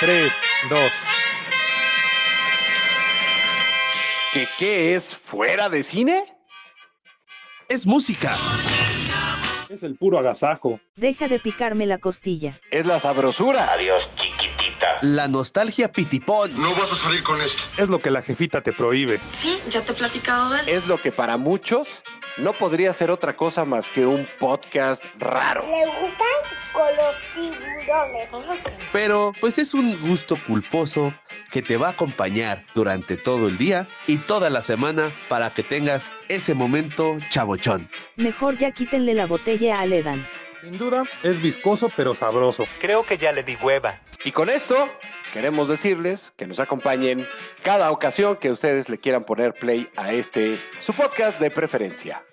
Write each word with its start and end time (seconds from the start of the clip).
3, 0.00 0.30
2. 0.68 0.80
¿Qué, 4.34 4.46
¿Qué 4.58 4.94
es 4.94 5.16
fuera 5.16 5.70
de 5.70 5.82
cine? 5.82 6.24
Es 7.68 7.86
música. 7.86 8.36
Es 9.70 9.82
el 9.82 9.96
puro 9.96 10.18
agasajo. 10.18 10.80
Deja 10.96 11.28
de 11.28 11.38
picarme 11.38 11.86
la 11.86 11.98
costilla. 11.98 12.52
Es 12.70 12.84
la 12.84 13.00
sabrosura. 13.00 13.72
Adiós, 13.72 14.08
chiquitita. 14.16 14.98
La 15.00 15.28
nostalgia 15.28 15.90
pitipón. 15.90 16.60
No 16.60 16.74
vas 16.74 16.92
a 16.92 16.96
salir 16.96 17.22
con 17.24 17.40
esto. 17.40 17.62
Es 17.78 17.88
lo 17.88 17.98
que 17.98 18.10
la 18.10 18.20
jefita 18.20 18.60
te 18.60 18.72
prohíbe. 18.72 19.18
Sí, 19.40 19.58
ya 19.70 19.82
te 19.82 19.92
he 19.92 19.94
platicado 19.94 20.50
de 20.50 20.60
él. 20.60 20.68
Es 20.68 20.86
lo 20.86 20.98
que 20.98 21.10
para 21.10 21.38
muchos 21.38 22.02
no 22.38 22.52
podría 22.52 22.92
ser 22.92 23.10
otra 23.10 23.36
cosa 23.36 23.64
más 23.64 23.88
que 23.88 24.06
un 24.06 24.26
podcast 24.38 25.04
raro. 25.18 25.64
Le 25.68 25.86
gustan 25.86 26.26
con 26.72 26.86
los 26.96 27.16
tiburones. 27.34 28.28
Pero 28.92 29.32
pues 29.40 29.58
es 29.58 29.74
un 29.74 30.00
gusto 30.00 30.36
culposo 30.46 31.14
que 31.50 31.62
te 31.62 31.76
va 31.76 31.88
a 31.88 31.90
acompañar 31.92 32.64
durante 32.74 33.16
todo 33.16 33.48
el 33.48 33.56
día 33.56 33.88
y 34.06 34.18
toda 34.18 34.50
la 34.50 34.62
semana 34.62 35.12
para 35.28 35.54
que 35.54 35.62
tengas 35.62 36.10
ese 36.28 36.54
momento 36.54 37.16
chabochón. 37.30 37.88
Mejor 38.16 38.58
ya 38.58 38.72
quítenle 38.72 39.14
la 39.14 39.26
botella 39.26 39.80
a 39.80 39.86
Ledan. 39.86 40.26
Sin 40.60 40.78
duda, 40.78 41.04
es 41.22 41.40
viscoso 41.40 41.88
pero 41.96 42.14
sabroso. 42.14 42.66
Creo 42.80 43.04
que 43.04 43.18
ya 43.18 43.32
le 43.32 43.42
di 43.42 43.56
hueva. 43.56 44.00
Y 44.24 44.32
con 44.32 44.50
esto 44.50 44.88
queremos 45.32 45.68
decirles 45.68 46.32
que 46.36 46.46
nos 46.46 46.58
acompañen 46.58 47.26
cada 47.62 47.90
ocasión 47.90 48.36
que 48.36 48.50
ustedes 48.50 48.88
le 48.88 48.98
quieran 48.98 49.24
poner 49.24 49.54
play 49.54 49.88
a 49.96 50.12
este 50.12 50.58
su 50.80 50.92
podcast 50.92 51.38
de 51.38 51.50
preferencia. 51.50 52.24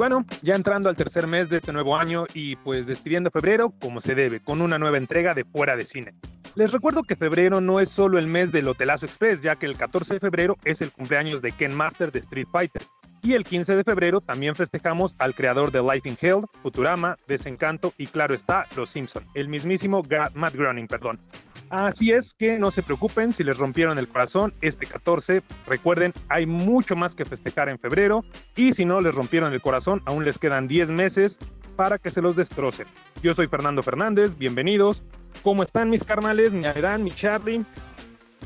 Bueno, 0.00 0.24
ya 0.40 0.54
entrando 0.54 0.88
al 0.88 0.96
tercer 0.96 1.26
mes 1.26 1.50
de 1.50 1.58
este 1.58 1.74
nuevo 1.74 1.94
año 1.94 2.24
y 2.32 2.56
pues 2.56 2.86
despidiendo 2.86 3.30
febrero 3.30 3.74
como 3.82 4.00
se 4.00 4.14
debe, 4.14 4.40
con 4.40 4.62
una 4.62 4.78
nueva 4.78 4.96
entrega 4.96 5.34
de 5.34 5.44
Fuera 5.44 5.76
de 5.76 5.84
Cine. 5.84 6.14
Les 6.54 6.72
recuerdo 6.72 7.02
que 7.02 7.16
febrero 7.16 7.60
no 7.60 7.80
es 7.80 7.90
solo 7.90 8.18
el 8.18 8.26
mes 8.26 8.50
del 8.50 8.66
Hotelazo 8.66 9.04
Express, 9.04 9.42
ya 9.42 9.56
que 9.56 9.66
el 9.66 9.76
14 9.76 10.14
de 10.14 10.20
febrero 10.20 10.56
es 10.64 10.80
el 10.80 10.90
cumpleaños 10.90 11.42
de 11.42 11.52
Ken 11.52 11.74
Master 11.74 12.10
de 12.12 12.20
Street 12.20 12.48
Fighter. 12.50 12.80
Y 13.20 13.34
el 13.34 13.44
15 13.44 13.76
de 13.76 13.84
febrero 13.84 14.22
también 14.22 14.54
festejamos 14.54 15.14
al 15.18 15.34
creador 15.34 15.70
de 15.70 15.82
Life 15.82 16.08
in 16.08 16.16
Hell, 16.18 16.46
Futurama, 16.62 17.18
Desencanto 17.28 17.92
y 17.98 18.06
claro 18.06 18.34
está, 18.34 18.64
Los 18.78 18.88
Simpson, 18.88 19.26
el 19.34 19.48
mismísimo 19.48 20.02
Matt 20.32 20.54
Groening, 20.54 20.86
perdón. 20.86 21.20
Así 21.70 22.10
es 22.10 22.34
que 22.34 22.58
no 22.58 22.72
se 22.72 22.82
preocupen 22.82 23.32
si 23.32 23.44
les 23.44 23.56
rompieron 23.56 23.96
el 23.96 24.08
corazón 24.08 24.52
este 24.60 24.86
14. 24.86 25.40
Recuerden, 25.68 26.12
hay 26.28 26.44
mucho 26.44 26.96
más 26.96 27.14
que 27.14 27.24
festejar 27.24 27.68
en 27.68 27.78
febrero 27.78 28.24
y 28.56 28.72
si 28.72 28.84
no 28.84 29.00
les 29.00 29.14
rompieron 29.14 29.52
el 29.52 29.60
corazón, 29.60 30.02
aún 30.04 30.24
les 30.24 30.36
quedan 30.36 30.66
10 30.66 30.88
meses 30.90 31.38
para 31.76 31.98
que 31.98 32.10
se 32.10 32.20
los 32.20 32.34
destrocen. 32.34 32.88
Yo 33.22 33.34
soy 33.34 33.46
Fernando 33.46 33.84
Fernández, 33.84 34.36
bienvenidos. 34.36 35.04
¿Cómo 35.44 35.62
están 35.62 35.90
mis 35.90 36.02
carnales? 36.02 36.52
Mi 36.52 36.66
Aerán, 36.66 37.04
mi 37.04 37.12
Charlie. 37.12 37.64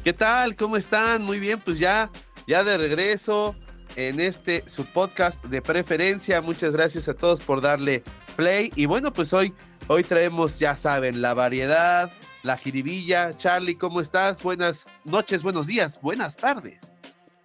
¿Qué 0.05 0.13
tal? 0.13 0.55
¿Cómo 0.55 0.77
están? 0.77 1.23
Muy 1.23 1.41
bien, 1.41 1.59
pues 1.59 1.79
ya, 1.79 2.11
ya 2.47 2.63
de 2.63 2.77
regreso 2.77 3.57
en 3.97 4.21
este 4.21 4.65
su 4.67 4.85
podcast 4.85 5.43
de 5.47 5.63
preferencia. 5.63 6.43
Muchas 6.43 6.73
gracias 6.73 7.09
a 7.09 7.15
todos 7.15 7.41
por 7.41 7.63
darle 7.63 8.03
play. 8.37 8.71
Y 8.77 8.85
bueno, 8.85 9.15
pues 9.15 9.33
hoy, 9.33 9.55
hoy 9.87 10.05
traemos, 10.05 10.59
ya 10.59 10.77
saben, 10.77 11.23
la 11.23 11.33
variedad, 11.33 12.13
la 12.45 12.57
jiribilla. 12.57 13.37
Charlie, 13.37 13.75
¿cómo 13.75 14.01
estás? 14.01 14.43
Buenas 14.43 14.87
noches, 15.03 15.43
buenos 15.43 15.67
días, 15.67 16.01
buenas 16.01 16.37
tardes. 16.37 16.79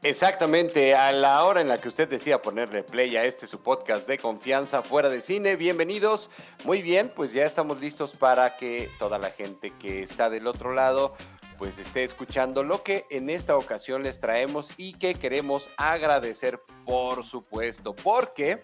Exactamente, 0.01 0.95
a 0.95 1.11
la 1.11 1.43
hora 1.43 1.59
en 1.59 1.67
la 1.67 1.77
que 1.77 1.89
usted 1.89 2.07
decida 2.07 2.41
ponerle 2.41 2.83
play 2.83 3.17
a 3.17 3.25
este 3.25 3.47
su 3.47 3.61
podcast 3.61 4.07
de 4.07 4.17
confianza 4.17 4.81
fuera 4.81 5.09
de 5.09 5.21
cine, 5.21 5.55
bienvenidos. 5.55 6.29
Muy 6.63 6.81
bien, 6.81 7.11
pues 7.13 7.33
ya 7.33 7.43
estamos 7.43 7.81
listos 7.81 8.13
para 8.13 8.55
que 8.55 8.89
toda 8.99 9.17
la 9.17 9.31
gente 9.31 9.73
que 9.79 10.03
está 10.03 10.29
del 10.29 10.47
otro 10.47 10.73
lado 10.73 11.15
pues 11.57 11.77
esté 11.77 12.05
escuchando 12.05 12.63
lo 12.63 12.83
que 12.83 13.05
en 13.09 13.29
esta 13.29 13.57
ocasión 13.57 14.01
les 14.01 14.21
traemos 14.21 14.71
y 14.77 14.93
que 14.93 15.15
queremos 15.15 15.69
agradecer 15.75 16.61
por 16.85 17.25
supuesto, 17.25 17.93
porque 17.93 18.61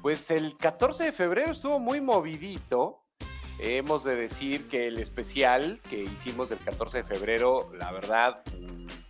pues 0.00 0.30
el 0.30 0.56
14 0.56 1.04
de 1.04 1.12
febrero 1.12 1.52
estuvo 1.52 1.78
muy 1.78 2.00
movidito. 2.00 3.02
Hemos 3.62 4.04
de 4.04 4.16
decir 4.16 4.68
que 4.68 4.86
el 4.86 4.98
especial 4.98 5.80
que 5.90 6.02
hicimos 6.02 6.48
del 6.48 6.58
14 6.60 6.98
de 6.98 7.04
febrero, 7.04 7.70
la 7.76 7.92
verdad, 7.92 8.42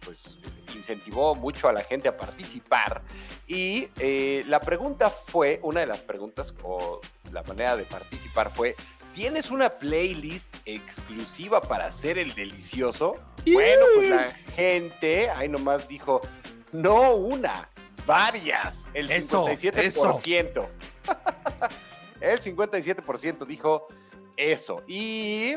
pues 0.05 0.38
incentivó 0.75 1.37
mucho 1.37 1.69
a 1.69 1.72
la 1.72 1.83
gente 1.83 2.09
a 2.09 2.16
participar. 2.16 3.03
Y 3.47 3.89
eh, 3.99 4.44
la 4.49 4.60
pregunta 4.60 5.09
fue, 5.09 5.60
una 5.62 5.81
de 5.81 5.87
las 5.87 6.00
preguntas 6.00 6.53
o 6.65 7.00
la 7.31 7.44
manera 7.44 7.77
de 7.77 7.84
participar 7.84 8.50
fue, 8.50 8.75
¿tienes 9.15 9.53
una 9.53 9.71
playlist 9.71 10.53
exclusiva 10.65 11.60
para 11.60 11.87
hacer 11.87 12.19
el 12.19 12.34
delicioso? 12.34 13.15
Bueno, 13.47 13.87
pues 13.94 14.10
la 14.10 14.33
gente, 14.56 15.31
ahí 15.31 15.49
nomás 15.49 15.87
dijo, 15.87 16.22
no 16.72 17.15
una, 17.15 17.69
varias, 18.05 18.84
el 18.94 19.10
Eso, 19.12 19.47
57%. 19.47 20.66
el 22.21 22.41
57% 22.41 23.47
dijo 23.47 23.89
eso. 24.41 24.83
Y 24.87 25.55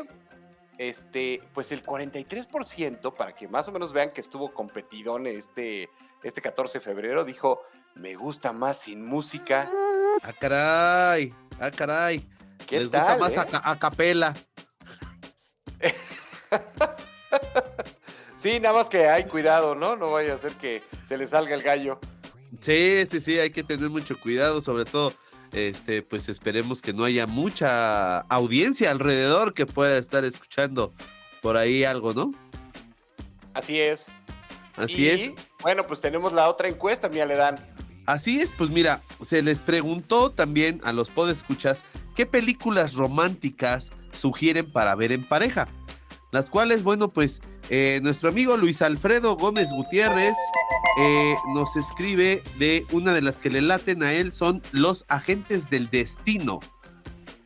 este, 0.78 1.42
pues 1.52 1.72
el 1.72 1.82
43%, 1.82 3.14
para 3.14 3.34
que 3.34 3.48
más 3.48 3.68
o 3.68 3.72
menos 3.72 3.92
vean 3.92 4.10
que 4.10 4.20
estuvo 4.20 4.52
competidón 4.52 5.26
este, 5.26 5.88
este 6.22 6.40
14 6.40 6.78
de 6.78 6.84
febrero, 6.84 7.24
dijo, 7.24 7.62
me 7.94 8.14
gusta 8.14 8.52
más 8.52 8.78
sin 8.78 9.06
música. 9.06 9.70
Ah, 10.22 10.32
caray, 10.38 11.34
ah, 11.58 11.70
caray. 11.70 12.28
¿Qué 12.66 12.80
Les 12.80 12.90
tal, 12.90 13.18
gusta 13.18 13.40
más 13.42 13.46
eh? 13.46 13.50
a, 13.52 13.70
a 13.70 13.78
capela. 13.78 14.34
Sí, 18.44 18.60
nada 18.60 18.74
más 18.74 18.90
que 18.90 19.06
hay 19.06 19.24
cuidado, 19.24 19.74
¿no? 19.74 19.96
No 19.96 20.10
vaya 20.10 20.34
a 20.34 20.38
ser 20.38 20.52
que 20.52 20.82
se 21.08 21.16
le 21.16 21.26
salga 21.26 21.54
el 21.54 21.62
gallo. 21.62 21.98
Sí, 22.60 23.06
sí, 23.10 23.18
sí, 23.22 23.38
hay 23.38 23.48
que 23.48 23.62
tener 23.62 23.88
mucho 23.88 24.20
cuidado, 24.20 24.60
sobre 24.60 24.84
todo, 24.84 25.14
este, 25.54 26.02
pues 26.02 26.28
esperemos 26.28 26.82
que 26.82 26.92
no 26.92 27.04
haya 27.04 27.26
mucha 27.26 28.20
audiencia 28.20 28.90
alrededor 28.90 29.54
que 29.54 29.66
pueda 29.66 29.98
estar 29.98 30.24
escuchando 30.24 30.92
por 31.40 31.56
ahí 31.56 31.84
algo, 31.84 32.12
¿no? 32.12 32.32
Así 33.54 33.80
es. 33.80 34.06
Así 34.76 35.02
Y, 35.02 35.08
es. 35.08 35.32
Bueno, 35.62 35.86
pues 35.86 36.00
tenemos 36.00 36.32
la 36.32 36.48
otra 36.48 36.68
encuesta, 36.68 37.08
mi 37.08 37.20
Aledán. 37.20 37.58
Así 38.06 38.40
es, 38.40 38.50
pues 38.58 38.70
mira, 38.70 39.00
se 39.24 39.42
les 39.42 39.60
preguntó 39.62 40.30
también 40.30 40.80
a 40.84 40.92
los 40.92 41.10
podescuchas 41.10 41.82
qué 42.14 42.26
películas 42.26 42.94
románticas 42.94 43.92
sugieren 44.12 44.70
para 44.70 44.94
ver 44.94 45.12
en 45.12 45.24
pareja. 45.24 45.68
Las 46.32 46.50
cuales, 46.50 46.82
bueno, 46.82 47.08
pues 47.08 47.40
eh, 47.70 48.00
nuestro 48.02 48.28
amigo 48.28 48.56
Luis 48.56 48.82
Alfredo 48.82 49.36
Gómez 49.36 49.68
Gutiérrez 49.70 50.34
eh, 50.98 51.34
nos 51.54 51.74
escribe 51.76 52.42
de 52.58 52.84
una 52.92 53.12
de 53.12 53.22
las 53.22 53.36
que 53.36 53.50
le 53.50 53.62
laten 53.62 54.02
a 54.02 54.12
él 54.12 54.32
son 54.32 54.62
Los 54.72 55.04
Agentes 55.08 55.70
del 55.70 55.90
Destino. 55.90 56.60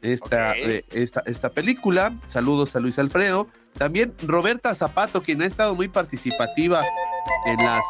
Esta, 0.03 0.57
eh, 0.57 0.85
esta, 0.93 1.23
esta 1.27 1.51
película, 1.51 2.13
saludos 2.29 2.77
a 2.77 2.81
Luis 2.81 2.99
Alfredo. 2.99 3.49
También 3.77 4.15
Roberta 4.23 4.75
Zapato, 4.75 5.23
quien 5.23 5.43
ha 5.43 5.47
estado 5.47 5.75
muy 5.75 5.89
participativa 5.89 6.85
en 7.47 7.57
las, 7.59 7.85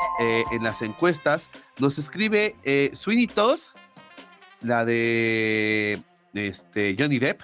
en 0.53 0.63
las 0.63 0.83
encuestas, 0.83 1.49
nos 1.79 1.99
escribe 1.99 2.57
eh, 2.65 2.91
Sweeney 2.95 3.27
Todd, 3.27 3.59
la 4.63 4.85
de 4.85 6.01
este, 6.35 6.95
Johnny 6.99 7.19
Depp, 7.19 7.41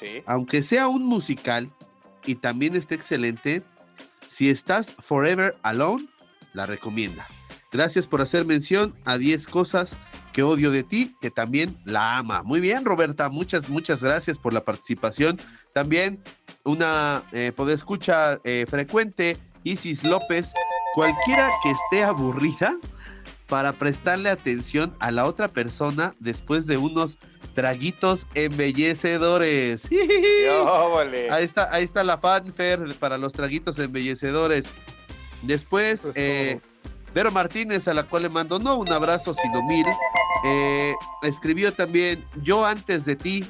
Sí. 0.00 0.22
aunque 0.26 0.62
sea 0.62 0.88
un 0.88 1.04
musical 1.04 1.70
y 2.26 2.34
también 2.34 2.74
esté 2.74 2.96
excelente, 2.96 3.62
si 4.32 4.48
estás 4.48 4.94
forever 4.98 5.56
alone, 5.62 6.08
la 6.54 6.64
recomienda. 6.64 7.26
Gracias 7.70 8.06
por 8.06 8.22
hacer 8.22 8.46
mención 8.46 8.94
a 9.04 9.18
10 9.18 9.46
cosas 9.46 9.96
que 10.32 10.42
odio 10.42 10.70
de 10.70 10.82
ti, 10.82 11.14
que 11.20 11.30
también 11.30 11.76
la 11.84 12.16
ama. 12.16 12.42
Muy 12.42 12.60
bien, 12.60 12.86
Roberta, 12.86 13.28
muchas, 13.28 13.68
muchas 13.68 14.02
gracias 14.02 14.38
por 14.38 14.54
la 14.54 14.64
participación. 14.64 15.38
También 15.74 16.22
una 16.64 17.22
eh, 17.32 17.52
escuchar 17.68 18.40
frecuente, 18.68 19.36
Isis 19.64 20.02
López, 20.02 20.52
cualquiera 20.94 21.50
que 21.62 21.70
esté 21.70 22.02
aburrida 22.02 22.76
para 23.48 23.72
prestarle 23.72 24.30
atención 24.30 24.96
a 24.98 25.10
la 25.10 25.26
otra 25.26 25.48
persona 25.48 26.14
después 26.20 26.66
de 26.66 26.78
unos 26.78 27.18
traguitos 27.54 28.26
embellecedores. 28.34 29.88
Ahí 31.30 31.44
está, 31.44 31.68
ahí 31.72 31.84
está 31.84 32.02
la 32.04 32.18
fanfare 32.18 32.94
para 32.98 33.18
los 33.18 33.32
traguitos 33.32 33.78
embellecedores. 33.78 34.66
Después, 35.42 36.00
Eso 36.00 36.10
es 36.10 36.16
eh, 36.16 36.60
Vero 37.14 37.30
Martínez, 37.32 37.88
a 37.88 37.94
la 37.94 38.04
cual 38.04 38.22
le 38.22 38.28
mando 38.28 38.58
no 38.58 38.76
un 38.76 38.90
abrazo, 38.92 39.34
sino 39.34 39.62
mil, 39.66 39.84
eh, 40.44 40.94
escribió 41.22 41.72
también 41.72 42.24
Yo 42.42 42.64
antes 42.66 43.04
de 43.04 43.16
ti. 43.16 43.44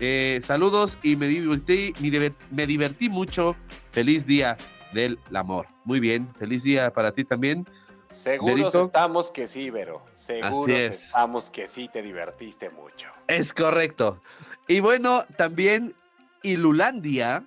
eh, 0.00 0.40
saludos 0.44 0.98
y 1.02 1.16
me 1.16 1.26
divertí, 1.28 1.92
me 2.00 2.08
diver- 2.10 2.34
me 2.50 2.66
divertí 2.66 3.08
mucho. 3.08 3.56
Feliz 3.90 4.26
día 4.26 4.56
del 4.92 5.18
amor. 5.34 5.66
Muy 5.84 6.00
bien, 6.00 6.28
feliz 6.38 6.62
día 6.62 6.90
para 6.92 7.12
ti 7.12 7.24
también. 7.24 7.66
Seguros 8.14 8.74
estamos 8.74 9.30
que 9.30 9.48
sí, 9.48 9.70
Vero. 9.70 10.04
Seguros 10.16 10.68
es. 10.68 11.04
estamos 11.06 11.50
que 11.50 11.68
sí 11.68 11.88
te 11.92 12.02
divertiste 12.02 12.70
mucho. 12.70 13.08
Es 13.26 13.52
correcto. 13.52 14.20
Y 14.68 14.80
bueno, 14.80 15.24
también 15.36 15.94
Ilulandia. 16.42 17.44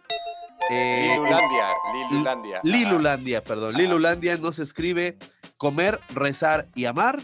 eh, 0.69 1.09
Lilulandia, 1.11 1.69
Lilulandia. 2.09 2.59
Lilulandia, 2.63 3.43
perdón. 3.43 3.75
Lilulandia 3.75 4.37
nos 4.37 4.59
escribe 4.59 5.17
comer, 5.57 5.99
rezar 6.13 6.67
y 6.75 6.85
amar, 6.85 7.21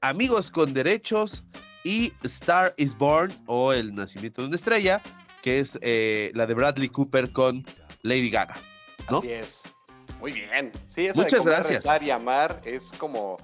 amigos 0.00 0.50
con 0.50 0.72
derechos 0.72 1.44
y 1.84 2.12
Star 2.22 2.74
is 2.76 2.96
Born 2.96 3.32
o 3.46 3.72
el 3.72 3.94
nacimiento 3.94 4.42
de 4.42 4.48
una 4.48 4.56
estrella, 4.56 5.00
que 5.42 5.60
es 5.60 5.78
eh, 5.82 6.30
la 6.34 6.46
de 6.46 6.54
Bradley 6.54 6.88
Cooper 6.88 7.32
con 7.32 7.64
Lady 8.02 8.30
Gaga. 8.30 8.54
¿no? 9.10 9.18
Así 9.18 9.32
es. 9.32 9.62
Muy 10.22 10.32
bien. 10.32 10.72
Sí, 10.88 11.06
esa 11.06 11.20
Muchas 11.20 11.44
de 11.44 11.50
gracias. 11.50 11.82
rezar 11.84 12.02
y 12.02 12.10
amar 12.10 12.60
es 12.64 12.90
como 12.96 13.36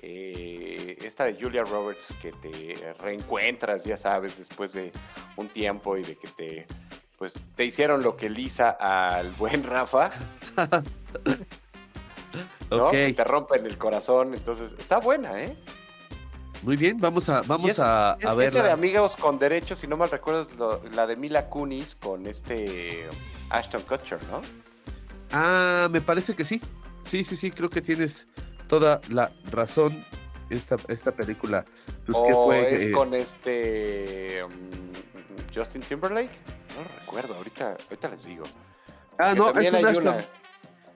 eh, 0.00 0.96
esta 1.02 1.24
de 1.24 1.34
Julia 1.40 1.62
Roberts 1.62 2.08
que 2.20 2.32
te 2.32 2.94
reencuentras, 2.98 3.84
ya 3.84 3.96
sabes, 3.96 4.38
después 4.38 4.72
de 4.72 4.90
un 5.36 5.46
tiempo 5.48 5.96
y 5.96 6.02
de 6.02 6.16
que 6.16 6.26
te 6.28 6.66
pues 7.18 7.34
te 7.54 7.64
hicieron 7.64 8.02
lo 8.02 8.16
que 8.16 8.28
Lisa 8.28 8.70
al 8.70 9.30
buen 9.32 9.62
Rafa, 9.68 10.10
¿no? 12.70 12.86
Ok, 12.86 12.90
Que 12.92 13.12
te 13.12 13.24
rompen 13.24 13.66
el 13.66 13.78
corazón, 13.78 14.34
entonces 14.34 14.74
está 14.78 14.98
buena, 14.98 15.40
¿eh? 15.40 15.56
muy 16.62 16.76
bien, 16.76 16.96
vamos 16.98 17.28
a, 17.28 17.42
vamos 17.42 17.70
es- 17.72 17.78
a, 17.80 18.16
es 18.18 18.26
a 18.26 18.44
esa 18.44 18.62
de 18.62 18.70
Amigos 18.70 19.16
con 19.16 19.38
Derechos, 19.38 19.78
si 19.80 19.86
no 19.86 19.96
mal 19.96 20.10
recuerdo, 20.10 20.48
lo- 20.56 20.80
la 20.94 21.06
de 21.06 21.16
Mila 21.16 21.46
Kunis 21.48 21.94
con 21.96 22.26
este 22.26 23.06
Ashton 23.50 23.82
Kutcher, 23.82 24.18
¿no? 24.30 24.40
Ah, 25.32 25.88
me 25.90 26.00
parece 26.00 26.34
que 26.34 26.44
sí. 26.44 26.60
Sí, 27.04 27.24
sí, 27.24 27.36
sí, 27.36 27.50
creo 27.50 27.68
que 27.70 27.80
tienes 27.80 28.26
toda 28.68 29.00
la 29.08 29.32
razón. 29.50 30.04
Esta, 30.50 30.76
esta 30.88 31.12
película, 31.12 31.64
pues 32.04 32.18
fue... 32.18 32.74
es 32.74 32.82
eh, 32.82 32.92
con 32.92 33.14
este 33.14 34.44
mm, 34.46 35.54
Justin 35.56 35.80
Timberlake. 35.80 36.28
No 36.76 37.00
recuerdo, 37.00 37.34
ahorita, 37.36 37.76
ahorita 37.88 38.08
les 38.10 38.24
digo. 38.24 38.44
ah, 39.18 39.32
Que 39.32 39.38
no, 39.38 39.48
es 39.48 39.70
con 39.70 39.86
Ashton. 39.86 40.06
una- 40.08 40.24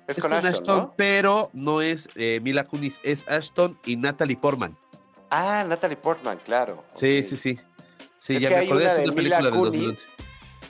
Es, 0.09 0.19
con, 0.19 0.33
Ashton, 0.35 0.79
¿no? 0.79 0.95
pero 0.97 1.51
no 1.55 1.81
es 1.81 2.09
eh, 2.17 2.39
Mila 2.43 2.65
Kunis, 2.67 3.01
es 3.03 3.27
Ashton 3.29 3.79
y 3.87 3.97
Natalie 3.97 4.37
Portman. 4.37 4.77
Ah, 5.31 5.65
Natalie 5.67 5.97
Portman, 5.97 6.39
claro. 6.45 6.85
Sí, 6.95 7.23
sí, 7.23 7.37
sí. 7.39 7.59
Sí, 8.19 8.37
Es 8.37 8.43
ya 8.43 8.49
que 8.51 8.55
me 8.57 8.61
hay 8.61 8.67
acordé, 8.67 8.85
una 8.85 8.93
es 8.93 8.97
de 8.99 9.05
una 9.05 9.13
Mila 9.23 9.39
película 9.39 9.51
de 9.51 9.57
Kunis, 9.71 9.81
2011. 9.87 10.09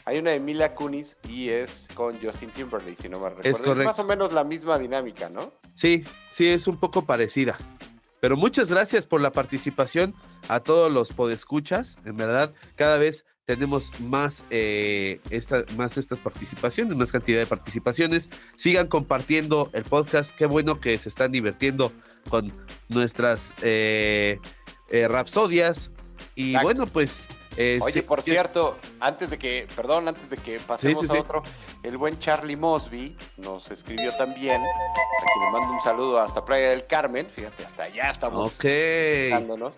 Hay 0.06 0.19
una 0.19 0.31
de 0.31 0.38
Mila 0.38 0.73
Kunis 0.73 1.17
y 1.29 1.49
es 1.49 1.88
con 1.94 2.17
Justin 2.20 2.50
Timberlake, 2.50 2.97
si 2.97 3.08
no 3.08 3.19
me 3.19 3.29
recuerdo. 3.29 3.58
correcto. 3.58 3.88
más 3.88 3.99
o 3.99 4.05
menos 4.05 4.32
la 4.32 4.44
misma 4.44 4.79
dinámica, 4.79 5.29
¿no? 5.29 5.53
Sí, 5.75 6.05
sí, 6.31 6.47
es 6.49 6.69
un 6.69 6.79
poco 6.79 7.05
parecida. 7.05 7.58
Pero 8.20 8.37
muchas 8.37 8.70
gracias 8.70 9.05
por 9.05 9.20
la 9.20 9.32
participación 9.32 10.14
a 10.49 10.61
todos 10.61 10.93
los 10.93 11.12
podescuchas. 11.12 11.99
En 12.05 12.17
verdad, 12.17 12.55
cada 12.76 12.99
vez 12.99 13.25
tenemos 13.47 13.99
más, 14.00 14.44
eh, 14.50 15.20
esta, 15.31 15.64
más 15.76 15.99
estas 15.99 16.20
participaciones, 16.20 16.97
más 16.97 17.11
cantidad 17.11 17.41
de 17.41 17.47
participaciones. 17.47 18.29
Sigan 18.55 18.87
compartiendo 18.87 19.70
el 19.73 19.82
podcast. 19.82 20.37
Qué 20.37 20.47
bueno 20.47 20.81
que 20.81 20.99
se 20.99 21.09
están 21.09 21.32
divirtiendo 21.32 21.93
con 22.29 22.52
nuestras 22.88 23.55
eh, 23.61 24.38
eh, 24.91 25.09
rapsodias. 25.09 25.91
Y 26.37 26.50
Exacto. 26.50 26.64
bueno, 26.64 26.87
pues. 26.87 27.26
Eh, 27.56 27.79
Oye, 27.82 27.93
sí- 27.93 28.03
por 28.03 28.23
cierto, 28.23 28.76
antes 29.00 29.31
de 29.31 29.38
que, 29.38 29.67
perdón, 29.75 30.08
antes 30.08 30.31
de 30.31 30.37
que 30.37 30.58
pasemos 30.61 31.06
Sí, 31.06 31.17
a 31.17 31.20
otro, 31.20 31.43
el 31.82 31.97
buen 31.97 32.19
Charlie 32.19 32.56
Mosby 32.56 33.17
nos 33.38 33.70
escribió 33.70 34.12
también, 34.17 34.61
a 34.61 35.25
quien 35.32 35.44
le 35.44 35.50
mando 35.53 35.75
un 35.75 35.81
saludo 35.81 36.20
hasta 36.20 36.44
Playa 36.44 36.70
del 36.70 36.87
Carmen, 36.87 37.26
fíjate, 37.35 37.64
hasta 37.64 37.85
allá 37.85 38.11
estamos 38.11 38.53
Ok. 38.55 38.64
escuchándonos, 38.64 39.75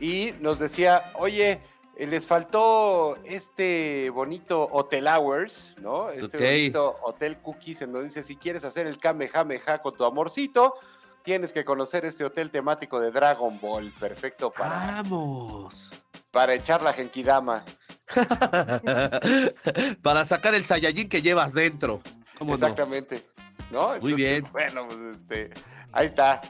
y 0.00 0.32
nos 0.40 0.58
decía, 0.58 1.02
oye, 1.18 1.60
eh, 1.96 2.06
les 2.06 2.26
faltó 2.26 3.16
este 3.24 4.08
bonito 4.10 4.66
Hotel 4.72 5.06
Hours, 5.06 5.74
¿no? 5.82 6.08
Este 6.10 6.38
bonito 6.38 6.96
Hotel 7.02 7.36
Cookies, 7.38 7.82
en 7.82 7.92
donde 7.92 8.08
dice, 8.08 8.22
si 8.22 8.36
quieres 8.36 8.64
hacer 8.64 8.86
el 8.86 8.98
Kamehameha 8.98 9.82
con 9.82 9.94
tu 9.94 10.04
amorcito, 10.04 10.74
tienes 11.22 11.52
que 11.52 11.66
conocer 11.66 12.06
este 12.06 12.24
hotel 12.24 12.50
temático 12.50 12.98
de 12.98 13.10
Dragon 13.10 13.60
Ball, 13.60 13.92
perfecto 14.00 14.50
para, 14.50 15.02
Vamos. 15.02 15.90
Para 16.30 16.54
echar 16.54 16.82
la 16.82 16.92
Genkidama. 16.92 17.64
Para 20.02 20.24
sacar 20.24 20.54
el 20.54 20.64
Saiyajin 20.64 21.08
que 21.08 21.22
llevas 21.22 21.52
dentro. 21.52 22.00
Exactamente. 22.40 23.24
¿No? 23.70 23.96
Muy 24.00 24.14
bien. 24.14 24.44
Bueno, 24.50 24.88
pues 24.88 24.98
este, 25.16 25.50
ahí 25.92 26.06
está. 26.06 26.40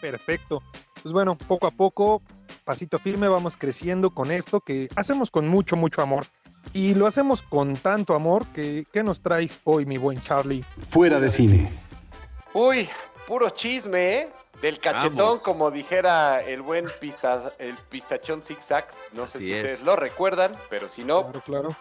Perfecto. 0.00 0.62
Pues 1.02 1.12
bueno, 1.12 1.36
poco 1.36 1.68
a 1.68 1.70
poco, 1.70 2.20
pasito 2.64 2.98
firme, 2.98 3.28
vamos 3.28 3.56
creciendo 3.56 4.10
con 4.10 4.32
esto 4.32 4.60
que 4.60 4.88
hacemos 4.96 5.30
con 5.30 5.46
mucho, 5.46 5.76
mucho 5.76 6.02
amor. 6.02 6.26
Y 6.72 6.94
lo 6.94 7.06
hacemos 7.06 7.42
con 7.42 7.76
tanto 7.76 8.14
amor 8.14 8.44
que, 8.48 8.84
¿qué 8.92 9.04
nos 9.04 9.20
traes 9.22 9.60
hoy, 9.64 9.86
mi 9.86 9.98
buen 9.98 10.20
Charlie? 10.20 10.64
Fuera 10.88 11.20
de 11.20 11.30
cine. 11.30 11.70
Uy, 12.52 12.88
puro 13.26 13.50
chisme, 13.50 14.18
¿eh? 14.18 14.28
Del 14.60 14.78
cachetón, 14.80 15.16
Vamos. 15.16 15.42
como 15.42 15.70
dijera 15.70 16.42
el 16.42 16.62
buen 16.62 16.86
pista, 17.00 17.52
el 17.58 17.76
pistachón 17.76 18.42
zigzag. 18.42 18.86
No 19.12 19.26
sé 19.26 19.38
Así 19.38 19.46
si 19.48 19.52
es. 19.52 19.58
ustedes 19.60 19.80
lo 19.82 19.96
recuerdan, 19.96 20.56
pero 20.70 20.88
si 20.88 21.04
no, 21.04 21.30
Claro, 21.44 21.76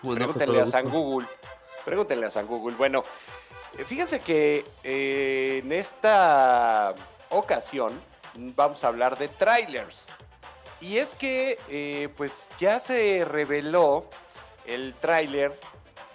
con 0.00 0.14
pregúntenle 0.14 0.60
a 0.60 0.66
San. 0.66 0.88
Google. 0.88 1.26
Pregúntenle 1.84 2.26
a 2.26 2.30
San 2.30 2.46
Google. 2.46 2.76
Bueno, 2.76 3.04
eh, 3.76 3.84
fíjense 3.84 4.20
que 4.20 4.64
eh, 4.84 5.62
en 5.64 5.72
esta 5.72 6.94
ocasión 7.30 8.00
vamos 8.34 8.84
a 8.84 8.88
hablar 8.88 9.18
de 9.18 9.28
trailers. 9.28 10.04
Y 10.80 10.98
es 10.98 11.14
que 11.14 11.58
eh, 11.68 12.08
pues 12.16 12.48
ya 12.58 12.78
se 12.80 13.24
reveló 13.24 14.06
el 14.66 14.94
tráiler 15.00 15.58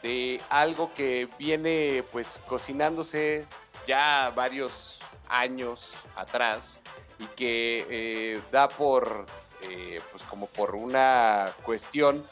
de 0.04 0.40
algo 0.50 0.94
que 0.94 1.28
viene 1.38 2.04
pues 2.12 2.40
cocinándose 2.48 3.46
ya 3.88 4.32
varios 4.36 5.00
años 5.30 5.92
atrás 6.16 6.82
y 7.20 7.26
que 7.28 7.86
eh, 7.90 8.42
da 8.52 8.68
por 8.68 9.26
eh, 9.62 10.02
pues 10.12 10.24
como 10.24 10.48
por 10.48 10.76
una 10.76 11.54
cuestión 11.64 12.26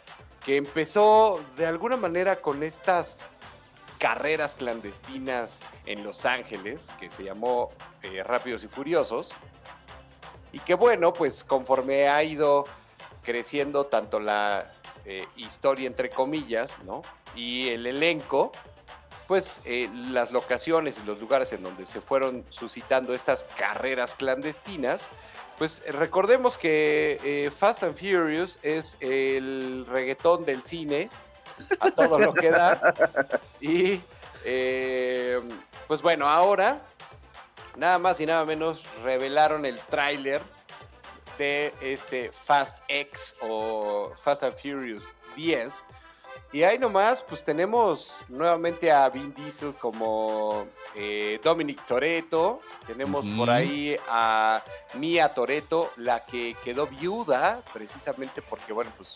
que 0.43 0.57
empezó 0.57 1.43
de 1.57 1.65
alguna 1.65 1.97
manera 1.97 2.37
con 2.37 2.61
estas 2.61 3.23
carreras 3.97 4.55
clandestinas 4.55 5.59
en 5.85 6.03
Los 6.03 6.25
Ángeles, 6.25 6.89
que 6.99 7.09
se 7.09 7.23
llamó 7.23 7.71
eh, 8.03 8.21
Rápidos 8.23 8.63
y 8.63 8.67
Furiosos, 8.67 9.33
y 10.51 10.59
que 10.59 10.75
bueno, 10.75 11.13
pues 11.13 11.43
conforme 11.43 12.07
ha 12.07 12.21
ido 12.23 12.65
creciendo 13.23 13.85
tanto 13.85 14.19
la 14.19 14.71
historia 15.35 15.85
entre 15.85 16.09
comillas, 16.09 16.79
¿no? 16.83 17.03
Y 17.35 17.69
el 17.69 17.85
elenco, 17.85 18.51
pues 19.27 19.61
eh, 19.65 19.89
las 19.93 20.31
locaciones 20.31 20.97
y 21.01 21.05
los 21.05 21.19
lugares 21.19 21.51
en 21.53 21.63
donde 21.63 21.85
se 21.85 22.01
fueron 22.01 22.45
suscitando 22.49 23.13
estas 23.13 23.43
carreras 23.57 24.15
clandestinas, 24.15 25.09
pues 25.57 25.81
recordemos 25.87 26.57
que 26.57 27.19
eh, 27.23 27.51
Fast 27.51 27.83
and 27.83 27.97
Furious 27.97 28.59
es 28.61 28.97
el 28.99 29.85
reggaetón 29.87 30.45
del 30.45 30.63
cine, 30.63 31.09
a 31.79 31.91
todo 31.91 32.19
lo 32.19 32.33
que 32.33 32.49
da. 32.51 32.93
Y 33.61 34.01
eh, 34.43 35.41
pues 35.87 36.01
bueno, 36.01 36.27
ahora 36.27 36.81
nada 37.75 37.99
más 37.99 38.19
y 38.19 38.25
nada 38.25 38.45
menos 38.45 38.83
revelaron 39.03 39.65
el 39.65 39.79
tráiler 39.79 40.41
de 41.37 41.73
este 41.81 42.31
Fast 42.31 42.77
X 42.87 43.35
o 43.41 44.13
Fast 44.23 44.43
and 44.43 44.57
Furious 44.57 45.11
10. 45.35 45.83
Y 46.55 46.63
ahí 46.63 46.79
nomás, 46.79 47.21
pues 47.21 47.43
tenemos 47.43 48.17
nuevamente 48.29 48.89
a 48.89 49.09
Vin 49.09 49.33
Diesel 49.33 49.73
como 49.73 50.65
eh, 50.95 51.37
Dominic 51.43 51.85
Toretto. 51.85 52.61
Tenemos 52.87 53.25
por 53.35 53.49
ahí 53.49 53.97
a 54.07 54.63
Mia 54.93 55.33
Toretto, 55.33 55.91
la 55.97 56.23
que 56.23 56.55
quedó 56.63 56.87
viuda, 56.87 57.61
precisamente 57.73 58.41
porque, 58.41 58.71
bueno, 58.71 58.89
pues, 58.95 59.15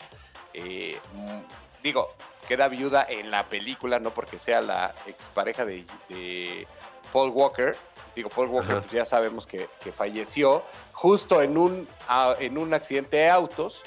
eh, 0.53 0.99
mm, 1.13 1.81
digo, 1.81 2.09
queda 2.45 2.67
viuda 2.67 3.05
en 3.07 3.31
la 3.31 3.47
película, 3.47 3.99
no 3.99 4.13
porque 4.13 4.37
sea 4.37 4.59
la 4.59 4.93
expareja 5.07 5.63
de, 5.63 5.85
de 6.09 6.67
Paul 7.13 7.29
Walker. 7.29 7.77
Digo, 8.17 8.27
Paul 8.27 8.49
Walker, 8.49 8.79
pues 8.79 8.91
ya 8.91 9.05
sabemos 9.05 9.47
que, 9.47 9.69
que 9.79 9.93
falleció 9.93 10.61
justo 10.91 11.41
en 11.41 11.57
un, 11.57 11.87
a- 12.09 12.35
en 12.37 12.57
un 12.57 12.73
accidente 12.73 13.15
de 13.15 13.29
autos. 13.29 13.81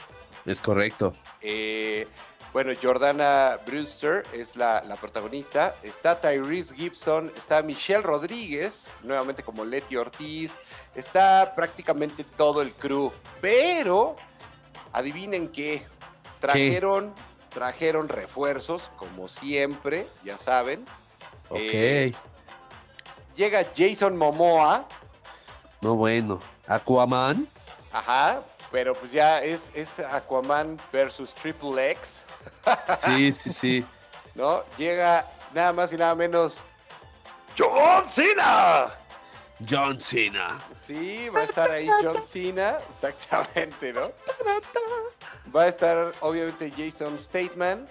Es 0.46 0.62
correcto. 0.62 1.14
Eh, 1.42 2.08
bueno, 2.52 2.72
Jordana 2.80 3.58
Brewster 3.66 4.24
es 4.32 4.56
la, 4.56 4.82
la 4.82 4.96
protagonista. 4.96 5.74
Está 5.82 6.20
Tyrese 6.20 6.74
Gibson, 6.74 7.32
está 7.36 7.62
Michelle 7.62 8.02
Rodríguez, 8.02 8.88
nuevamente 9.02 9.42
como 9.42 9.64
Letty 9.64 9.96
Ortiz. 9.96 10.58
Está 10.94 11.54
prácticamente 11.54 12.24
todo 12.24 12.60
el 12.60 12.72
crew. 12.72 13.10
Pero, 13.40 14.16
adivinen 14.92 15.48
qué, 15.48 15.86
trajeron, 16.40 17.14
trajeron 17.48 18.08
refuerzos, 18.08 18.90
como 18.96 19.28
siempre, 19.28 20.06
ya 20.24 20.36
saben. 20.36 20.84
Ok. 21.48 21.58
Eh, 21.60 22.12
Llega 23.36 23.66
Jason 23.74 24.16
Momoa 24.16 24.86
No, 25.80 25.94
bueno. 25.94 26.40
Aquaman. 26.66 27.48
Ajá, 27.92 28.42
pero 28.70 28.94
pues 28.94 29.12
ya 29.12 29.40
es, 29.40 29.70
es 29.74 29.98
Aquaman 29.98 30.78
versus 30.92 31.34
Triple 31.34 31.90
X, 31.92 32.22
Sí, 32.98 33.32
sí, 33.32 33.52
sí. 33.52 33.86
¿no? 34.34 34.62
Llega 34.78 35.26
nada 35.54 35.72
más 35.72 35.92
y 35.92 35.96
nada 35.96 36.14
menos 36.14 36.62
John 37.58 38.08
Cena. 38.08 38.94
John 39.68 40.00
Cena. 40.00 40.58
Sí, 40.72 41.28
va 41.28 41.40
a 41.40 41.44
estar 41.44 41.70
ahí 41.70 41.88
John 42.02 42.24
Cena, 42.24 42.78
exactamente, 42.88 43.92
¿no? 43.92 44.02
Va 45.54 45.62
a 45.64 45.68
estar 45.68 46.12
obviamente 46.20 46.72
Jason 46.76 47.18
Statham, 47.18 47.86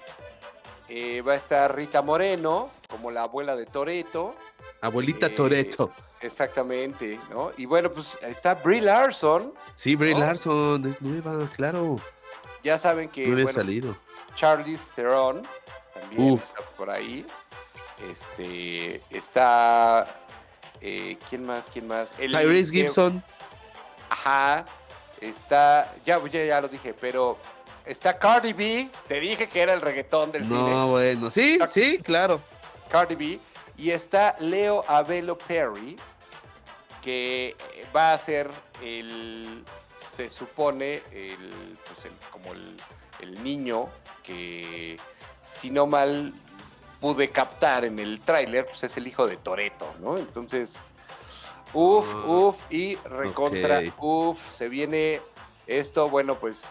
eh, 0.90 1.22
va 1.22 1.34
a 1.34 1.36
estar 1.36 1.74
Rita 1.76 2.02
Moreno, 2.02 2.70
como 2.90 3.12
la 3.12 3.24
abuela 3.24 3.56
de 3.56 3.66
Toreto, 3.66 4.36
Abuelita 4.82 5.28
Eh, 5.28 5.30
Toreto. 5.30 5.94
exactamente, 6.22 7.20
¿no? 7.30 7.52
Y 7.56 7.66
bueno, 7.68 7.92
pues 7.92 8.18
está 8.22 8.56
Brie 8.56 8.82
Larson, 8.82 9.54
Sí, 9.76 9.96
Brie 9.96 10.14
¿no? 10.14 10.22
Larson 10.22 10.86
es 10.90 11.02
nueva, 11.02 11.48
claro. 11.56 12.02
ya 12.64 12.78
saben 12.80 13.08
que 13.10 13.28
no 13.28 13.34
había 13.34 13.46
bueno, 13.46 13.60
salido. 13.60 13.98
Charlize 14.36 14.84
Theron 14.96 15.48
también 15.94 16.34
Uf. 16.34 16.44
está 16.44 16.62
por 16.78 16.90
ahí. 16.90 17.26
Este 18.12 19.02
está 19.10 20.22
eh, 20.82 21.18
¿quién 21.30 21.46
más? 21.46 21.70
¿Quién 21.72 21.88
más? 21.88 22.14
El- 22.18 22.32
Tyrese 22.32 22.72
Gibson. 22.72 23.24
Ajá. 24.10 24.66
Está, 25.20 25.94
ya, 26.04 26.20
ya, 26.32 26.46
ya 26.46 26.62
lo 26.62 26.68
dije, 26.68 26.96
pero 27.00 27.38
está 27.86 28.18
Cardi 28.18 28.54
B. 28.54 28.90
Te 29.08 29.20
dije 29.20 29.48
que 29.48 29.62
era 29.62 29.74
el 29.74 29.82
reggaetón 29.82 30.32
del 30.32 30.50
No, 30.50 30.56
cine. 30.66 30.86
bueno. 30.86 31.30
Sí, 31.32 31.54
Está- 31.54 31.68
sí, 31.68 32.00
claro. 32.04 32.42
Cardi 32.90 33.16
B. 33.16 33.40
Y 33.78 33.92
está 33.92 34.36
Leo 34.40 34.84
Abelo 34.88 35.38
Perry, 35.38 35.96
que 37.02 37.56
va 37.96 38.14
a 38.14 38.18
ser 38.18 38.50
el, 38.82 39.64
se 39.96 40.30
supone, 40.30 41.04
el, 41.12 41.78
pues 41.88 42.06
el- 42.06 42.18
como 42.32 42.54
el, 42.54 42.76
el 43.20 43.44
niño 43.44 43.88
que, 44.24 44.98
si 45.42 45.70
no 45.70 45.88
mal 45.88 46.34
pude 47.00 47.30
captar 47.30 47.86
en 47.86 48.00
el 48.00 48.20
tráiler, 48.22 48.66
pues 48.66 48.84
es 48.84 48.96
el 48.98 49.08
hijo 49.08 49.26
de 49.28 49.38
Toreto, 49.38 49.94
¿no? 50.00 50.18
Entonces, 50.18 50.80
uff, 51.74 52.08
Ah, 52.14 52.28
uff, 52.28 52.58
y 52.70 52.96
recontra, 52.98 53.82
uff, 53.98 54.40
se 54.56 54.70
viene 54.70 55.22
esto, 55.68 56.10
bueno, 56.10 56.40
pues 56.40 56.68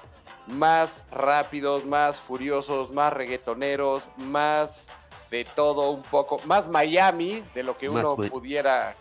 más 0.46 1.04
rápidos, 1.10 1.84
más 1.84 2.16
furiosos, 2.16 2.90
más 2.92 3.12
reggaetoneros, 3.12 4.04
más 4.16 4.88
de 5.30 5.44
todo 5.44 5.90
un 5.90 6.02
poco, 6.02 6.40
más 6.44 6.68
Miami 6.68 7.44
de 7.54 7.62
lo 7.62 7.78
que 7.78 7.88
uno 7.88 8.16
pudiera 8.16 8.94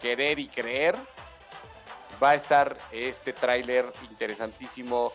querer 0.00 0.38
y 0.38 0.48
creer. 0.48 0.96
Va 2.22 2.30
a 2.30 2.34
estar 2.34 2.76
este 2.92 3.32
tráiler 3.32 3.92
interesantísimo 4.08 5.12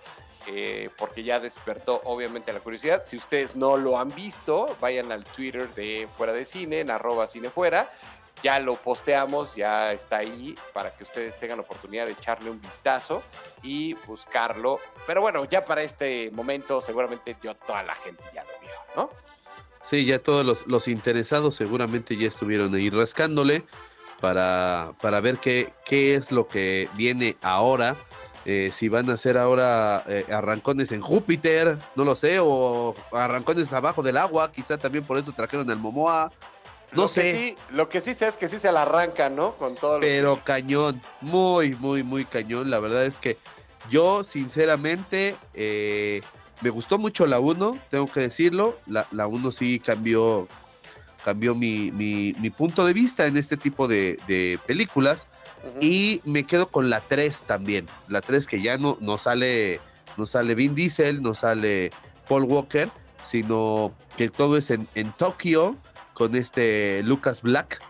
porque 0.98 1.24
ya 1.24 1.40
despertó 1.40 2.02
obviamente 2.06 2.54
la 2.54 2.60
curiosidad. 2.60 3.04
Si 3.06 3.18
ustedes 3.18 3.56
no 3.56 3.78
lo 3.78 4.00
han 4.00 4.14
visto, 4.14 4.76
vayan 4.80 5.12
al 5.12 5.24
Twitter 5.24 5.70
de 5.76 6.08
Fuera 6.18 6.34
de 6.34 6.46
Cine, 6.46 6.80
en 6.80 6.92
arroba 6.92 7.28
cinefuera. 7.28 7.92
Ya 8.44 8.60
lo 8.60 8.76
posteamos, 8.76 9.56
ya 9.56 9.92
está 9.94 10.18
ahí 10.18 10.56
para 10.74 10.96
que 10.96 11.04
ustedes 11.04 11.40
tengan 11.40 11.60
oportunidad 11.60 12.06
de 12.06 12.12
echarle 12.12 12.52
un 12.52 12.62
vistazo 12.62 13.24
y 13.64 13.96
buscarlo. 14.06 14.80
Pero 15.08 15.22
bueno, 15.22 15.46
ya 15.46 15.66
para 15.66 15.82
este 15.82 16.30
momento 16.32 16.80
seguramente 16.82 17.36
yo 17.42 17.56
toda 17.56 17.82
la 17.84 17.96
gente 17.96 18.24
ya 18.34 18.44
lo 18.44 18.60
vio, 18.60 18.72
¿no? 18.96 19.10
Sí, 19.82 20.06
ya 20.06 20.20
todos 20.20 20.46
los, 20.46 20.68
los 20.68 20.88
interesados 20.88 21.56
seguramente 21.56 22.16
ya 22.16 22.28
estuvieron 22.28 22.76
ahí 22.76 22.90
rascándole 22.90 23.64
para, 24.20 24.94
para 25.02 25.20
ver 25.20 25.38
qué, 25.38 25.74
qué 25.86 26.16
es 26.16 26.32
lo 26.32 26.48
que 26.48 26.90
viene 26.96 27.38
ahora. 27.42 27.96
Eh, 28.50 28.72
si 28.74 28.88
van 28.88 29.10
a 29.10 29.14
hacer 29.14 29.38
ahora 29.38 30.04
eh, 30.08 30.26
arrancones 30.32 30.94
en 30.94 31.02
Júpiter, 31.02 31.78
no 31.96 32.06
lo 32.06 32.16
sé, 32.16 32.38
o 32.42 32.96
arrancones 33.12 33.72
abajo 33.74 34.02
del 34.02 34.16
agua, 34.16 34.50
quizá 34.52 34.78
también 34.78 35.04
por 35.04 35.18
eso 35.18 35.34
trajeron 35.34 35.70
al 35.70 35.78
Momoa. 35.78 36.32
No 36.94 37.02
Lo 37.04 37.08
que 37.10 37.22
sé. 37.22 37.36
sí- 37.38 37.58
lo 37.72 37.90
que 37.90 38.00
sí 38.00 38.16
sé 38.16 38.30
es 38.30 38.38
que 38.38 38.48
sí 38.48 38.58
se 38.60 38.72
la 38.72 38.84
arrancan, 38.84 39.36
¿no? 39.36 39.56
Con 39.56 39.76
todo 39.76 39.96
lo 39.96 40.00
Pero 40.00 40.40
cañón, 40.46 41.02
muy, 41.20 41.76
muy, 41.76 42.02
muy 42.04 42.24
cañón. 42.24 42.70
La 42.70 42.80
verdad 42.80 43.06
es 43.06 43.20
que 43.20 43.38
yo, 43.90 44.24
sinceramente, 44.24 45.36
eh, 45.54 46.22
me 46.62 46.70
gustó 46.70 46.98
mucho 46.98 47.28
la 47.28 47.42
1, 47.42 47.78
tengo 47.90 48.08
que 48.10 48.22
decirlo. 48.22 48.78
La, 48.86 49.06
la 49.12 49.28
1 49.28 49.52
sí 49.52 49.80
cambió, 49.82 50.48
cambió 51.26 51.54
mi, 51.54 51.92
mi- 51.92 52.34
mi 52.40 52.50
punto 52.50 52.86
de 52.86 52.94
vista 52.94 53.26
en 53.28 53.36
este 53.36 53.58
tipo 53.58 53.90
de, 53.90 54.18
de 54.26 54.58
películas. 54.66 55.28
Y 55.82 56.22
me 56.24 56.44
quedo 56.46 56.68
con 56.68 56.90
la 56.90 57.02
3 57.02 57.44
también. 57.44 57.88
La 58.08 58.22
3 58.22 58.48
que 58.48 58.62
ya 58.62 58.78
no, 58.78 58.98
no 59.02 59.18
sale, 59.18 59.80
no 60.18 60.26
sale 60.26 60.56
Vin 60.56 60.76
Diesel, 60.76 61.22
no 61.22 61.34
sale 61.34 61.92
Paul 62.28 62.44
Walker, 62.44 62.90
sino 63.24 63.94
que 64.16 64.30
todo 64.30 64.58
es 64.58 64.72
en, 64.72 64.88
en 64.96 65.12
Tokio 65.12 65.78
con 66.14 66.36
este 66.36 67.04
Lucas 67.04 67.42
Black. 67.42 67.82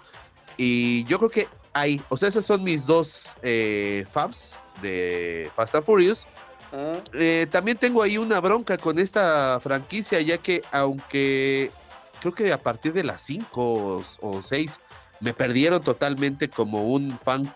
Y 0.58 1.04
yo 1.06 1.18
creo 1.18 1.30
que 1.30 1.48
ahí, 1.74 2.02
o 2.10 2.18
sea, 2.18 2.30
esas 2.30 2.46
son 2.46 2.64
mis 2.64 2.86
dos 2.86 3.30
eh, 3.42 4.06
fabs 4.12 4.56
de 4.82 5.52
Fast 5.56 5.76
and 5.76 5.86
Furious. 5.86 6.28
Ujú. 6.72 7.02
Eh, 7.14 7.48
también 7.50 7.78
tengo 7.78 8.04
ahí 8.04 8.18
una 8.18 8.42
bronca 8.42 8.78
con 8.78 9.00
esta 9.00 9.60
franquicia, 9.62 10.20
ya 10.22 10.38
que 10.38 10.62
aunque 10.72 11.72
creo 12.20 12.34
que 12.34 12.52
a 12.52 12.62
partir 12.62 12.94
de 12.94 13.04
las 13.04 13.22
5 13.22 14.04
o 14.20 14.44
6 14.44 14.80
me 15.20 15.34
perdieron 15.34 15.82
totalmente 15.82 16.50
como 16.50 16.90
un 16.90 17.18
fan 17.18 17.54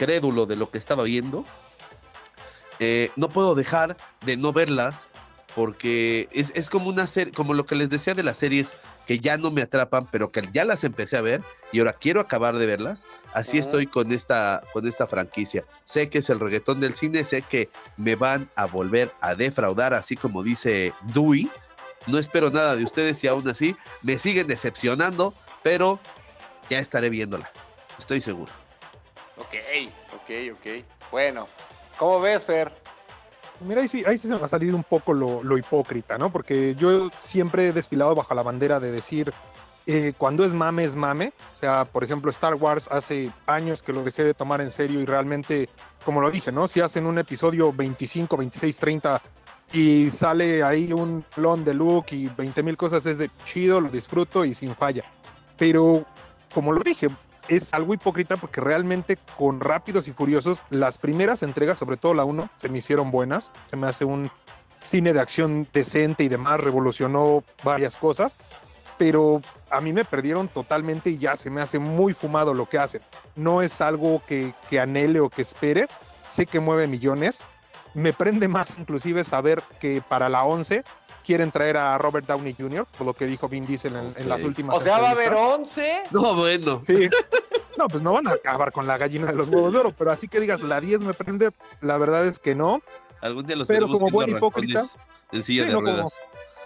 crédulo 0.00 0.46
de 0.46 0.56
lo 0.56 0.70
que 0.70 0.78
estaba 0.78 1.02
viendo, 1.02 1.44
eh, 2.78 3.10
no 3.16 3.28
puedo 3.28 3.54
dejar 3.54 3.98
de 4.24 4.38
no 4.38 4.54
verlas 4.54 5.08
porque 5.54 6.26
es, 6.32 6.52
es 6.54 6.70
como 6.70 6.88
una 6.88 7.06
serie, 7.06 7.34
como 7.34 7.52
lo 7.52 7.66
que 7.66 7.74
les 7.74 7.90
decía 7.90 8.14
de 8.14 8.22
las 8.22 8.38
series 8.38 8.72
que 9.06 9.18
ya 9.18 9.36
no 9.36 9.50
me 9.50 9.60
atrapan, 9.60 10.06
pero 10.10 10.32
que 10.32 10.48
ya 10.54 10.64
las 10.64 10.84
empecé 10.84 11.18
a 11.18 11.20
ver 11.20 11.42
y 11.70 11.80
ahora 11.80 11.92
quiero 11.92 12.20
acabar 12.20 12.56
de 12.56 12.64
verlas. 12.64 13.04
Así 13.34 13.58
estoy 13.58 13.86
con 13.86 14.10
esta, 14.10 14.62
con 14.72 14.86
esta 14.86 15.06
franquicia. 15.06 15.64
Sé 15.84 16.08
que 16.08 16.18
es 16.18 16.30
el 16.30 16.40
reggaetón 16.40 16.80
del 16.80 16.94
cine, 16.94 17.22
sé 17.24 17.42
que 17.42 17.68
me 17.98 18.16
van 18.16 18.48
a 18.54 18.64
volver 18.64 19.12
a 19.20 19.34
defraudar, 19.34 19.92
así 19.92 20.16
como 20.16 20.42
dice 20.42 20.94
Dewey. 21.12 21.50
No 22.06 22.16
espero 22.16 22.50
nada 22.50 22.74
de 22.74 22.84
ustedes 22.84 23.22
y 23.22 23.26
aún 23.26 23.46
así 23.46 23.76
me 24.00 24.18
siguen 24.18 24.46
decepcionando, 24.46 25.34
pero 25.62 26.00
ya 26.70 26.78
estaré 26.78 27.10
viéndola. 27.10 27.50
Estoy 27.98 28.22
seguro. 28.22 28.59
Ok, 29.40 29.54
ok, 30.14 30.30
ok. 30.54 30.84
Bueno, 31.10 31.48
¿cómo 31.98 32.20
ves, 32.20 32.44
Fer? 32.44 32.72
Mira, 33.60 33.82
ahí 33.82 33.88
sí, 33.88 34.04
ahí 34.06 34.16
sí 34.16 34.28
se 34.28 34.34
me 34.34 34.40
va 34.40 34.46
a 34.46 34.48
salir 34.48 34.74
un 34.74 34.84
poco 34.84 35.12
lo, 35.12 35.42
lo 35.42 35.58
hipócrita, 35.58 36.16
¿no? 36.16 36.30
Porque 36.30 36.74
yo 36.76 37.10
siempre 37.18 37.68
he 37.68 37.72
desfilado 37.72 38.14
bajo 38.14 38.34
la 38.34 38.42
bandera 38.42 38.80
de 38.80 38.90
decir, 38.90 39.32
eh, 39.86 40.12
cuando 40.16 40.44
es 40.44 40.54
mame, 40.54 40.84
es 40.84 40.96
mame. 40.96 41.32
O 41.54 41.56
sea, 41.56 41.84
por 41.84 42.04
ejemplo, 42.04 42.30
Star 42.30 42.54
Wars 42.54 42.88
hace 42.90 43.32
años 43.46 43.82
que 43.82 43.92
lo 43.92 44.04
dejé 44.04 44.24
de 44.24 44.34
tomar 44.34 44.60
en 44.60 44.70
serio 44.70 45.00
y 45.00 45.04
realmente, 45.04 45.68
como 46.04 46.20
lo 46.20 46.30
dije, 46.30 46.52
¿no? 46.52 46.68
Si 46.68 46.80
hacen 46.80 47.06
un 47.06 47.18
episodio 47.18 47.72
25, 47.72 48.36
26, 48.36 48.76
30 48.76 49.22
y 49.72 50.10
sale 50.10 50.62
ahí 50.62 50.92
un 50.92 51.24
clon 51.34 51.64
de 51.64 51.74
Luke 51.74 52.14
y 52.14 52.28
20 52.28 52.62
mil 52.62 52.76
cosas, 52.76 53.04
es 53.06 53.18
de 53.18 53.30
chido, 53.44 53.80
lo 53.80 53.88
disfruto 53.88 54.44
y 54.44 54.54
sin 54.54 54.74
falla. 54.74 55.04
Pero, 55.56 56.04
como 56.54 56.72
lo 56.72 56.82
dije, 56.82 57.08
es 57.50 57.74
algo 57.74 57.94
hipócrita 57.94 58.36
porque 58.36 58.60
realmente 58.60 59.18
con 59.36 59.60
Rápidos 59.60 60.06
y 60.06 60.12
Furiosos, 60.12 60.62
las 60.70 60.98
primeras 60.98 61.42
entregas, 61.42 61.78
sobre 61.78 61.96
todo 61.96 62.14
la 62.14 62.24
1, 62.24 62.48
se 62.56 62.68
me 62.68 62.78
hicieron 62.78 63.10
buenas. 63.10 63.50
Se 63.68 63.76
me 63.76 63.88
hace 63.88 64.04
un 64.04 64.30
cine 64.80 65.12
de 65.12 65.20
acción 65.20 65.66
decente 65.72 66.22
y 66.24 66.28
demás, 66.28 66.60
revolucionó 66.60 67.42
varias 67.64 67.98
cosas, 67.98 68.36
pero 68.98 69.42
a 69.68 69.80
mí 69.80 69.92
me 69.92 70.04
perdieron 70.04 70.48
totalmente 70.48 71.10
y 71.10 71.18
ya 71.18 71.36
se 71.36 71.50
me 71.50 71.60
hace 71.60 71.80
muy 71.80 72.14
fumado 72.14 72.54
lo 72.54 72.68
que 72.68 72.78
hacen. 72.78 73.02
No 73.34 73.62
es 73.62 73.80
algo 73.80 74.22
que, 74.26 74.54
que 74.70 74.78
anhele 74.78 75.18
o 75.18 75.28
que 75.28 75.42
espere, 75.42 75.88
sé 76.28 76.46
que 76.46 76.60
mueve 76.60 76.86
millones. 76.86 77.44
Me 77.94 78.12
prende 78.12 78.46
más 78.46 78.78
inclusive 78.78 79.24
saber 79.24 79.60
que 79.80 80.00
para 80.08 80.28
la 80.28 80.44
11 80.44 80.84
quieren 81.24 81.50
traer 81.50 81.76
a 81.76 81.96
Robert 81.98 82.26
Downey 82.26 82.54
Jr., 82.58 82.86
por 82.96 83.06
lo 83.06 83.14
que 83.14 83.26
dijo 83.26 83.48
Vin 83.48 83.66
Diesel 83.66 83.94
en, 83.96 84.14
en 84.16 84.28
las 84.28 84.42
últimas 84.42 84.76
O 84.76 84.80
sea, 84.80 84.98
va 84.98 85.08
a 85.08 85.10
haber 85.12 85.32
entrevistas. 85.32 85.58
11. 85.60 86.02
No, 86.10 86.34
bueno. 86.34 86.80
Sí. 86.80 87.08
No, 87.78 87.88
pues 87.88 88.02
no 88.02 88.12
van 88.12 88.26
a 88.28 88.32
acabar 88.32 88.72
con 88.72 88.86
la 88.86 88.98
gallina 88.98 89.26
de 89.28 89.32
los 89.34 89.48
huevos 89.48 89.72
de 89.72 89.78
oro, 89.78 89.92
pero 89.96 90.10
así 90.12 90.28
que 90.28 90.40
digas, 90.40 90.60
la 90.60 90.80
10 90.80 91.00
me 91.00 91.14
prende, 91.14 91.50
la 91.80 91.96
verdad 91.96 92.26
es 92.26 92.38
que 92.38 92.54
no. 92.54 92.82
Algún 93.22 93.46
día 93.46 93.56
los 93.56 93.68
Pero 93.68 93.86
como 93.88 94.10
buen 94.10 94.30
hipócrita- 94.36 94.82
en 95.32 95.42
silla 95.42 95.62
Sí, 95.62 95.68
de 95.68 95.74
no, 95.74 95.80
como-. 95.82 96.10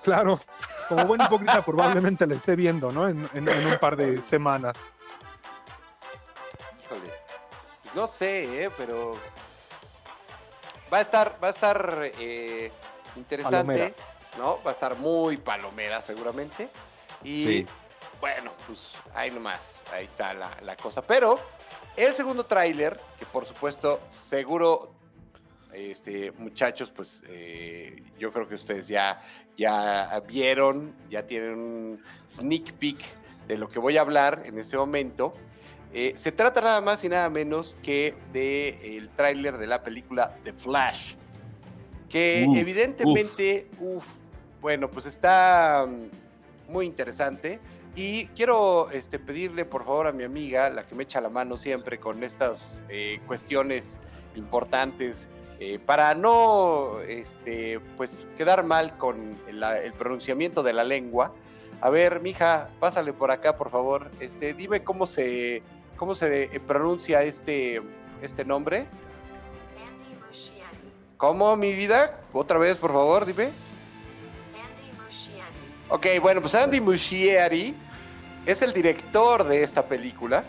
Claro, 0.02 0.40
como 0.88 1.04
buen 1.06 1.20
hipócrita 1.20 1.62
probablemente 1.64 2.26
la 2.26 2.34
esté 2.34 2.56
viendo, 2.56 2.90
¿no? 2.92 3.08
En, 3.08 3.28
en- 3.34 3.48
en 3.48 3.66
un 3.66 3.78
par 3.78 3.96
de 3.96 4.22
semanas. 4.22 4.82
Híjole. 6.84 7.10
No 7.94 8.06
sé, 8.06 8.64
¿eh? 8.64 8.70
pero 8.76 9.16
va 10.92 10.98
a 10.98 11.00
estar, 11.00 11.38
va 11.42 11.48
a 11.48 11.50
estar 11.50 12.10
eh, 12.18 12.72
interesante, 13.16 13.56
Palomera. 13.58 13.94
¿No? 14.38 14.62
Va 14.64 14.70
a 14.70 14.74
estar 14.74 14.96
muy 14.98 15.36
palomera 15.36 16.00
seguramente. 16.02 16.68
Y 17.22 17.44
Sí. 17.44 17.66
bueno, 18.20 18.52
pues 18.66 18.90
ahí 19.14 19.30
nomás, 19.30 19.82
ahí 19.92 20.04
está 20.04 20.34
la, 20.34 20.50
la 20.62 20.76
cosa. 20.76 21.02
Pero 21.02 21.38
El 21.96 22.12
segundo 22.16 22.42
tráiler, 22.44 22.98
que 23.18 23.24
por 23.26 23.44
supuesto, 23.46 24.00
seguro, 24.08 24.92
este, 25.72 26.32
muchachos, 26.32 26.90
pues 26.90 27.22
eh, 27.28 28.02
yo 28.18 28.32
creo 28.32 28.48
que 28.48 28.56
ustedes 28.56 28.88
ya, 28.88 29.22
ya 29.56 30.20
vieron, 30.26 30.92
ya 31.08 31.24
tienen 31.24 31.52
un 31.54 32.02
sneak 32.28 32.72
peek 32.74 32.98
de 33.46 33.56
lo 33.58 33.68
que 33.68 33.78
voy 33.78 33.96
a 33.96 34.00
hablar 34.00 34.42
en 34.44 34.58
este 34.58 34.76
momento. 34.76 35.34
Eh, 35.92 36.14
se 36.16 36.32
trata 36.32 36.60
nada 36.60 36.80
más 36.80 37.04
y 37.04 37.08
nada 37.08 37.30
menos 37.30 37.78
que 37.80 38.16
del 38.32 38.74
el 38.82 39.10
tráiler 39.10 39.56
de 39.56 39.68
la 39.68 39.84
película 39.84 40.36
The 40.42 40.52
Flash, 40.52 41.14
que 42.08 42.44
Uf, 42.48 42.56
evidentemente, 42.56 43.68
uf, 43.78 44.04
bueno, 44.64 44.88
pues 44.88 45.04
está 45.04 45.86
mm, 45.86 46.72
muy 46.72 46.86
interesante. 46.86 47.60
Y 47.94 48.28
quiero 48.28 48.90
este, 48.92 49.18
pedirle 49.18 49.66
por 49.66 49.84
favor 49.84 50.06
a 50.06 50.12
mi 50.12 50.24
amiga, 50.24 50.70
la 50.70 50.86
que 50.86 50.94
me 50.94 51.02
echa 51.02 51.20
la 51.20 51.28
mano 51.28 51.58
siempre 51.58 51.98
con 52.00 52.24
estas 52.24 52.82
eh, 52.88 53.20
cuestiones 53.26 53.98
importantes, 54.36 55.28
eh, 55.60 55.78
para 55.84 56.14
no 56.14 57.00
este, 57.02 57.78
pues, 57.98 58.26
quedar 58.38 58.64
mal 58.64 58.96
con 58.96 59.36
la- 59.52 59.78
el 59.82 59.92
pronunciamiento 59.92 60.62
de 60.62 60.72
la 60.72 60.82
lengua. 60.82 61.34
A 61.82 61.90
ver, 61.90 62.20
mija, 62.20 62.70
pásale 62.80 63.12
por 63.12 63.30
acá, 63.30 63.56
por 63.56 63.68
favor. 63.70 64.10
Este, 64.18 64.54
dime 64.54 64.82
cómo 64.82 65.06
se, 65.06 65.62
cómo 65.98 66.14
se 66.14 66.44
eh, 66.44 66.60
pronuncia 66.66 67.22
este, 67.22 67.82
este 68.22 68.46
nombre. 68.46 68.78
Andy. 68.78 70.50
¿Cómo, 71.18 71.54
mi 71.58 71.74
vida? 71.74 72.18
Otra 72.32 72.56
vez, 72.58 72.76
por 72.76 72.92
favor, 72.92 73.26
dime. 73.26 73.50
Ok, 75.88 76.06
bueno, 76.20 76.40
pues 76.40 76.54
Andy 76.54 76.80
Muschietti 76.80 77.74
es 78.46 78.62
el 78.62 78.72
director 78.72 79.44
de 79.44 79.62
esta 79.62 79.86
película. 79.86 80.44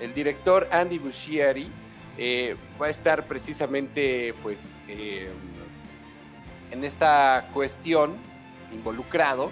El 0.00 0.12
director 0.12 0.68
Andy 0.70 0.98
Muschietti 0.98 1.70
eh, 2.18 2.56
va 2.80 2.86
a 2.86 2.90
estar 2.90 3.26
precisamente, 3.26 4.34
pues, 4.42 4.80
eh, 4.86 5.30
en 6.70 6.84
esta 6.84 7.48
cuestión 7.54 8.16
involucrado. 8.72 9.50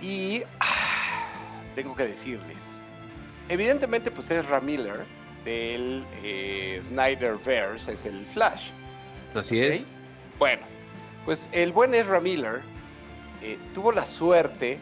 Y 0.00 0.42
ah, 0.58 1.30
tengo 1.74 1.94
que 1.94 2.06
decirles, 2.06 2.80
evidentemente, 3.48 4.10
pues 4.10 4.30
es 4.30 4.44
Miller 4.62 5.06
del 5.44 6.04
eh, 6.22 6.80
Snyderverse, 6.84 7.92
es 7.92 8.04
el 8.04 8.26
Flash. 8.26 8.70
Así 9.34 9.60
es. 9.60 9.84
Bueno, 10.38 10.62
pues 11.24 11.48
el 11.52 11.72
buen 11.72 11.94
Ezra 11.94 12.20
Miller 12.20 12.62
eh, 13.46 13.58
tuvo 13.74 13.92
la 13.92 14.06
suerte 14.06 14.80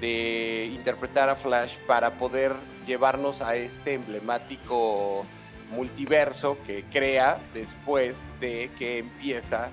de 0.00 0.70
interpretar 0.72 1.28
a 1.28 1.34
Flash 1.34 1.78
para 1.86 2.12
poder 2.12 2.52
llevarnos 2.86 3.42
a 3.42 3.56
este 3.56 3.94
emblemático 3.94 5.26
multiverso 5.70 6.56
que 6.64 6.84
crea 6.84 7.40
después 7.54 8.22
de 8.38 8.70
que 8.78 8.98
empieza 8.98 9.70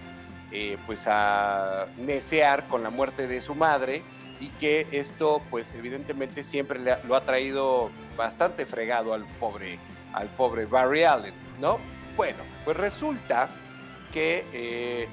eh, 0.52 0.80
pues 0.88 1.04
a 1.06 1.86
necear 1.98 2.68
con 2.68 2.82
la 2.82 2.90
muerte 2.90 3.28
de 3.28 3.42
su 3.42 3.54
madre 3.54 4.02
y 4.40 4.48
que 4.48 4.88
esto 4.92 5.44
pues 5.52 5.76
evidentemente 5.76 6.44
siempre 6.44 6.80
lo 7.04 7.16
ha 7.16 7.24
traído 7.26 7.92
bastante 8.18 8.66
fregado 8.66 9.14
al 9.14 9.26
pobre 9.40 9.78
al 10.14 10.30
pobre 10.30 10.66
Barry 10.66 11.04
Allen, 11.04 11.36
¿no? 11.60 11.78
Bueno, 12.18 12.40
pues 12.66 12.76
resulta 12.76 13.50
que 14.12 14.46
eh, 14.52 15.08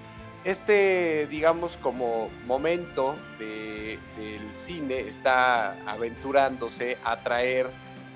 este, 0.49 1.27
digamos, 1.27 1.77
como 1.77 2.31
momento 2.47 3.17
de- 3.39 3.99
del 4.17 4.41
cine 4.57 5.01
está 5.01 5.73
aventurándose 5.87 6.97
a 7.05 7.19
traer 7.19 7.67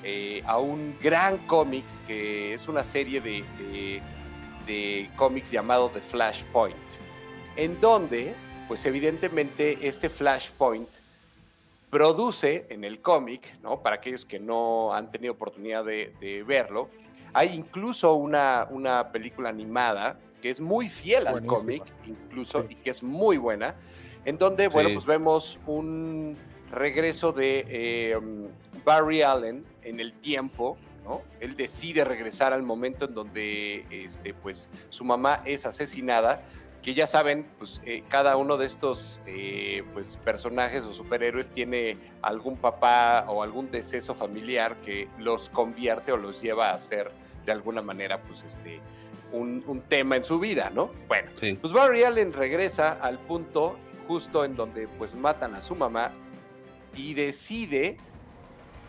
eh, 0.02 0.42
a 0.46 0.56
un 0.58 0.96
gran 0.98 1.36
cómic 1.46 1.84
que 2.06 2.54
es 2.54 2.68
una 2.68 2.84
serie 2.84 3.20
de, 3.20 4.00
cómics 5.16 5.50
llamado 5.50 5.90
The 5.90 6.00
Flashpoint, 6.00 6.76
en 7.56 7.78
donde, 7.80 8.34
pues 8.66 8.86
evidentemente, 8.86 9.78
este 9.82 10.08
Flashpoint 10.08 10.88
produce 11.90 12.64
en 12.70 12.82
el 12.84 13.00
cómic, 13.02 13.42
¿no? 13.62 13.80
Para 13.80 13.96
aquellos 13.96 14.24
que 14.24 14.40
no 14.40 14.94
han 14.94 15.10
tenido 15.10 15.34
oportunidad 15.34 15.84
de, 15.84 16.44
verlo, 16.46 16.88
hay 17.34 17.50
incluso 17.54 18.14
una 18.14 19.10
película 19.12 19.50
animada 19.50 20.16
que 20.42 20.50
es 20.50 20.60
muy 20.60 20.90
fiel 20.90 21.26
al 21.28 21.46
cómic, 21.46 21.84
incluso, 22.04 22.62
Sí. 22.62 22.66
y 22.70 22.74
que 22.74 22.90
es 22.90 23.02
muy 23.02 23.38
buena, 23.38 23.76
en 24.26 24.36
donde, 24.36 24.68
bueno, 24.68 24.90
pues 24.92 25.06
vemos 25.06 25.58
un 25.66 26.36
regreso 26.70 27.32
de 27.32 27.64
eh, 27.68 28.18
Barry 28.84 29.22
Allen 29.22 29.64
en 29.84 30.00
el 30.00 30.12
tiempo, 30.14 30.76
¿no? 31.04 31.22
Él 31.40 31.56
decide 31.56 32.04
regresar 32.04 32.52
al 32.52 32.62
momento 32.62 33.04
en 33.06 33.14
donde, 33.14 33.86
este, 33.90 34.34
pues, 34.34 34.68
su 34.90 35.04
mamá 35.04 35.42
es 35.44 35.64
asesinada, 35.64 36.44
que 36.82 36.94
ya 36.94 37.06
saben, 37.06 37.46
pues, 37.58 37.80
eh, 37.84 38.02
cada 38.08 38.36
uno 38.36 38.56
de 38.56 38.66
estos, 38.66 39.20
eh, 39.26 39.84
pues, 39.92 40.16
personajes 40.24 40.82
o 40.82 40.92
superhéroes 40.92 41.46
tiene 41.48 41.96
algún 42.22 42.56
papá 42.56 43.26
o 43.28 43.44
algún 43.44 43.70
deceso 43.70 44.16
familiar 44.16 44.76
que 44.80 45.08
los 45.18 45.48
convierte 45.50 46.10
o 46.10 46.16
los 46.16 46.42
lleva 46.42 46.72
a 46.72 46.78
ser, 46.80 47.12
de 47.46 47.52
alguna 47.52 47.82
manera, 47.82 48.20
pues, 48.22 48.42
este, 48.42 48.80
un, 49.32 49.62
un 49.66 49.80
tema 49.82 50.16
en 50.16 50.24
su 50.24 50.38
vida, 50.38 50.70
¿no? 50.74 50.90
Bueno, 51.08 51.30
Sí. 51.40 51.58
pues 51.60 51.72
Barry 51.72 52.04
Allen 52.04 52.32
regresa 52.32 52.92
al 53.00 53.18
punto 53.18 53.78
justo 54.06 54.44
en 54.44 54.56
donde 54.56 54.88
pues 54.88 55.14
matan 55.14 55.54
a 55.54 55.62
su 55.62 55.74
mamá 55.74 56.12
y 56.94 57.14
decide 57.14 57.96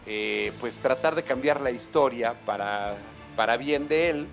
eh, 0.06 0.51
pues 0.60 0.77
tratar 0.79 1.15
de 1.15 1.23
cambiar 1.23 1.62
la 1.62 1.71
historia 1.71 2.34
para, 2.45 2.95
para 3.36 3.56
bien 3.58 3.88
de 3.88 4.10
él. 4.10 4.27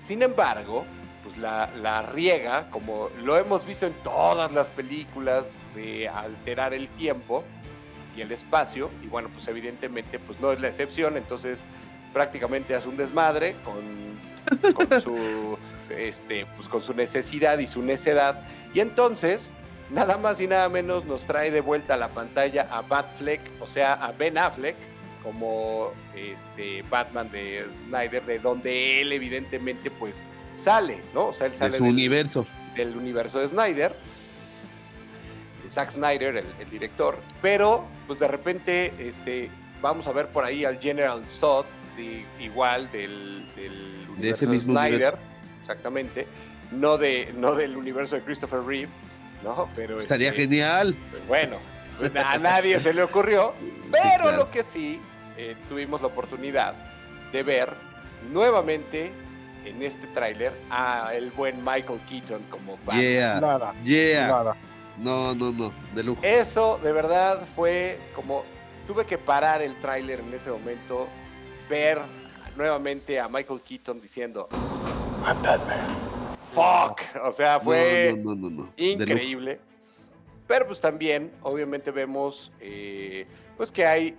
Sin 0.00 0.22
embargo, 0.22 0.84
pues 1.22 1.36
la, 1.38 1.70
la 1.80 2.02
riega, 2.02 2.68
como 2.70 3.08
lo 3.22 3.36
hemos 3.38 3.64
visto 3.64 3.86
en 3.86 3.92
todas 4.02 4.50
las 4.50 4.68
películas 4.70 5.62
de 5.76 6.08
alterar 6.08 6.74
el 6.74 6.88
tiempo 6.88 7.44
y 8.16 8.20
el 8.22 8.32
espacio, 8.32 8.90
y 9.02 9.06
bueno, 9.06 9.28
pues 9.32 9.46
evidentemente 9.46 10.18
pues 10.18 10.40
no 10.40 10.50
es 10.50 10.60
la 10.60 10.66
excepción, 10.68 11.16
entonces 11.16 11.62
prácticamente 12.12 12.74
hace 12.74 12.88
un 12.88 12.96
desmadre 12.96 13.54
con, 13.64 14.18
con 14.74 15.00
su 15.02 15.58
este 15.90 16.46
pues 16.56 16.68
con 16.68 16.82
su 16.82 16.94
necesidad 16.94 17.58
y 17.58 17.66
su 17.66 17.82
necedad 17.82 18.40
y 18.74 18.80
entonces 18.80 19.50
nada 19.90 20.16
más 20.16 20.40
y 20.40 20.46
nada 20.46 20.68
menos 20.68 21.04
nos 21.04 21.24
trae 21.24 21.50
de 21.50 21.60
vuelta 21.60 21.94
a 21.94 21.96
la 21.98 22.08
pantalla 22.08 22.66
a 22.70 22.80
Batfleck, 22.82 23.40
o 23.60 23.66
sea, 23.66 23.92
a 23.92 24.12
Ben 24.12 24.38
Affleck 24.38 24.76
como 25.22 25.92
este 26.16 26.82
Batman 26.82 27.30
de 27.30 27.64
Snyder 27.74 28.24
de 28.24 28.38
donde 28.38 29.02
él 29.02 29.12
evidentemente 29.12 29.90
pues 29.90 30.24
sale, 30.54 30.98
¿no? 31.14 31.26
O 31.28 31.32
sea, 31.34 31.46
él 31.46 31.52
De 31.52 31.58
sale 31.58 31.76
su 31.76 31.84
del- 31.84 31.92
universo. 31.92 32.46
del 32.74 32.96
universo 32.96 33.38
de 33.40 33.48
Snyder, 33.48 33.94
de 35.62 35.70
Zack 35.70 35.90
Snyder, 35.90 36.36
el, 36.38 36.46
el 36.58 36.70
director, 36.70 37.18
pero 37.42 37.84
pues 38.06 38.18
de 38.18 38.28
repente 38.28 38.92
este, 38.98 39.50
vamos 39.82 40.06
a 40.06 40.12
ver 40.12 40.28
por 40.28 40.44
ahí 40.44 40.64
al 40.64 40.78
General 40.80 41.22
Zod, 41.28 41.66
de, 41.96 42.24
igual 42.40 42.90
del, 42.90 43.46
del 43.54 44.01
universo 44.12 44.22
De 44.22 44.30
ese 44.30 44.46
mismo 44.46 44.72
Snyder, 44.74 44.92
universo. 45.14 45.18
exactamente, 45.58 46.26
no, 46.70 46.96
de, 46.98 47.32
no 47.36 47.54
del 47.54 47.76
universo 47.76 48.14
de 48.16 48.22
Christopher 48.22 48.60
Reeve, 48.64 48.88
¿no? 49.44 49.68
Pero 49.74 49.98
Estaría 49.98 50.30
este, 50.30 50.42
genial. 50.42 50.96
bueno, 51.28 51.56
pues, 51.98 52.12
a 52.16 52.38
nadie 52.38 52.78
se 52.80 52.94
le 52.94 53.02
ocurrió, 53.02 53.54
pero 53.90 54.22
claro. 54.24 54.36
lo 54.36 54.50
que 54.50 54.62
sí 54.62 55.00
eh, 55.36 55.56
tuvimos 55.68 56.00
la 56.00 56.06
oportunidad 56.08 56.74
de 57.32 57.42
ver 57.42 57.72
nuevamente 58.32 59.12
en 59.64 59.82
este 59.82 60.06
tráiler 60.08 60.52
a 60.70 61.12
el 61.14 61.30
buen 61.30 61.58
Michael 61.64 62.00
Keaton 62.08 62.42
como 62.50 62.76
Batman. 62.84 63.00
Yeah. 63.00 63.40
Nada, 63.40 63.74
Yeah. 63.82 64.26
nada. 64.26 64.56
No, 64.98 65.34
no, 65.34 65.52
no. 65.52 65.72
De 65.94 66.02
lujo. 66.02 66.20
Eso 66.22 66.78
de 66.82 66.92
verdad 66.92 67.40
fue 67.56 67.98
como 68.14 68.44
tuve 68.86 69.06
que 69.06 69.16
parar 69.18 69.62
el 69.62 69.74
tráiler 69.76 70.20
en 70.20 70.34
ese 70.34 70.50
momento, 70.50 71.08
ver 71.70 71.98
nuevamente 72.56 73.18
a 73.20 73.28
Michael 73.28 73.60
Keaton 73.62 74.00
diciendo 74.00 74.48
Fuck, 76.54 77.00
o 77.24 77.32
sea, 77.32 77.58
fue 77.60 78.14
No, 78.18 78.34
no, 78.34 78.34
no, 78.34 78.50
no, 78.50 78.50
no. 78.50 78.72
De 78.76 78.92
lujo. 78.92 79.02
increíble. 79.02 79.60
Pero 80.46 80.66
pues 80.66 80.80
también, 80.80 81.32
obviamente 81.42 81.90
vemos 81.90 82.52
eh, 82.60 83.26
pues 83.56 83.72
que 83.72 83.86
hay 83.86 84.16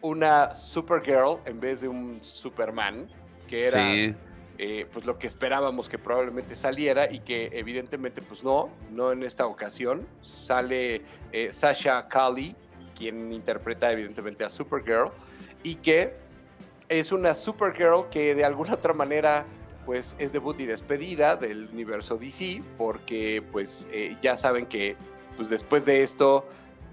una 0.00 0.54
Supergirl 0.54 1.38
en 1.44 1.60
vez 1.60 1.80
de 1.82 1.88
un 1.88 2.18
Superman, 2.22 3.08
que 3.46 3.66
era 3.66 3.92
Sí. 3.92 4.14
eh, 4.58 4.86
pues 4.92 5.04
lo 5.06 5.18
que 5.18 5.26
esperábamos 5.28 5.88
que 5.88 5.98
probablemente 5.98 6.56
saliera 6.56 7.10
y 7.12 7.20
que 7.20 7.50
evidentemente 7.52 8.20
pues 8.22 8.42
no, 8.42 8.70
no 8.90 9.12
en 9.12 9.22
esta 9.22 9.46
ocasión. 9.46 10.06
Sale 10.22 11.02
eh, 11.32 11.52
Sasha 11.52 12.08
Kali, 12.08 12.56
quien 12.96 13.32
interpreta 13.32 13.92
evidentemente 13.92 14.42
a 14.44 14.48
Supergirl, 14.50 15.10
y 15.62 15.76
que 15.76 16.14
es 16.88 17.12
una 17.12 17.34
Supergirl 17.34 18.08
que 18.10 18.34
de 18.34 18.44
alguna 18.44 18.74
otra 18.74 18.92
manera 18.92 19.44
pues 19.84 20.16
es 20.18 20.32
debut 20.32 20.58
y 20.58 20.66
despedida 20.66 21.36
del 21.36 21.68
universo 21.72 22.16
DC, 22.16 22.62
porque 22.76 23.42
pues 23.52 23.86
eh, 23.92 24.16
ya 24.20 24.36
saben 24.36 24.66
que 24.66 24.96
pues 25.36 25.48
después 25.48 25.84
de 25.84 26.02
esto 26.02 26.46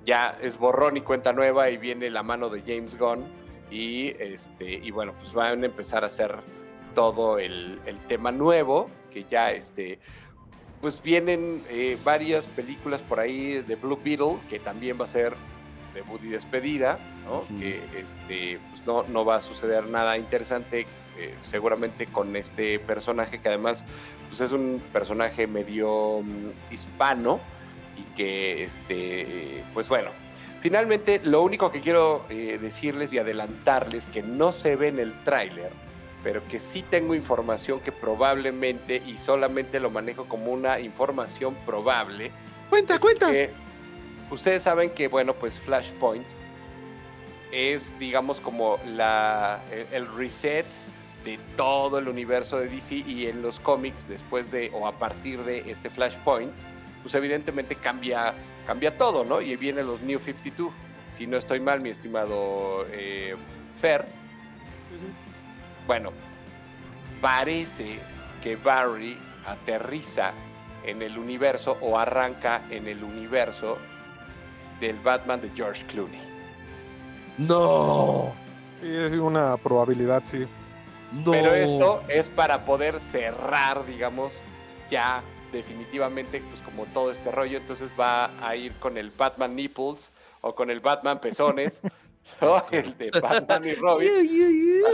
ya 0.05 0.37
es 0.41 0.57
borrón 0.57 0.97
y 0.97 1.01
cuenta 1.01 1.33
nueva 1.33 1.69
y 1.69 1.77
viene 1.77 2.09
la 2.09 2.21
mano 2.21 2.49
de 2.49 2.61
James 2.61 2.97
Gunn 2.97 3.23
y 3.71 4.09
este 4.19 4.73
y 4.73 4.91
bueno 4.91 5.13
pues 5.17 5.33
van 5.33 5.63
a 5.63 5.65
empezar 5.65 6.03
a 6.03 6.07
hacer 6.07 6.37
todo 6.93 7.39
el, 7.39 7.79
el 7.85 7.99
tema 8.07 8.31
nuevo, 8.31 8.89
que 9.11 9.25
ya 9.29 9.51
este, 9.51 9.99
pues 10.81 11.01
vienen 11.01 11.63
eh, 11.69 11.97
varias 12.03 12.47
películas 12.47 13.01
por 13.01 13.19
ahí 13.19 13.61
de 13.61 13.75
Blue 13.75 13.99
Beetle, 14.03 14.37
que 14.49 14.59
también 14.59 14.99
va 14.99 15.05
a 15.05 15.07
ser 15.07 15.33
debut 15.93 16.23
y 16.23 16.29
despedida, 16.29 16.99
¿no? 17.25 17.43
Que 17.59 17.81
este, 17.97 18.59
pues 18.69 18.85
no, 18.85 19.03
no 19.03 19.25
va 19.25 19.35
a 19.35 19.41
suceder 19.41 19.85
nada 19.87 20.17
interesante 20.17 20.87
eh, 21.17 21.35
seguramente 21.41 22.07
con 22.07 22.35
este 22.35 22.79
personaje 22.79 23.39
que 23.39 23.47
además 23.47 23.85
pues 24.29 24.41
es 24.41 24.51
un 24.51 24.81
personaje 24.91 25.45
medio 25.45 26.21
mm, 26.23 26.73
hispano 26.73 27.39
y 27.95 28.01
que 28.15 28.63
este 28.63 29.63
pues 29.75 29.89
bueno 29.89 30.09
finalmente 30.61 31.21
lo 31.23 31.43
único 31.43 31.71
que 31.71 31.81
quiero 31.81 32.25
eh, 32.29 32.57
decirles 32.59 33.13
y 33.13 33.19
adelantarles 33.19 34.07
que 34.07 34.23
no 34.23 34.53
se 34.53 34.75
ve 34.75 34.87
en 34.87 34.97
el 34.97 35.13
tráiler 35.23 35.71
pero 36.23 36.43
que 36.47 36.59
sí 36.59 36.83
tengo 36.89 37.13
información 37.13 37.79
que 37.79 37.91
probablemente 37.91 39.03
y 39.05 39.19
solamente 39.19 39.79
lo 39.79 39.91
manejo 39.91 40.25
como 40.25 40.51
una 40.51 40.79
información 40.79 41.53
probable 41.63 42.31
Cuenta, 42.71 42.97
cuenta. 42.97 43.29
que 43.29 43.51
ustedes 44.33 44.63
saben 44.63 44.89
que, 44.91 45.07
bueno, 45.07 45.33
pues 45.35 45.59
Flashpoint 45.59 46.25
es, 47.51 47.97
digamos, 47.99 48.39
como 48.39 48.79
la, 48.85 49.61
el, 49.71 49.87
el 49.91 50.15
reset 50.15 50.65
de 51.23 51.39
todo 51.55 51.99
el 51.99 52.07
universo 52.07 52.59
de 52.59 52.67
DC 52.67 52.95
y 52.95 53.27
en 53.27 53.41
los 53.41 53.59
cómics, 53.59 54.07
después 54.07 54.51
de 54.51 54.71
o 54.73 54.87
a 54.87 54.93
partir 54.93 55.43
de 55.43 55.69
este 55.69 55.89
Flashpoint, 55.89 56.51
pues 57.01 57.15
evidentemente 57.15 57.75
cambia, 57.75 58.33
cambia 58.65 58.97
todo, 58.97 59.23
¿no? 59.23 59.41
Y 59.41 59.55
vienen 59.55 59.87
los 59.87 60.01
New 60.01 60.19
52. 60.19 60.73
Si 61.09 61.27
no 61.27 61.37
estoy 61.37 61.59
mal, 61.59 61.81
mi 61.81 61.89
estimado 61.89 62.85
eh, 62.91 63.35
Fer, 63.79 64.05
bueno, 65.85 66.11
parece 67.21 67.99
que 68.41 68.55
Barry 68.55 69.17
aterriza 69.45 70.33
en 70.85 71.01
el 71.01 71.17
universo 71.17 71.77
o 71.81 71.99
arranca 71.99 72.63
en 72.69 72.87
el 72.87 73.03
universo 73.03 73.77
del 74.79 74.99
Batman 74.99 75.41
de 75.41 75.49
George 75.55 75.85
Clooney. 75.87 76.19
No, 77.37 78.33
Sí, 78.83 78.93
es 78.93 79.13
una 79.13 79.55
probabilidad, 79.55 80.23
sí. 80.25 80.45
no. 81.13 81.31
Pero 81.31 81.53
esto 81.53 82.03
es 82.09 82.27
para 82.27 82.65
poder 82.65 82.99
cerrar, 82.99 83.85
digamos, 83.85 84.33
ya 84.89 85.23
definitivamente, 85.53 86.43
pues 86.49 86.61
como 86.61 86.85
todo 86.87 87.09
este 87.09 87.31
rollo, 87.31 87.59
entonces 87.59 87.89
va 87.97 88.31
a 88.45 88.55
ir 88.57 88.73
con 88.79 88.97
el 88.97 89.09
Batman 89.11 89.55
Nipples 89.55 90.11
o 90.41 90.53
con 90.53 90.69
el 90.69 90.81
Batman 90.81 91.21
Pezones, 91.21 91.81
El 92.71 92.97
de 92.97 93.11
Batman 93.19 93.65
y 93.65 93.73
Robin. 93.75 94.09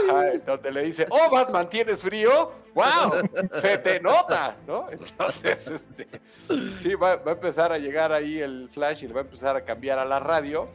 Ajá, 0.08 0.38
donde 0.46 0.72
le 0.72 0.82
dice, 0.82 1.04
oh 1.10 1.30
Batman, 1.30 1.68
¿tienes 1.68 2.00
frío? 2.02 2.52
¡Wow! 2.74 3.12
Se 3.60 3.78
te 3.78 4.00
nota, 4.00 4.56
¿no? 4.66 4.88
Entonces, 4.90 5.66
este, 5.68 6.08
sí, 6.80 6.94
va, 6.94 7.16
va 7.16 7.32
a 7.32 7.34
empezar 7.34 7.72
a 7.72 7.78
llegar 7.78 8.12
ahí 8.12 8.40
el 8.40 8.68
flash 8.68 9.04
y 9.04 9.08
le 9.08 9.14
va 9.14 9.20
a 9.20 9.24
empezar 9.24 9.56
a 9.56 9.64
cambiar 9.64 9.98
a 9.98 10.04
la 10.04 10.20
radio 10.20 10.68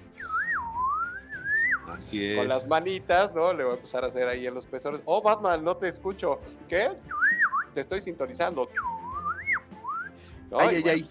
Así 1.88 2.32
es. 2.32 2.38
con 2.38 2.48
las 2.48 2.68
manitas, 2.68 3.34
¿no? 3.34 3.54
Le 3.54 3.64
va 3.64 3.72
a 3.72 3.76
empezar 3.76 4.04
a 4.04 4.08
hacer 4.08 4.28
ahí 4.28 4.48
en 4.48 4.54
los 4.54 4.66
pezones. 4.66 5.02
Oh 5.06 5.22
Batman, 5.22 5.64
no 5.64 5.78
te 5.78 5.88
escucho. 5.88 6.40
¿Qué? 6.68 6.92
Te 7.74 7.82
estoy 7.82 8.02
sintonizando. 8.02 8.70
¿No? 10.50 10.60
Ay, 10.60 10.84
ay, 10.86 10.90
ay. 10.90 11.10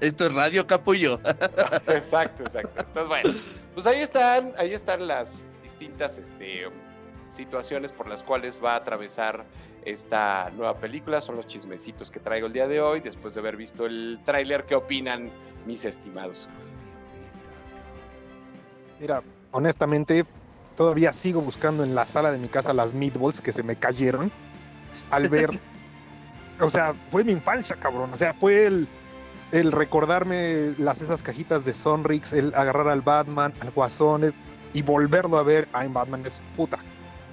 Esto 0.00 0.26
es 0.26 0.34
Radio 0.34 0.66
Capullo. 0.66 1.18
pues, 1.84 1.96
exacto, 1.96 2.42
exacto. 2.42 2.84
Entonces, 2.86 3.08
bueno, 3.08 3.40
pues 3.78 3.94
ahí 3.94 4.02
están, 4.02 4.54
ahí 4.58 4.72
están 4.72 5.06
las 5.06 5.46
distintas 5.62 6.18
este, 6.18 6.64
situaciones 7.30 7.92
por 7.92 8.08
las 8.08 8.24
cuales 8.24 8.60
va 8.60 8.72
a 8.72 8.76
atravesar 8.78 9.44
esta 9.84 10.50
nueva 10.50 10.78
película. 10.78 11.20
Son 11.20 11.36
los 11.36 11.46
chismecitos 11.46 12.10
que 12.10 12.18
traigo 12.18 12.48
el 12.48 12.52
día 12.52 12.66
de 12.66 12.80
hoy, 12.80 12.98
después 12.98 13.34
de 13.34 13.40
haber 13.40 13.56
visto 13.56 13.86
el 13.86 14.18
tráiler. 14.24 14.64
¿Qué 14.64 14.74
opinan, 14.74 15.30
mis 15.64 15.84
estimados? 15.84 16.48
Mira, 18.98 19.22
honestamente, 19.52 20.26
todavía 20.76 21.12
sigo 21.12 21.40
buscando 21.40 21.84
en 21.84 21.94
la 21.94 22.04
sala 22.04 22.32
de 22.32 22.38
mi 22.38 22.48
casa 22.48 22.72
las 22.72 22.94
meatballs 22.94 23.40
que 23.40 23.52
se 23.52 23.62
me 23.62 23.76
cayeron 23.76 24.32
al 25.12 25.28
ver. 25.28 25.50
o 26.60 26.68
sea, 26.68 26.94
fue 27.10 27.22
mi 27.22 27.30
infancia, 27.30 27.76
cabrón. 27.76 28.12
O 28.12 28.16
sea, 28.16 28.34
fue 28.34 28.66
el, 28.66 28.88
el 29.52 29.72
recordarme 29.72 30.74
las 30.78 31.00
esas 31.00 31.22
cajitas 31.22 31.64
de 31.64 31.72
Sonrix, 31.74 32.32
el 32.32 32.54
agarrar 32.54 32.88
al 32.88 33.00
Batman, 33.00 33.52
al 33.60 33.70
Guasón 33.70 34.34
y 34.74 34.82
volverlo 34.82 35.38
a 35.38 35.42
ver. 35.42 35.68
Ay, 35.72 35.88
Batman 35.88 36.22
es 36.26 36.42
puta. 36.56 36.78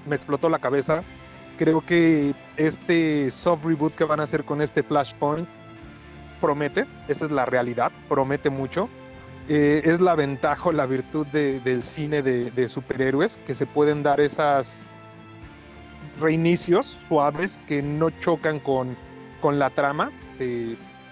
Me 0.08 0.16
explotó 0.16 0.50
la 0.50 0.60
cabeza. 0.60 1.04
Creo 1.58 1.82
que 1.82 2.34
este 2.58 3.32
soft 3.32 3.66
reboot 3.66 3.96
que 3.96 4.04
van 4.04 4.20
a 4.20 4.24
hacer 4.24 4.44
con 4.44 4.62
este 4.62 4.84
Flashpoint 4.84 5.48
promete, 6.42 6.86
esa 7.08 7.26
es 7.26 7.32
la 7.32 7.46
realidad, 7.46 7.92
promete 8.10 8.50
mucho. 8.50 8.90
Eh, 9.48 9.82
es 9.86 10.02
la 10.02 10.16
ventaja 10.16 10.72
la 10.72 10.86
virtud 10.86 11.26
de- 11.28 11.60
del 11.62 11.84
cine 11.84 12.22
de, 12.22 12.68
superhéroes, 12.68 13.40
que 13.46 13.54
se 13.54 13.66
pueden 13.66 14.04
dar 14.04 14.20
esas 14.20 14.88
reinicios 16.20 17.00
suaves 17.08 17.60
que 17.68 17.82
no 17.82 18.10
chocan 18.10 18.60
con, 18.60 18.96
con 19.42 19.60
la 19.60 19.70
trama 19.70 20.12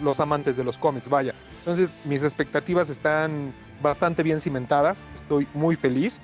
los 0.03 0.19
amantes 0.19 0.55
de 0.55 0.63
los 0.63 0.77
cómics, 0.77 1.09
vaya. 1.09 1.33
Entonces, 1.59 1.93
mis 2.03 2.23
expectativas 2.23 2.89
están 2.89 3.53
bastante 3.81 4.23
bien 4.23 4.41
cimentadas, 4.41 5.07
estoy 5.13 5.47
muy 5.53 5.75
feliz. 5.75 6.21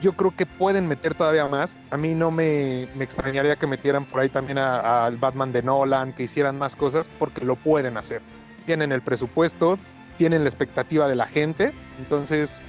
Yo 0.00 0.14
creo 0.14 0.34
que 0.34 0.46
pueden 0.46 0.88
meter 0.88 1.14
todavía 1.14 1.46
más. 1.46 1.78
A 1.90 1.96
mí 1.96 2.14
no 2.14 2.30
me, 2.30 2.84
extrañaría 3.00 3.56
que 3.56 3.66
metieran 3.66 4.04
por 4.04 4.20
ahí 4.20 4.28
también 4.28 4.58
al 4.58 5.16
Batman 5.16 5.52
de 5.52 5.62
Nolan, 5.62 6.12
que 6.12 6.24
hicieran 6.24 6.58
más 6.58 6.74
cosas, 6.74 7.08
porque 7.18 7.44
lo 7.44 7.54
pueden 7.54 7.96
hacer. 7.96 8.20
Tienen 8.66 8.90
el 8.90 9.00
presupuesto, 9.00 9.78
tienen 10.18 10.42
la 10.42 10.48
expectativa 10.48 11.06
de 11.06 11.14
la 11.14 11.26
gente, 11.26 11.72
entonces 11.98 12.60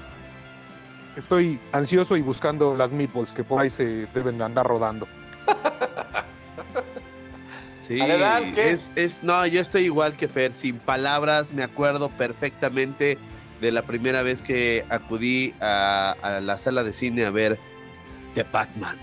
estoy 1.15 1.59
ansioso 1.71 2.17
y 2.17 2.21
buscando 2.21 2.75
las 2.75 2.91
meatballs 2.91 3.33
que 3.33 3.43
por 3.43 3.61
ahí 3.61 3.69
se 3.69 4.07
deben 4.13 4.37
de 4.37 4.43
andar 4.43 4.67
rodando. 4.67 5.07
Sí, 7.87 7.99
Adelante. 7.99 8.71
es, 8.71 8.91
es, 8.95 9.23
no, 9.23 9.45
yo 9.45 9.59
estoy 9.59 9.83
igual 9.83 10.13
que 10.15 10.27
Fer, 10.27 10.53
sin 10.53 10.77
palabras, 10.79 11.51
me 11.53 11.63
acuerdo 11.63 12.09
perfectamente 12.09 13.17
de 13.59 13.71
la 13.71 13.81
primera 13.81 14.23
vez 14.23 14.41
que 14.41 14.85
acudí 14.89 15.53
a, 15.59 16.15
a 16.21 16.39
la 16.39 16.57
sala 16.57 16.83
de 16.83 16.93
cine 16.93 17.25
a 17.25 17.29
ver 17.29 17.59
The 18.35 18.43
Batman 18.43 18.97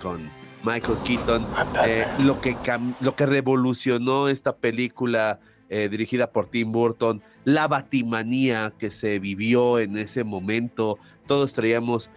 con 0.00 0.30
Michael 0.62 0.98
Keaton, 1.04 1.46
eh, 1.86 2.06
lo, 2.18 2.40
que 2.40 2.56
cam- 2.56 2.94
lo 3.00 3.14
que 3.16 3.24
revolucionó 3.24 4.28
esta 4.28 4.56
película 4.56 5.38
eh, 5.68 5.88
dirigida 5.90 6.30
por 6.32 6.46
Tim 6.48 6.72
Burton, 6.72 7.22
la 7.44 7.68
batimanía 7.68 8.72
que 8.78 8.90
se 8.90 9.18
vivió 9.18 9.78
en 9.78 9.96
ese 9.96 10.24
momento, 10.24 10.98
todos 11.26 11.52
traíamos 11.54 12.10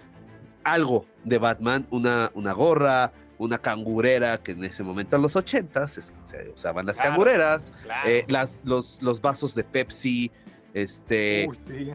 algo 0.64 1.06
de 1.24 1.38
Batman, 1.38 1.88
una, 1.92 2.32
una 2.34 2.54
gorra, 2.54 3.12
una 3.40 3.58
cangurera, 3.58 4.38
que 4.44 4.52
en 4.52 4.64
ese 4.66 4.84
momento 4.84 5.16
en 5.16 5.22
los 5.24 5.36
ochentas 5.36 5.98
es 5.98 6.12
que 6.12 6.18
se 6.26 6.50
usaban 6.54 6.86
las 6.86 6.98
Claro. 6.98 7.10
cangureras, 7.12 7.74
Claro. 7.84 8.08
eh, 8.10 8.26
las, 8.28 8.60
los, 8.64 9.02
los 9.02 9.22
vasos 9.22 9.56
de 9.56 9.64
Pepsi, 9.64 10.30
este, 10.74 11.50
sí. 11.66 11.92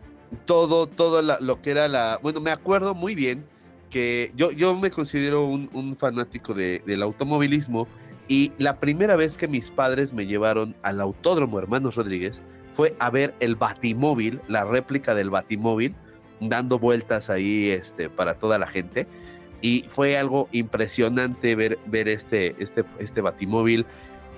todo, 0.47 0.87
todo 0.89 1.23
la- 1.23 1.39
lo 1.41 1.61
que 1.63 1.71
era 1.71 1.87
la. 1.87 2.19
Bueno, 2.23 2.41
me 2.41 2.51
acuerdo 2.51 2.95
muy 2.95 3.15
bien 3.15 3.45
que 3.91 4.33
yo, 4.35 4.51
yo 4.51 4.77
me 4.77 4.91
considero 4.91 5.45
un, 5.45 5.71
un 5.73 5.97
fanático 5.97 6.55
de- 6.55 6.83
del 6.87 7.03
automovilismo 7.03 7.87
y 8.27 8.53
la 8.59 8.81
primera 8.81 9.15
vez 9.15 9.37
que 9.37 9.47
mis 9.47 9.71
padres 9.71 10.13
me 10.13 10.27
llevaron 10.27 10.75
al 10.83 11.01
Autódromo 11.01 11.59
Hermanos 11.59 11.95
Rodríguez 11.97 12.43
fue 12.73 12.97
a 12.99 13.11
ver 13.11 13.35
el 13.41 13.55
Batimóvil, 13.55 14.41
la 14.49 14.65
réplica 14.65 15.15
del 15.15 15.31
Batimóvil, 15.31 15.95
dando 16.41 16.79
vueltas 16.79 17.31
ahí 17.31 17.69
este, 17.71 18.09
para 18.11 18.35
toda 18.35 18.59
la 18.59 18.67
gente. 18.67 19.07
Y 19.65 19.87
fue 19.89 20.19
algo 20.19 20.47
impresionante 20.53 21.55
ver, 21.57 21.79
ver 21.87 22.07
este, 22.09 22.55
este, 22.59 22.85
este 22.99 23.23
Batimóvil. 23.23 23.87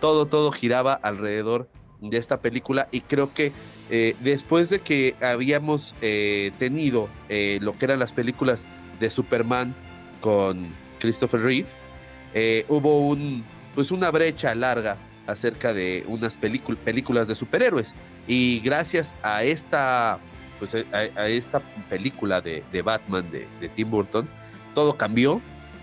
Todo, 0.01 0.27
todo 0.27 0.53
giraba 0.53 0.93
alrededor 0.93 1.69
de 2.01 2.17
esta 2.17 2.41
película 2.41 2.87
y 2.93 3.01
creo 3.01 3.35
que 3.35 3.51
eh, 3.91 4.15
después 4.21 4.71
de 4.71 4.79
que 4.79 5.17
habíamos 5.21 5.97
eh, 6.01 6.53
tenido 6.61 7.09
eh, 7.29 7.59
lo 7.61 7.77
que 7.77 7.87
eran 7.87 7.99
las 7.99 8.12
películas 8.12 8.67
de 9.01 9.11
Superman 9.11 9.75
con 10.21 10.69
Christopher 11.01 11.41
Reeve, 11.41 11.67
hubo 12.69 13.09
un, 13.09 13.45
pues 13.75 13.91
una 13.91 14.12
brecha 14.12 14.55
larga 14.55 14.97
acerca 15.27 15.73
de 15.73 16.05
unas 16.07 16.41
películ- 16.41 16.77
películas 16.77 17.27
de 17.27 17.35
superhéroes. 17.35 17.97
Y 18.29 18.61
gracias 18.61 19.17
a 19.25 19.43
esta, 19.43 20.21
pues 20.61 20.77
a 20.77 21.27
esta 21.27 21.61
película 21.91 22.41
de, 22.41 22.62
de 22.71 22.83
Batman 22.83 23.29
de, 23.33 23.49
de 23.61 23.69
Tim 23.71 23.91
Burton, 23.91 24.29
todo 24.77 24.99
cambió, 24.99 25.41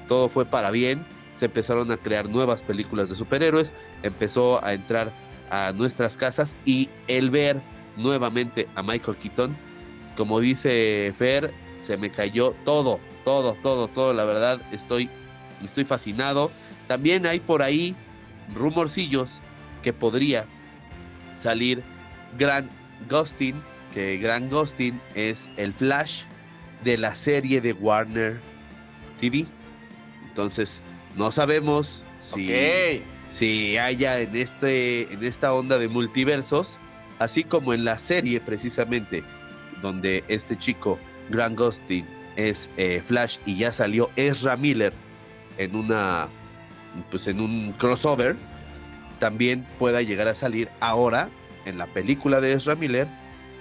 todo 0.07 0.29
fue 0.29 0.45
para 0.45 0.69
bien, 0.69 1.03
se 1.33 1.45
empezaron 1.45 1.91
a 1.91 1.97
crear 1.97 2.29
nuevas 2.29 2.61
películas 2.61 3.09
de 3.09 3.15
superhéroes, 3.15 3.73
empezó 4.03 4.63
a 4.63 4.73
entrar 4.73 5.11
a 5.49 5.71
nuestras 5.71 6.15
casas 6.15 6.55
y 6.63 6.89
el 7.07 7.31
ver 7.31 7.59
nuevamente 7.97 8.69
a 8.75 8.83
Michael 8.83 9.17
Keaton, 9.17 9.57
como 10.15 10.39
dice 10.39 11.11
Fer, 11.15 11.51
se 11.79 11.97
me 11.97 12.11
cayó 12.11 12.53
todo, 12.65 12.99
todo, 13.25 13.57
todo, 13.63 13.87
todo, 13.87 14.13
la 14.13 14.25
verdad, 14.25 14.61
estoy, 14.71 15.09
estoy 15.65 15.85
fascinado. 15.85 16.51
También 16.87 17.25
hay 17.25 17.39
por 17.39 17.63
ahí 17.63 17.95
rumorcillos 18.53 19.41
que 19.81 19.91
podría 19.91 20.45
salir 21.35 21.81
Grant 22.37 22.69
Gustin, 23.09 23.59
que 23.91 24.17
Grant 24.17 24.53
Gustin 24.53 25.01
es 25.15 25.49
el 25.57 25.73
Flash 25.73 26.25
de 26.83 26.99
la 26.99 27.15
serie 27.15 27.59
de 27.59 27.73
Warner 27.73 28.52
TV. 29.23 29.45
Entonces, 30.27 30.81
no 31.15 31.31
sabemos 31.31 32.03
si, 32.19 32.51
si 33.29 33.77
haya 33.77 34.19
en, 34.19 34.35
este, 34.35 35.13
en 35.13 35.23
esta 35.23 35.53
onda 35.53 35.79
de 35.79 35.87
multiversos, 35.87 36.77
así 37.19 37.45
como 37.45 37.73
en 37.73 37.85
la 37.85 37.97
serie 37.97 38.41
precisamente, 38.41 39.23
donde 39.81 40.25
este 40.27 40.57
chico, 40.57 40.99
Grant 41.29 41.57
Gustin, 41.57 42.05
es 42.35 42.69
eh, 42.75 43.01
Flash 43.05 43.37
y 43.45 43.57
ya 43.57 43.71
salió 43.71 44.09
Ezra 44.15 44.57
Miller 44.57 44.91
en 45.57 45.75
una 45.75 46.27
pues 47.11 47.27
en 47.27 47.39
un 47.39 47.73
crossover 47.73 48.35
también 49.19 49.67
pueda 49.77 50.01
llegar 50.01 50.27
a 50.27 50.33
salir 50.33 50.67
ahora 50.79 51.29
en 51.65 51.77
la 51.77 51.85
película 51.85 52.41
de 52.41 52.53
Ezra 52.53 52.73
Miller 52.73 53.07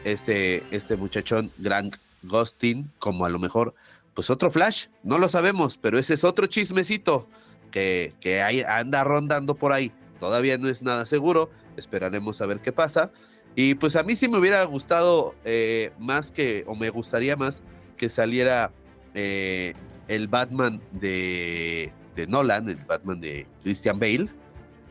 este 0.05 0.65
este 0.71 0.97
muchachón 0.97 1.53
Grant 1.59 1.97
Gustin 2.23 2.91
como 2.99 3.27
a 3.27 3.29
lo 3.29 3.39
mejor 3.39 3.75
pues 4.15 4.31
otro 4.31 4.51
Flash 4.51 4.87
no 5.03 5.19
lo 5.19 5.29
sabemos 5.29 5.79
pero 5.79 5.99
ese 5.99 6.15
es 6.15 6.25
otro 6.25 6.47
chismecito 6.47 7.29
que, 7.71 8.15
que 8.21 8.43
ahí 8.43 8.63
anda 8.67 9.05
rondando 9.05 9.55
por 9.55 9.73
ahí 9.73 9.93
todavía 10.21 10.59
no 10.59 10.69
es 10.69 10.83
nada 10.83 11.07
seguro 11.07 11.51
esperaremos 11.77 12.41
a 12.41 12.47
ver 12.47 12.61
qué 12.61 12.73
pasa 12.73 13.11
y 13.55 13.75
pues 13.75 13.97
a 13.97 14.03
mí 14.03 14.17
sí 14.17 14.29
me 14.29 14.39
hubiera 14.39 14.65
gustado 14.65 15.35
eh, 15.45 15.93
más 15.99 16.31
que 16.31 16.65
o 16.67 16.75
me 16.75 16.91
gustaría 16.91 17.37
más 17.37 17.63
que 17.97 18.09
saliera 18.09 18.73
eh, 19.15 19.75
el 20.09 20.29
Batman 20.29 20.81
de, 20.93 21.93
de 22.17 22.27
Nolan, 22.27 22.69
el 22.69 22.77
Batman 22.77 23.21
de 23.21 23.47
Christian 23.63 23.99
Bale, 23.99 24.29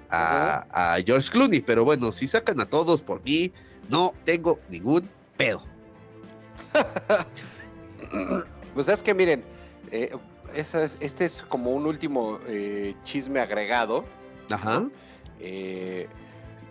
a, 0.09 0.65
a 0.71 1.01
George 1.05 1.29
Clooney. 1.31 1.61
Pero 1.61 1.83
bueno, 1.83 2.11
si 2.11 2.27
sacan 2.27 2.59
a 2.61 2.65
todos 2.65 3.01
por 3.01 3.23
mí, 3.23 3.51
no 3.89 4.13
tengo 4.23 4.59
ningún 4.69 5.09
pedo. 5.37 5.63
Pues 8.73 8.87
es 8.87 9.03
que 9.03 9.13
miren, 9.13 9.43
eh, 9.91 10.15
esa 10.53 10.83
es- 10.83 10.97
este 10.99 11.25
es 11.25 11.41
como 11.43 11.71
un 11.71 11.85
último 11.85 12.39
eh, 12.47 12.95
chisme 13.03 13.39
agregado. 13.39 14.05
Ajá. 14.49 14.83
Eh, 15.39 16.07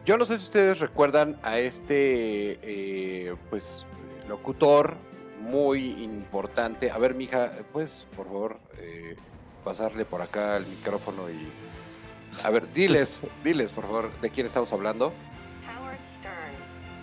yo 0.07 0.17
no 0.17 0.25
sé 0.25 0.39
si 0.39 0.45
ustedes 0.45 0.79
recuerdan 0.79 1.39
a 1.43 1.59
este, 1.59 2.59
eh, 2.63 3.35
pues, 3.51 3.85
locutor 4.29 4.97
muy 5.41 6.03
importante. 6.03 6.91
A 6.91 6.99
ver, 6.99 7.15
mija, 7.15 7.53
pues, 7.73 8.07
por 8.17 8.27
favor, 8.27 8.59
eh, 8.79 9.17
pasarle 9.65 10.05
por 10.05 10.23
acá 10.23 10.57
el 10.57 10.67
micrófono 10.67 11.29
y... 11.31 11.49
A 12.45 12.51
ver, 12.51 12.71
diles, 12.73 13.21
diles, 13.45 13.71
por 13.71 13.85
favor, 13.85 14.11
¿de 14.21 14.31
quién 14.31 14.47
estamos 14.47 14.73
hablando? 14.73 15.13
Howard 15.67 16.05
Stern. 16.05 16.35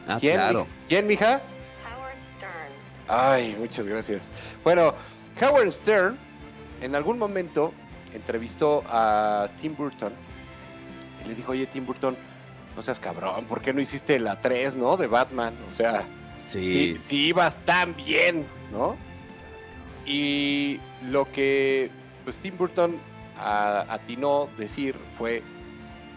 Ah, 0.07 0.17
¿Quién, 0.19 0.35
claro. 0.35 0.67
¿Quién, 0.87 1.05
mija? 1.07 1.41
Howard 1.85 2.21
Stern. 2.21 2.66
Ay, 3.07 3.55
muchas 3.57 3.85
gracias. 3.87 4.29
Bueno, 4.63 4.93
Howard 5.41 5.71
Stern 5.71 6.17
en 6.81 6.95
algún 6.95 7.17
momento 7.17 7.73
entrevistó 8.13 8.83
a 8.87 9.49
Tim 9.61 9.75
Burton 9.75 10.13
y 11.23 11.29
le 11.29 11.35
dijo, 11.35 11.51
oye 11.51 11.65
Tim 11.67 11.85
Burton, 11.85 12.15
no 12.75 12.83
seas 12.83 12.99
cabrón, 12.99 13.45
¿por 13.45 13.61
qué 13.61 13.73
no 13.73 13.81
hiciste 13.81 14.19
la 14.19 14.39
3, 14.41 14.75
no? 14.75 14.97
De 14.97 15.07
Batman, 15.07 15.55
o 15.67 15.71
sea, 15.71 16.03
Sí. 16.45 16.93
si, 16.95 16.99
si 16.99 17.15
ibas 17.27 17.57
tan 17.65 17.95
bien, 17.95 18.45
¿no? 18.71 18.95
Y 20.05 20.79
lo 21.09 21.29
que 21.31 21.89
pues 22.23 22.37
Tim 22.39 22.57
Burton 22.57 22.97
a- 23.37 23.85
atinó 23.89 24.47
decir 24.57 24.95
fue, 25.17 25.43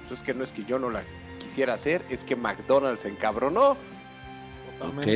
pues 0.08 0.20
es 0.20 0.24
que 0.26 0.34
no 0.34 0.44
es 0.44 0.52
que 0.52 0.64
yo 0.64 0.78
no 0.78 0.90
la 0.90 1.02
quisiera 1.38 1.74
hacer, 1.74 2.02
es 2.10 2.24
que 2.24 2.36
McDonald's 2.36 3.02
se 3.02 3.08
encabronó. 3.08 3.76
Ok. 4.80 5.06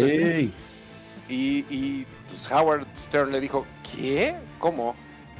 Y, 1.28 1.64
y, 1.70 2.06
pues 2.28 2.50
Howard 2.50 2.86
Stern 2.96 3.32
le 3.32 3.40
dijo, 3.40 3.66
¿qué? 3.94 4.34
¿Cómo? 4.58 4.94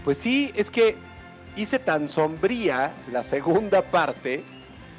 Pues 0.04 0.18
sí, 0.18 0.52
es 0.54 0.70
que 0.70 0.96
hice 1.56 1.78
tan 1.78 2.08
sombría 2.08 2.92
la 3.12 3.22
segunda 3.22 3.82
parte 3.82 4.42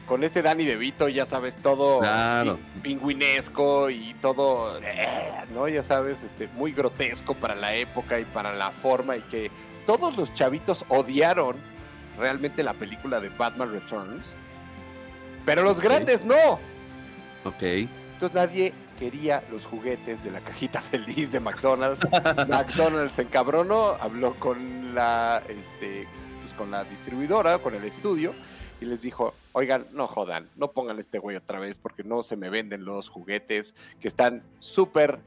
con 0.08 0.24
este 0.24 0.42
Danny 0.44 0.66
DeVito, 0.66 1.10
ya 1.10 1.26
sabes, 1.26 1.56
todo 1.56 2.00
Claro. 2.00 2.58
pi- 2.76 2.82
pingüinesco 2.92 3.90
y 3.90 4.14
todo, 4.22 4.80
eh, 4.84 5.08
¿no? 5.54 5.68
Ya 5.68 5.82
sabes, 5.82 6.24
este, 6.24 6.48
muy 6.50 6.72
grotesco 6.72 7.34
para 7.34 7.56
la 7.56 7.74
época 7.76 8.20
y 8.20 8.26
para 8.26 8.54
la 8.54 8.70
forma 8.72 9.18
y 9.18 9.22
que 9.24 9.50
todos 9.88 10.16
los 10.16 10.32
chavitos 10.36 10.86
odiaron 10.90 11.56
realmente 12.20 12.62
la 12.64 12.74
película 12.76 13.20
de 13.20 13.30
Batman 13.30 13.72
Returns, 13.72 14.36
pero 15.44 15.64
los 15.64 15.82
grandes 15.82 16.24
no. 16.24 16.60
Ok. 17.44 17.64
Entonces 17.64 18.34
nadie 18.36 18.74
quería 18.98 19.44
los 19.52 19.66
juguetes 19.66 20.24
de 20.24 20.32
la 20.32 20.40
cajita 20.42 20.82
feliz 20.92 21.32
de 21.32 21.40
McDonald's. 21.40 22.00
McDonald's 22.48 23.16
se 23.16 23.24
encabronó, 23.24 23.96
habló 24.00 24.36
con 24.36 24.94
la, 24.96 25.42
este, 25.50 26.08
pues 26.42 26.54
con 26.54 26.72
la 26.72 26.84
distribuidora, 26.86 27.60
con 27.60 27.76
el 27.76 27.84
estudio, 27.84 28.34
y 28.82 28.86
les 28.86 29.02
dijo, 29.02 29.34
oigan, 29.54 29.88
no 29.92 30.08
jodan, 30.08 30.50
no 30.56 30.72
pongan 30.72 31.00
este 31.00 31.20
güey 31.20 31.36
otra 31.38 31.60
vez 31.60 31.78
porque 31.78 32.04
no 32.04 32.24
se 32.24 32.36
me 32.36 32.50
venden 32.50 32.86
los 32.86 33.10
juguetes 33.10 33.74
que 34.00 34.08
están 34.08 34.44
súper 34.60 35.20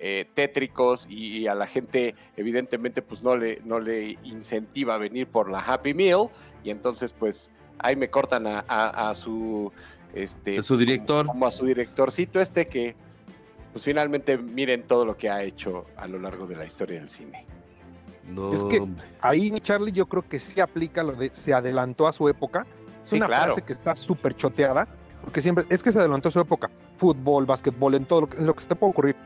eh, 0.00 0.26
tétricos 0.34 1.06
y, 1.08 1.38
y 1.38 1.46
a 1.48 1.54
la 1.54 1.66
gente 1.66 2.14
evidentemente 2.36 3.02
pues 3.02 3.22
no 3.22 3.36
le, 3.36 3.60
no 3.64 3.80
le 3.80 4.16
incentiva 4.22 4.94
a 4.94 4.98
venir 4.98 5.26
por 5.26 5.50
la 5.50 5.58
Happy 5.60 5.92
Meal 5.94 6.28
y 6.62 6.70
entonces 6.70 7.12
pues 7.12 7.50
ahí 7.78 7.96
me 7.96 8.08
cortan 8.10 8.46
a, 8.46 8.64
a- 8.68 9.10
a 9.10 9.14
su... 9.14 9.72
Este, 10.14 10.62
su 10.62 10.76
director. 10.76 11.26
Como, 11.26 11.32
como 11.34 11.46
a 11.46 11.52
su 11.52 11.66
directorcito 11.66 12.40
este 12.40 12.66
que 12.66 12.96
pues 13.72 13.84
finalmente 13.84 14.38
miren 14.38 14.82
todo 14.84 15.04
lo 15.04 15.16
que 15.16 15.28
ha 15.30 15.42
hecho 15.42 15.86
a 15.96 16.06
lo 16.06 16.18
largo 16.18 16.46
de 16.46 16.56
la 16.56 16.64
historia 16.64 16.98
del 16.98 17.08
cine. 17.08 17.44
No, 18.26 18.52
Es 18.52 18.62
que-. 18.64 18.86
Ahí 19.20 19.50
Charlie 19.60 19.92
yo 19.92 20.06
creo 20.06 20.26
que 20.28 20.38
sí 20.38 20.60
aplica 20.60 21.02
lo 21.02 21.12
de 21.12 21.30
se 21.32 21.54
adelantó 21.54 22.06
a 22.06 22.12
su 22.12 22.28
época. 22.28 22.66
Es 23.02 23.10
Sí, 23.10 23.16
una 23.16 23.26
claro. 23.26 23.44
frase 23.54 23.62
que 23.62 23.72
está 23.72 23.96
súper 23.96 24.34
choteada, 24.34 24.86
porque 25.22 25.40
siempre 25.40 25.64
es 25.70 25.82
que 25.82 25.92
se 25.92 25.98
adelantó 25.98 26.28
a 26.28 26.32
su 26.32 26.40
época. 26.40 26.70
Fútbol, 26.98 27.46
básquetbol, 27.46 27.94
en 27.94 28.04
todo 28.04 28.22
lo 28.22 28.28
que, 28.28 28.36
en 28.36 28.46
lo 28.46 28.54
que 28.54 28.60
se 28.62 28.68
te 28.68 28.74
puede 28.76 28.90
ocurrir. 28.90 29.16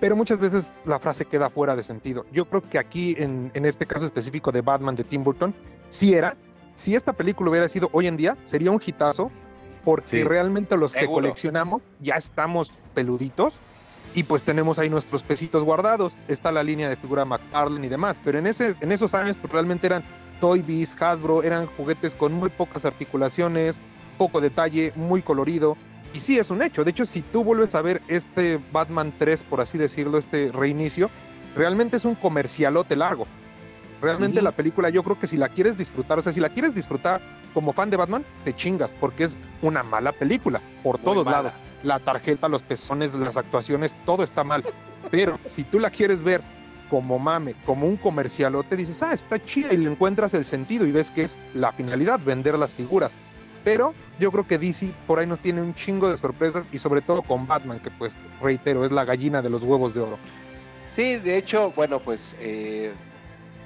Pero 0.00 0.16
muchas 0.16 0.40
veces 0.40 0.74
la 0.84 0.98
frase 0.98 1.24
queda 1.24 1.48
fuera 1.48 1.74
de 1.76 1.82
sentido. 1.82 2.26
Yo 2.32 2.44
creo 2.46 2.60
que 2.68 2.78
aquí, 2.78 3.14
en, 3.18 3.50
en 3.54 3.64
este 3.64 3.86
caso 3.86 4.04
específico 4.04 4.52
de 4.52 4.60
Batman 4.60 4.96
de 4.96 5.04
Tim 5.04 5.24
Burton, 5.24 5.54
sí 5.88 6.12
era. 6.12 6.36
Si 6.74 6.94
esta 6.94 7.12
película 7.14 7.50
hubiera 7.50 7.68
sido 7.68 7.88
hoy 7.92 8.08
en 8.08 8.16
día, 8.16 8.36
sería 8.44 8.70
un 8.72 8.80
hitazo, 8.84 9.30
porque 9.84 10.08
Sí. 10.18 10.24
realmente 10.24 10.76
los 10.76 10.92
que 10.92 11.00
Seguro. 11.00 11.22
coleccionamos 11.22 11.80
ya 12.00 12.16
estamos 12.16 12.72
peluditos 12.94 13.54
y 14.14 14.22
pues 14.22 14.42
tenemos 14.44 14.78
ahí 14.78 14.88
nuestros 14.88 15.22
pesitos 15.22 15.64
guardados. 15.64 16.16
Está 16.28 16.52
la 16.52 16.62
línea 16.62 16.88
de 16.88 16.96
figura 16.96 17.24
McFarlane 17.24 17.86
y 17.86 17.90
demás, 17.90 18.20
pero 18.24 18.38
en, 18.38 18.46
ese, 18.46 18.74
en 18.80 18.92
esos 18.92 19.14
años 19.14 19.36
pues 19.40 19.52
realmente 19.52 19.86
eran 19.86 20.04
Toy 20.40 20.62
Biz, 20.62 21.00
Hasbro, 21.00 21.42
eran 21.42 21.66
juguetes 21.66 22.14
con 22.14 22.32
muy 22.32 22.48
pocas 22.48 22.84
articulaciones, 22.84 23.78
poco 24.18 24.40
detalle, 24.40 24.92
muy 24.94 25.22
colorido. 25.22 25.76
Y 26.12 26.20
sí, 26.20 26.38
es 26.38 26.50
un 26.50 26.62
hecho. 26.62 26.84
De 26.84 26.92
hecho, 26.92 27.06
si 27.06 27.22
tú 27.22 27.42
vuelves 27.42 27.74
a 27.74 27.82
ver 27.82 28.00
este 28.06 28.60
Batman 28.72 29.12
3, 29.18 29.42
por 29.44 29.60
así 29.60 29.78
decirlo, 29.78 30.18
este 30.18 30.52
reinicio, 30.52 31.10
realmente 31.56 31.96
es 31.96 32.04
un 32.04 32.14
comercialote 32.14 32.94
largo. 32.94 33.26
Realmente 34.00 34.42
la 34.42 34.52
película, 34.52 34.90
yo 34.90 35.02
creo 35.02 35.18
que 35.18 35.26
si 35.26 35.36
la 35.36 35.48
quieres 35.48 35.78
disfrutar, 35.78 36.18
o 36.18 36.22
sea, 36.22 36.32
si 36.32 36.38
la 36.38 36.50
quieres 36.50 36.74
disfrutar 36.74 37.20
como 37.54 37.72
fan 37.72 37.90
de 37.90 37.96
Batman, 37.96 38.24
te 38.44 38.54
chingas, 38.54 38.92
porque 38.92 39.24
es 39.24 39.36
una 39.62 39.82
mala 39.82 40.12
película, 40.12 40.60
por 40.82 40.98
Muy 40.98 41.04
todos 41.04 41.24
mala. 41.24 41.36
lados. 41.38 41.52
La 41.84 42.00
tarjeta, 42.00 42.48
los 42.48 42.62
pezones, 42.62 43.14
las 43.14 43.36
actuaciones, 43.36 43.94
todo 44.04 44.24
está 44.24 44.42
mal. 44.42 44.64
Pero 45.10 45.38
si 45.46 45.62
tú 45.62 45.78
la 45.78 45.90
quieres 45.90 46.22
ver 46.22 46.40
como 46.90 47.18
mame, 47.18 47.54
como 47.64 47.86
un 47.86 47.96
comercialote, 47.96 48.76
dices, 48.76 49.02
ah, 49.02 49.12
está 49.12 49.42
chida 49.44 49.72
y 49.72 49.76
le 49.76 49.90
encuentras 49.90 50.34
el 50.34 50.44
sentido 50.44 50.86
y 50.86 50.92
ves 50.92 51.10
que 51.10 51.22
es 51.22 51.38
la 51.54 51.72
finalidad, 51.72 52.20
vender 52.20 52.58
las 52.58 52.74
figuras. 52.74 53.14
Pero 53.64 53.94
yo 54.18 54.30
creo 54.30 54.46
que 54.46 54.58
DC 54.58 54.92
por 55.06 55.18
ahí 55.18 55.26
nos 55.26 55.40
tiene 55.40 55.62
un 55.62 55.74
chingo 55.74 56.10
de 56.10 56.18
sorpresas 56.18 56.64
y 56.72 56.78
sobre 56.78 57.00
todo 57.00 57.22
con 57.22 57.46
Batman, 57.46 57.80
que 57.80 57.90
pues, 57.90 58.16
reitero, 58.40 58.84
es 58.84 58.92
la 58.92 59.04
gallina 59.04 59.40
de 59.42 59.50
los 59.50 59.62
huevos 59.62 59.94
de 59.94 60.00
oro. 60.00 60.18
Sí, 60.90 61.16
de 61.16 61.38
hecho, 61.38 61.72
bueno, 61.74 61.98
pues 61.98 62.36
eh, 62.40 62.92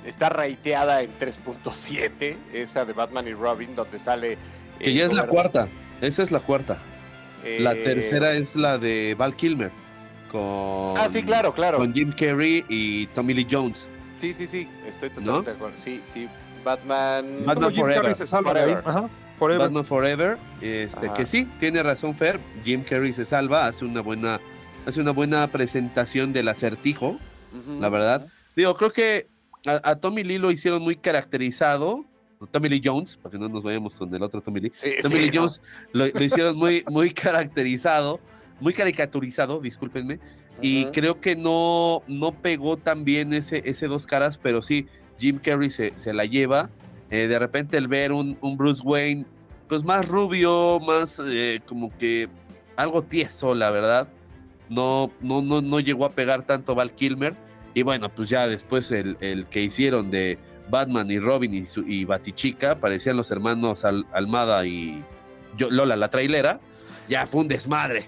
está 0.05 0.29
raiteada 0.29 1.03
en 1.03 1.11
3.7, 1.19 2.37
esa 2.53 2.85
de 2.85 2.93
Batman 2.93 3.29
y 3.29 3.35
Robin, 3.35 3.75
donde 3.75 3.99
sale... 3.99 4.39
Que 4.79 4.91
eh, 4.91 4.95
ya 4.95 5.05
es 5.05 5.13
la 5.13 5.27
cuarta. 5.27 5.69
Esa 6.01 6.23
es 6.23 6.31
la 6.31 6.41
cuarta. 6.41 6.79
La 7.61 7.73
eh, 7.73 7.83
tercera 7.83 8.33
es 8.35 8.55
la 8.57 8.79
de 8.79 9.15
Val 9.17 9.35
Kilmer. 9.37 9.71
Con, 10.31 10.97
Ah, 10.99 11.09
sí, 11.11 11.23
claro, 11.23 11.55
claro. 11.55 11.79
Con 11.79 11.93
Jim 11.95 12.13
Carrey 12.13 12.65
y 12.69 13.07
Tommy 13.09 13.35
Lee 13.35 13.47
Jones. 13.51 13.87
Sí, 14.17 14.35
sí, 14.35 14.47
sí, 14.47 14.69
estoy 14.87 15.11
¿No? 15.11 15.15
totalmente 15.43 15.51
de 15.51 15.57
acuerdo. 15.57 15.77
Sí, 15.83 16.03
sí, 16.13 16.29
Batman... 16.65 17.45
Batman 17.47 17.75
Forever. 17.75 18.15
Se 18.15 18.27
salva 18.27 18.53
de 18.53 18.61
ahí. 18.61 18.67
Forever. 18.67 18.89
Ajá, 18.89 19.09
Forever. 19.39 19.61
Batman 19.67 19.85
Forever. 19.85 20.39
Este, 20.61 21.07
Ajá. 21.07 21.15
que 21.15 21.25
sí, 21.27 21.49
tiene 21.61 21.83
razón 21.83 22.15
Fer. 22.15 22.41
Jim 22.65 22.83
Carrey 22.83 23.13
se 23.13 23.25
salva, 23.25 23.67
hace 23.67 23.85
una 23.85 24.01
buena, 24.01 24.41
hace 24.87 25.01
una 25.01 25.13
buena 25.13 25.47
presentación 25.49 26.33
del 26.33 26.49
acertijo. 26.49 27.19
La 27.81 27.89
verdad. 27.89 28.27
Digo, 28.55 28.75
creo 28.75 28.93
que 28.93 29.29
a, 29.67 29.81
a 29.91 29.97
Tommy 29.97 30.25
Lee 30.25 30.39
lo 30.39 30.51
hicieron 30.51 30.83
muy 30.83 30.97
caracterizado 30.97 32.05
Tommy 32.47 32.69
Lee 32.69 32.81
Jones, 32.85 33.17
para 33.17 33.33
que 33.33 33.39
no 33.39 33.49
nos 33.49 33.63
vayamos 33.63 33.95
con 33.95 34.15
el 34.15 34.23
otro 34.23 34.41
Tommy 34.41 34.61
Lee. 34.61 34.73
Sí, 34.75 34.91
Tommy 35.03 35.15
sí, 35.17 35.21
Lee 35.23 35.31
¿no? 35.31 35.41
Jones 35.41 35.61
lo, 35.93 36.07
lo 36.07 36.23
hicieron 36.23 36.57
muy, 36.57 36.85
muy 36.89 37.11
caracterizado, 37.11 38.21
muy 38.61 38.73
caricaturizado, 38.73 39.61
discúlpenme. 39.61 40.21
Y 40.61 40.87
creo 40.87 41.21
que 41.21 41.37
no, 41.37 42.03
no 42.09 42.33
pegó 42.33 42.77
tan 42.77 43.05
bien 43.05 43.33
ese, 43.33 43.63
ese 43.65 43.87
dos 43.87 44.07
caras, 44.07 44.39
pero 44.39 44.61
sí, 44.61 44.87
Jim 45.19 45.39
Carrey 45.39 45.71
se, 45.71 45.93
se 45.97 46.13
la 46.13 46.25
lleva. 46.25 46.71
Eh, 47.11 47.29
de 47.29 47.39
repente 47.39 47.77
el 47.77 47.87
ver 47.87 48.13
un, 48.13 48.37
un 48.41 48.57
Bruce 48.57 48.83
Wayne, 48.85 49.25
pues 49.69 49.85
más 49.85 50.09
rubio, 50.09 50.81
más 50.81 51.21
eh, 51.25 51.61
como 51.65 51.97
que 51.97 52.29
algo 52.77 53.03
tieso, 53.03 53.55
la 53.55 53.71
verdad. 53.71 54.09
No, 54.69 55.13
no, 55.21 55.43
no, 55.43 55.63
no 55.63 55.81
llegó 55.81 56.05
a 56.05 56.11
pegar 56.11 56.43
tanto 56.43 56.75
Val 56.75 56.93
Kilmer. 56.93 57.37
Y 57.75 57.83
bueno, 57.83 58.13
pues 58.13 58.29
ya 58.29 58.49
después 58.49 58.91
el, 58.91 59.17
el 59.21 59.47
que 59.47 59.63
hicieron 59.63 60.11
de 60.11 60.39
Batman 60.71 61.11
y 61.11 61.19
Robin 61.19 61.55
y, 61.55 61.65
su, 61.65 61.81
y 61.87 62.05
Batichica, 62.05 62.79
parecían 62.79 63.17
los 63.17 63.31
hermanos 63.31 63.85
Al- 63.85 64.07
Almada 64.13 64.65
y 64.67 65.03
yo- 65.57 65.71
Lola 65.71 65.97
la 65.97 66.09
trailera. 66.11 66.61
Ya 67.09 67.27
fue 67.27 67.41
un 67.43 67.49
desmadre. 67.49 68.07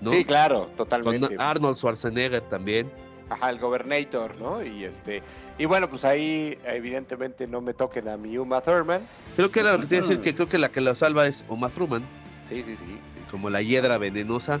¿no? 0.00 0.10
Sí, 0.10 0.24
claro, 0.24 0.66
Con 0.66 0.76
totalmente. 0.76 1.36
Arnold 1.38 1.76
Schwarzenegger 1.76 2.42
también. 2.42 2.90
Ajá, 3.30 3.48
el 3.48 3.58
Gobernator, 3.58 4.36
¿no? 4.36 4.62
Y 4.62 4.84
este, 4.84 5.22
y 5.56 5.64
bueno, 5.64 5.88
pues 5.88 6.04
ahí 6.04 6.58
evidentemente 6.66 7.46
no 7.46 7.62
me 7.62 7.72
toquen 7.72 8.08
a 8.08 8.18
mi 8.18 8.36
Uma 8.36 8.60
Thurman. 8.60 9.00
Creo 9.34 9.50
que 9.50 9.60
era 9.60 9.72
lo 9.72 9.80
que 9.80 9.86
te 9.86 9.96
iba 9.96 10.04
a 10.04 10.08
decir, 10.08 10.22
que 10.22 10.34
creo 10.34 10.46
que 10.48 10.58
la 10.58 10.68
que 10.70 10.82
lo 10.82 10.94
salva 10.94 11.26
es 11.26 11.46
Uma 11.48 11.70
Thurman, 11.70 12.02
Sí, 12.50 12.62
sí, 12.66 12.76
sí. 12.76 12.98
como 13.30 13.48
la 13.48 13.62
hiedra 13.62 13.96
venenosa. 13.96 14.60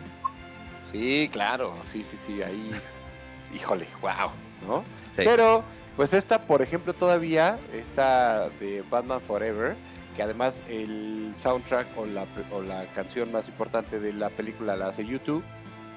Sí, 0.90 1.28
claro, 1.30 1.74
sí, 1.92 2.02
sí, 2.10 2.16
sí, 2.16 2.42
ahí. 2.42 2.70
Híjole, 3.54 3.86
wow, 4.00 4.30
¿no? 4.66 4.78
Sí. 5.12 5.22
Pero, 5.24 5.62
pues 5.96 6.12
esta, 6.12 6.42
por 6.46 6.62
ejemplo, 6.62 6.92
todavía, 6.94 7.58
esta 7.72 8.48
de 8.60 8.82
Batman 8.90 9.20
Forever, 9.20 9.76
que 10.16 10.22
además 10.22 10.62
el 10.68 11.32
soundtrack 11.36 11.86
o 11.96 12.06
la, 12.06 12.26
o 12.50 12.62
la 12.62 12.86
canción 12.94 13.30
más 13.32 13.48
importante 13.48 13.98
de 14.00 14.12
la 14.12 14.30
película 14.30 14.76
la 14.76 14.88
hace 14.88 15.04
YouTube. 15.06 15.42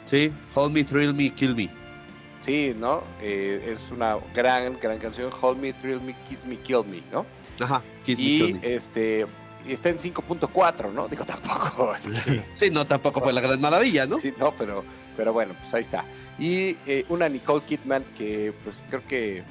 Sí, 0.06 0.32
Hold 0.56 0.74
Me, 0.74 0.84
Thrill 0.84 1.14
Me, 1.14 1.30
Kill 1.32 1.56
Me. 1.56 1.70
Sí, 2.42 2.74
¿no? 2.78 3.04
Eh, 3.22 3.74
es 3.74 3.92
una 3.92 4.18
gran, 4.34 4.80
gran 4.80 5.00
canción. 5.00 5.32
Hold 5.42 5.60
Me, 5.60 5.74
Thrill 5.74 6.00
Me, 6.02 6.16
Kiss 6.30 6.46
Me, 6.46 6.58
Kill 6.58 6.84
Me, 6.86 7.02
¿no? 7.12 7.26
Ajá, 7.60 7.82
Kiss 8.04 8.20
Me, 8.20 8.26
y 8.26 8.40
Kill 8.42 8.56
Me. 8.62 8.74
este 8.76 9.26
está 9.68 9.90
en 9.90 9.98
5.4, 9.98 10.94
¿no? 10.94 11.08
Digo, 11.10 11.26
tampoco. 11.26 11.94
que- 12.26 12.44
Sí, 12.54 12.70
no, 12.70 12.86
tampoco 12.86 13.20
fue 13.22 13.34
la 13.34 13.42
gran 13.42 13.60
maravilla, 13.60 14.06
¿no? 14.06 14.20
Sí, 14.20 14.34
no, 14.40 14.54
pero, 14.56 14.84
pero 15.18 15.34
bueno, 15.34 15.54
pues 15.62 15.74
ahí 15.74 15.82
está. 15.82 16.06
Y 16.40 16.78
eh, 16.86 17.06
una 17.10 17.28
Nicole 17.28 17.64
Kidman 17.66 18.04
que 18.18 18.54
pues 18.64 18.82
creo 18.90 19.06
que 19.06 19.44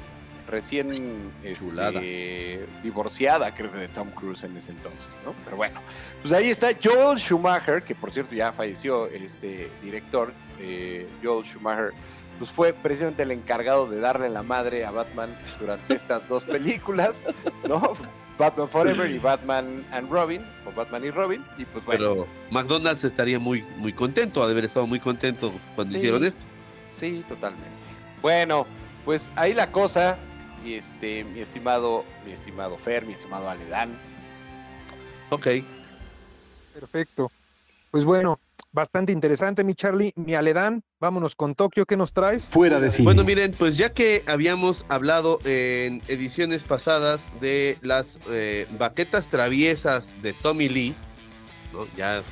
recién 0.47 1.33
este, 1.43 2.67
divorciada, 2.83 3.55
creo 3.55 3.71
que 3.73 3.79
de 3.79 3.89
Tom 3.89 4.11
Cruise 4.11 4.45
en 4.45 4.57
ese 4.57 4.71
entonces, 4.73 5.09
¿no? 5.25 5.35
Pero 5.45 5.57
bueno, 5.57 5.81
pues 6.23 6.33
ahí 6.33 6.51
está 6.51 6.69
Joel 6.83 7.19
Schumacher, 7.19 7.83
que 7.83 7.95
por 7.95 8.13
cierto 8.13 8.35
ya 8.35 8.53
falleció 8.53 9.07
este 9.07 9.71
director, 9.83 10.33
eh, 10.61 11.07
Joel 11.23 11.45
Schumacher, 11.45 11.93
pues 12.39 12.51
fue 12.51 12.73
precisamente 12.73 13.23
el 13.23 13.31
encargado 13.31 13.89
de 13.89 13.99
darle 14.01 14.29
la 14.29 14.43
madre 14.43 14.85
a 14.85 14.91
Batman 14.91 15.37
durante 15.59 15.95
estas 15.97 16.29
dos 16.29 16.45
películas, 16.45 17.23
¿no? 17.69 17.95
Batman 18.39 18.69
Forever 18.69 19.11
y 19.11 19.19
Batman 19.19 19.83
and 19.93 20.11
Robin, 20.11 20.45
o 20.67 20.73
Batman 20.73 21.05
y 21.07 21.11
Robin, 21.11 21.43
y 21.57 21.65
pues 21.65 21.83
bueno. 21.87 21.99
Pero 21.99 22.27
McDonald's 22.51 23.03
estaría 23.05 23.39
muy, 23.39 23.65
muy 23.79 23.95
contento, 23.95 24.43
ha 24.43 24.47
de 24.47 24.53
haber 24.53 24.67
estado 24.67 24.87
muy 24.87 25.01
contento 25.01 25.53
cuando 25.75 25.93
Sí. 25.93 25.97
hicieron 25.99 26.23
esto. 26.23 26.45
Sí, 26.91 27.25
totalmente. 27.29 27.71
Bueno, 28.21 28.67
pues 29.07 29.33
ahí 29.37 29.55
la 29.55 29.71
cosa, 29.73 30.19
y 30.67 30.75
este, 30.75 31.25
mi 31.25 31.41
estimado, 31.41 32.05
mi 32.25 32.33
estimado 32.33 32.77
Fer, 32.77 33.07
mi 33.07 33.13
estimado 33.13 33.49
Aledán. 33.49 33.99
Ok. 35.31 35.47
Perfecto. 36.75 37.31
Pues 37.91 38.05
bueno, 38.05 38.41
bastante 38.73 39.13
interesante, 39.13 39.63
mi 39.65 39.75
Charlie. 39.75 40.13
Mi 40.17 40.35
Aledán, 40.35 40.83
vámonos 41.01 41.37
con 41.37 41.55
Tokio. 41.55 41.87
¿Qué 41.87 41.97
nos 41.97 42.13
traes? 42.13 42.49
Fuera 42.51 42.81
de 42.81 42.91
cine. 42.91 43.05
Bueno, 43.05 43.25
miren, 43.25 43.55
pues 43.57 43.77
ya 43.77 43.93
que 43.95 44.25
habíamos 44.27 44.85
hablado 44.89 45.39
en 45.45 46.03
ediciones 46.09 46.65
pasadas 46.65 47.29
de 47.41 47.79
las 47.81 48.19
eh, 48.29 48.67
baquetas 48.79 49.29
traviesas 49.29 50.21
de 50.21 50.33
Tommy 50.33 50.69
Lee, 50.69 50.95
¿no? 51.73 51.87
ya 51.97 52.23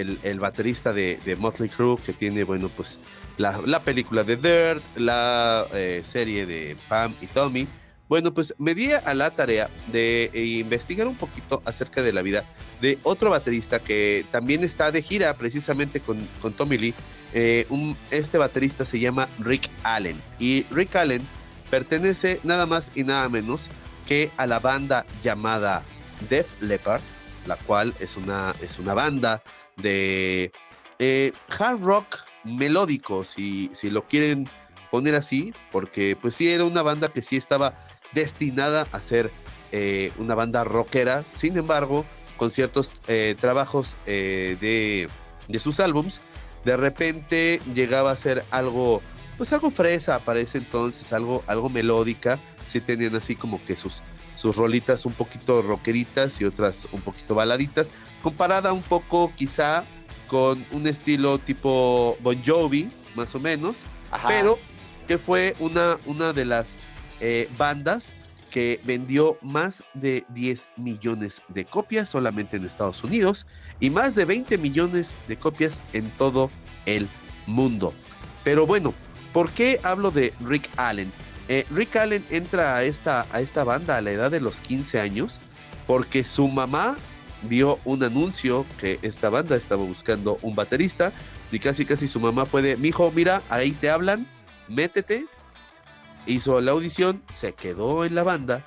el, 0.00 0.40
baterista 0.40 0.92
de, 0.92 1.36
Motley 1.38 1.68
Crue, 1.68 1.96
que 2.04 2.12
tiene, 2.12 2.44
bueno, 2.44 2.68
pues 2.68 3.00
la, 3.36 3.60
la 3.64 3.82
película 3.82 4.24
de 4.24 4.36
Dirt, 4.36 4.82
la 4.96 5.66
eh, 5.72 6.02
serie 6.04 6.46
de 6.46 6.76
Pam 6.88 7.14
y 7.20 7.26
Tommy. 7.26 7.66
Bueno, 8.08 8.34
pues 8.34 8.54
me 8.58 8.74
di 8.74 8.92
a 8.92 9.14
la 9.14 9.30
tarea 9.30 9.70
de 9.90 10.30
eh, 10.34 10.44
investigar 10.44 11.06
un 11.06 11.16
poquito 11.16 11.62
acerca 11.64 12.02
de 12.02 12.12
la 12.12 12.22
vida 12.22 12.44
de 12.80 12.98
otro 13.02 13.30
baterista 13.30 13.78
que 13.78 14.26
también 14.30 14.62
está 14.62 14.92
de 14.92 15.00
gira 15.00 15.34
precisamente 15.34 16.00
con, 16.00 16.18
Tommy 16.56 16.76
Lee. 16.76 16.94
Eh, 17.32 17.66
este 18.10 18.38
baterista 18.38 18.84
se 18.84 19.00
llama 19.00 19.28
Rick 19.40 19.70
Allen 19.82 20.20
y 20.38 20.64
Rick 20.70 20.94
Allen 20.94 21.22
pertenece 21.70 22.40
nada 22.44 22.66
más 22.66 22.92
y 22.94 23.02
nada 23.02 23.28
menos 23.28 23.68
que 24.06 24.30
a 24.36 24.46
la 24.46 24.60
banda 24.60 25.06
llamada 25.22 25.82
Def 26.28 26.46
Leppard, 26.60 27.02
la 27.46 27.56
cual 27.56 27.94
es 28.00 28.16
una, 28.16 28.54
es 28.62 28.78
una 28.78 28.94
banda 28.94 29.42
de 29.76 30.52
eh, 30.98 31.32
hard 31.58 31.80
rock 31.80 32.16
melódico, 32.44 33.24
si, 33.24 33.70
si 33.72 33.90
lo 33.90 34.06
quieren 34.06 34.48
poner 34.90 35.14
así, 35.14 35.52
porque 35.72 36.16
pues 36.20 36.34
sí 36.34 36.48
era 36.48 36.64
una 36.64 36.82
banda 36.82 37.08
que 37.08 37.22
sí 37.22 37.36
estaba 37.36 37.78
destinada 38.12 38.86
a 38.92 39.00
ser 39.00 39.30
eh, 39.72 40.12
una 40.18 40.34
banda 40.34 40.62
rockera, 40.64 41.24
sin 41.32 41.56
embargo, 41.56 42.04
con 42.36 42.50
ciertos 42.50 42.92
eh, 43.08 43.34
trabajos 43.40 43.96
de, 44.06 45.08
de 45.48 45.58
sus 45.58 45.80
álbums, 45.80 46.20
de 46.64 46.76
repente 46.76 47.60
llegaba 47.74 48.10
a 48.10 48.16
ser 48.16 48.44
algo, 48.50 49.02
pues 49.36 49.52
algo 49.52 49.70
fresa 49.70 50.20
para 50.20 50.40
ese 50.40 50.58
entonces, 50.58 51.12
algo, 51.12 51.42
algo 51.46 51.68
melódica, 51.68 52.38
sí 52.66 52.80
tenían 52.80 53.14
así 53.16 53.36
como 53.36 53.64
que 53.64 53.76
sus, 53.76 54.02
sus 54.34 54.56
rolitas 54.56 55.06
un 55.06 55.12
poquito 55.12 55.62
rockeritas 55.62 56.40
y 56.40 56.44
otras 56.44 56.88
un 56.92 57.00
poquito 57.00 57.34
baladitas, 57.34 57.92
comparada 58.22 58.72
un 58.72 58.82
poco 58.82 59.32
quizá 59.34 59.84
con 60.28 60.64
un 60.72 60.86
estilo 60.86 61.38
tipo 61.38 62.16
Bon 62.20 62.40
Jovi, 62.44 62.90
más 63.14 63.34
o 63.34 63.40
menos, 63.40 63.84
Ajá. 64.10 64.28
pero 64.28 64.58
que 65.06 65.18
fue 65.18 65.54
una, 65.60 65.98
una 66.06 66.32
de 66.32 66.44
las 66.44 66.76
eh, 67.20 67.48
bandas 67.56 68.14
que 68.50 68.80
vendió 68.84 69.36
más 69.42 69.82
de 69.94 70.24
10 70.28 70.68
millones 70.76 71.42
de 71.48 71.64
copias 71.64 72.08
solamente 72.08 72.56
en 72.56 72.64
Estados 72.64 73.02
Unidos 73.02 73.46
y 73.80 73.90
más 73.90 74.14
de 74.14 74.24
20 74.24 74.58
millones 74.58 75.14
de 75.26 75.36
copias 75.36 75.80
en 75.92 76.08
todo 76.10 76.50
el 76.86 77.08
mundo. 77.46 77.92
Pero 78.44 78.66
bueno, 78.66 78.94
¿por 79.32 79.50
qué 79.50 79.80
hablo 79.82 80.12
de 80.12 80.32
Rick 80.40 80.70
Allen? 80.76 81.12
Eh, 81.48 81.66
Rick 81.70 81.96
Allen 81.96 82.24
entra 82.30 82.76
a 82.76 82.84
esta, 82.84 83.26
a 83.30 83.40
esta 83.40 83.64
banda 83.64 83.96
a 83.96 84.00
la 84.00 84.10
edad 84.10 84.30
de 84.30 84.40
los 84.40 84.60
15 84.60 84.98
años 85.00 85.40
porque 85.86 86.24
su 86.24 86.48
mamá 86.48 86.96
vio 87.42 87.78
un 87.84 88.02
anuncio 88.02 88.64
que 88.80 88.98
esta 89.02 89.28
banda 89.28 89.54
estaba 89.56 89.84
buscando 89.84 90.38
un 90.40 90.54
baterista 90.54 91.12
y 91.52 91.58
casi 91.58 91.84
casi 91.84 92.08
su 92.08 92.18
mamá 92.18 92.46
fue 92.46 92.62
de, 92.62 92.78
mijo, 92.78 93.12
mira, 93.14 93.42
ahí 93.50 93.72
te 93.72 93.90
hablan, 93.90 94.26
métete. 94.68 95.26
Hizo 96.26 96.58
la 96.62 96.70
audición, 96.70 97.22
se 97.30 97.52
quedó 97.52 98.06
en 98.06 98.14
la 98.14 98.22
banda 98.22 98.64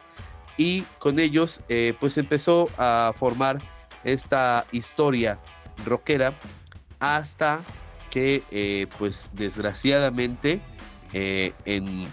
y 0.58 0.82
con 1.00 1.18
ellos 1.18 1.62
eh, 1.70 1.96
pues 2.00 2.20
empezó 2.20 2.70
a 2.78 3.14
formar 3.16 3.60
esta 4.04 4.68
historia 4.72 5.40
rockera 5.84 6.36
hasta 7.00 7.62
que 8.12 8.44
eh, 8.52 8.86
pues 9.00 9.30
desgraciadamente 9.34 10.62
en 11.14 12.06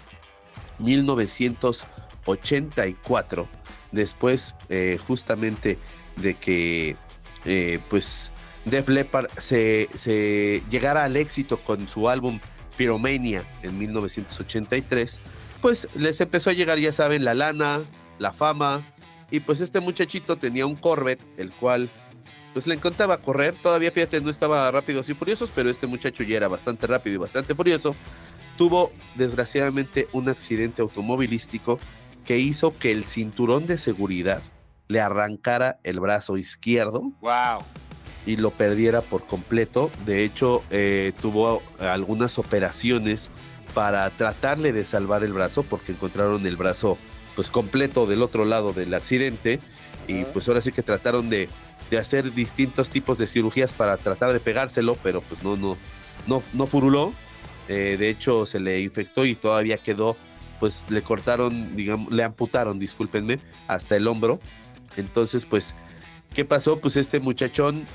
1984 0.79 3.47
después 3.91 4.55
eh, 4.69 4.97
justamente 5.05 5.77
de 6.17 6.33
que 6.35 6.95
eh, 7.45 7.79
pues 7.89 8.31
Def 8.65 8.89
Leppard 8.89 9.29
se, 9.37 9.89
se 9.95 10.63
llegara 10.69 11.03
al 11.03 11.15
éxito 11.15 11.57
con 11.57 11.87
su 11.87 12.09
álbum 12.09 12.39
Pyromania 12.77 13.43
en 13.63 13.77
1983, 13.77 15.19
pues 15.61 15.87
les 15.95 16.19
empezó 16.19 16.49
a 16.49 16.53
llegar, 16.53 16.79
ya 16.79 16.91
saben, 16.91 17.23
la 17.23 17.33
lana, 17.33 17.83
la 18.19 18.33
fama, 18.33 18.83
y 19.31 19.39
pues 19.39 19.61
este 19.61 19.79
muchachito 19.79 20.37
tenía 20.37 20.65
un 20.65 20.75
Corvette, 20.75 21.23
el 21.37 21.51
cual 21.51 21.89
pues 22.55 22.67
le 22.67 22.73
encantaba 22.73 23.17
correr, 23.17 23.53
todavía 23.61 23.91
fíjate 23.91 24.21
no 24.21 24.29
estaba 24.29 24.71
rápidos 24.71 25.09
y 25.09 25.13
furiosos, 25.13 25.51
pero 25.53 25.69
este 25.69 25.87
muchacho 25.87 26.23
ya 26.23 26.37
era 26.37 26.47
bastante 26.47 26.87
rápido 26.87 27.15
y 27.15 27.17
bastante 27.17 27.53
furioso, 27.53 27.97
tuvo 28.57 28.93
desgraciadamente 29.15 30.07
un 30.13 30.29
accidente 30.29 30.81
automovilístico 30.81 31.79
que 32.23 32.37
hizo 32.37 32.73
que 32.73 32.93
el 32.93 33.03
cinturón 33.03 33.67
de 33.67 33.77
seguridad 33.77 34.41
le 34.87 35.01
arrancara 35.01 35.79
el 35.83 35.99
brazo 35.99 36.37
izquierdo 36.37 37.11
Wow. 37.19 37.59
y 38.25 38.37
lo 38.37 38.51
perdiera 38.51 39.01
por 39.01 39.27
completo. 39.27 39.91
De 40.05 40.23
hecho, 40.23 40.63
eh, 40.69 41.11
tuvo 41.21 41.61
algunas 41.77 42.39
operaciones 42.39 43.31
para 43.73 44.09
tratarle 44.11 44.71
de 44.71 44.85
salvar 44.85 45.25
el 45.25 45.33
brazo 45.33 45.63
porque 45.63 45.91
encontraron 45.91 46.47
el 46.47 46.55
brazo 46.55 46.97
pues 47.35 47.49
completo 47.49 48.05
del 48.07 48.21
otro 48.21 48.45
lado 48.45 48.71
del 48.71 48.93
accidente 48.93 49.59
y 50.07 50.23
pues 50.23 50.47
ahora 50.47 50.61
sí 50.61 50.71
que 50.71 50.83
trataron 50.83 51.29
de, 51.29 51.49
de 51.89 51.97
hacer 51.97 52.33
distintos 52.33 52.89
tipos 52.89 53.17
de 53.17 53.27
cirugías 53.27 53.73
para 53.73 53.97
tratar 53.97 54.33
de 54.33 54.39
pegárselo, 54.39 54.97
pero 55.03 55.21
pues 55.21 55.43
no, 55.43 55.55
no, 55.55 55.77
no, 56.27 56.41
no 56.53 56.67
furuló. 56.67 57.13
Eh, 57.67 57.97
de 57.97 58.09
hecho, 58.09 58.45
se 58.45 58.59
le 58.59 58.81
infectó 58.81 59.25
y 59.25 59.35
todavía 59.35 59.77
quedó, 59.77 60.17
pues 60.59 60.85
le 60.89 61.01
cortaron, 61.01 61.75
digamos, 61.75 62.11
le 62.11 62.23
amputaron, 62.23 62.79
discúlpenme, 62.79 63.39
hasta 63.67 63.95
el 63.95 64.07
hombro. 64.07 64.39
Entonces, 64.97 65.45
pues, 65.45 65.75
¿qué 66.33 66.45
pasó? 66.45 66.79
Pues 66.79 66.97
este 66.97 67.19
muchachón 67.19 67.85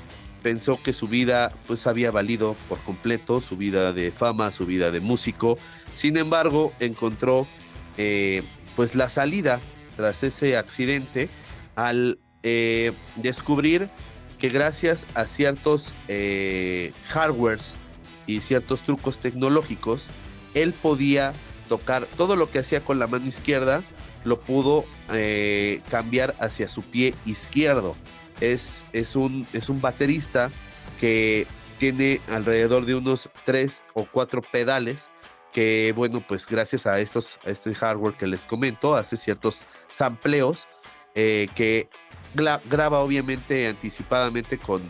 pensó 0.43 0.81
que 0.81 0.93
su 0.93 1.07
vida, 1.07 1.53
pues, 1.67 1.87
había 1.87 2.11
valido 2.11 2.55
por 2.67 2.79
completo, 2.79 3.41
su 3.41 3.57
vida 3.57 3.93
de 3.93 4.11
fama, 4.11 4.51
su 4.51 4.65
vida 4.65 4.91
de 4.91 4.99
músico. 4.99 5.57
Sin 5.93 6.17
embargo, 6.17 6.73
encontró, 6.79 7.47
eh, 7.97 8.43
pues, 8.75 8.95
la 8.95 9.09
salida 9.09 9.59
tras 9.95 10.23
ese 10.23 10.57
accidente 10.57 11.29
al 11.75 12.19
eh, 12.43 12.93
descubrir 13.17 13.87
que 14.39 14.49
gracias 14.49 15.05
a 15.13 15.27
ciertos 15.27 15.93
eh, 16.07 16.91
hardwares 17.09 17.75
y 18.25 18.41
ciertos 18.41 18.81
trucos 18.81 19.19
tecnológicos, 19.19 20.09
él 20.55 20.73
podía 20.73 21.33
tocar 21.69 22.07
todo 22.17 22.35
lo 22.35 22.49
que 22.49 22.59
hacía 22.59 22.81
con 22.81 22.97
la 22.97 23.05
mano 23.05 23.27
izquierda, 23.27 23.83
lo 24.23 24.39
pudo 24.39 24.85
eh, 25.13 25.81
cambiar 25.89 26.35
hacia 26.39 26.67
su 26.67 26.81
pie 26.81 27.13
izquierdo. 27.25 27.95
Es, 28.39 28.85
es, 28.91 29.15
un, 29.15 29.45
es 29.53 29.69
un 29.69 29.79
baterista 29.79 30.49
que 30.99 31.45
tiene 31.77 32.21
alrededor 32.27 32.85
de 32.85 32.95
unos 32.95 33.29
tres 33.45 33.83
o 33.93 34.05
cuatro 34.05 34.41
pedales 34.41 35.09
que 35.53 35.93
bueno 35.95 36.23
pues 36.25 36.47
gracias 36.47 36.87
a 36.87 36.99
estos 36.99 37.37
a 37.45 37.49
este 37.49 37.75
hardware 37.75 38.13
que 38.13 38.25
les 38.25 38.45
comento 38.45 38.95
hace 38.95 39.17
ciertos 39.17 39.65
sampleos 39.89 40.67
que 41.13 41.89
graba 42.33 42.99
obviamente 42.99 43.67
anticipadamente 43.67 44.57
con, 44.57 44.81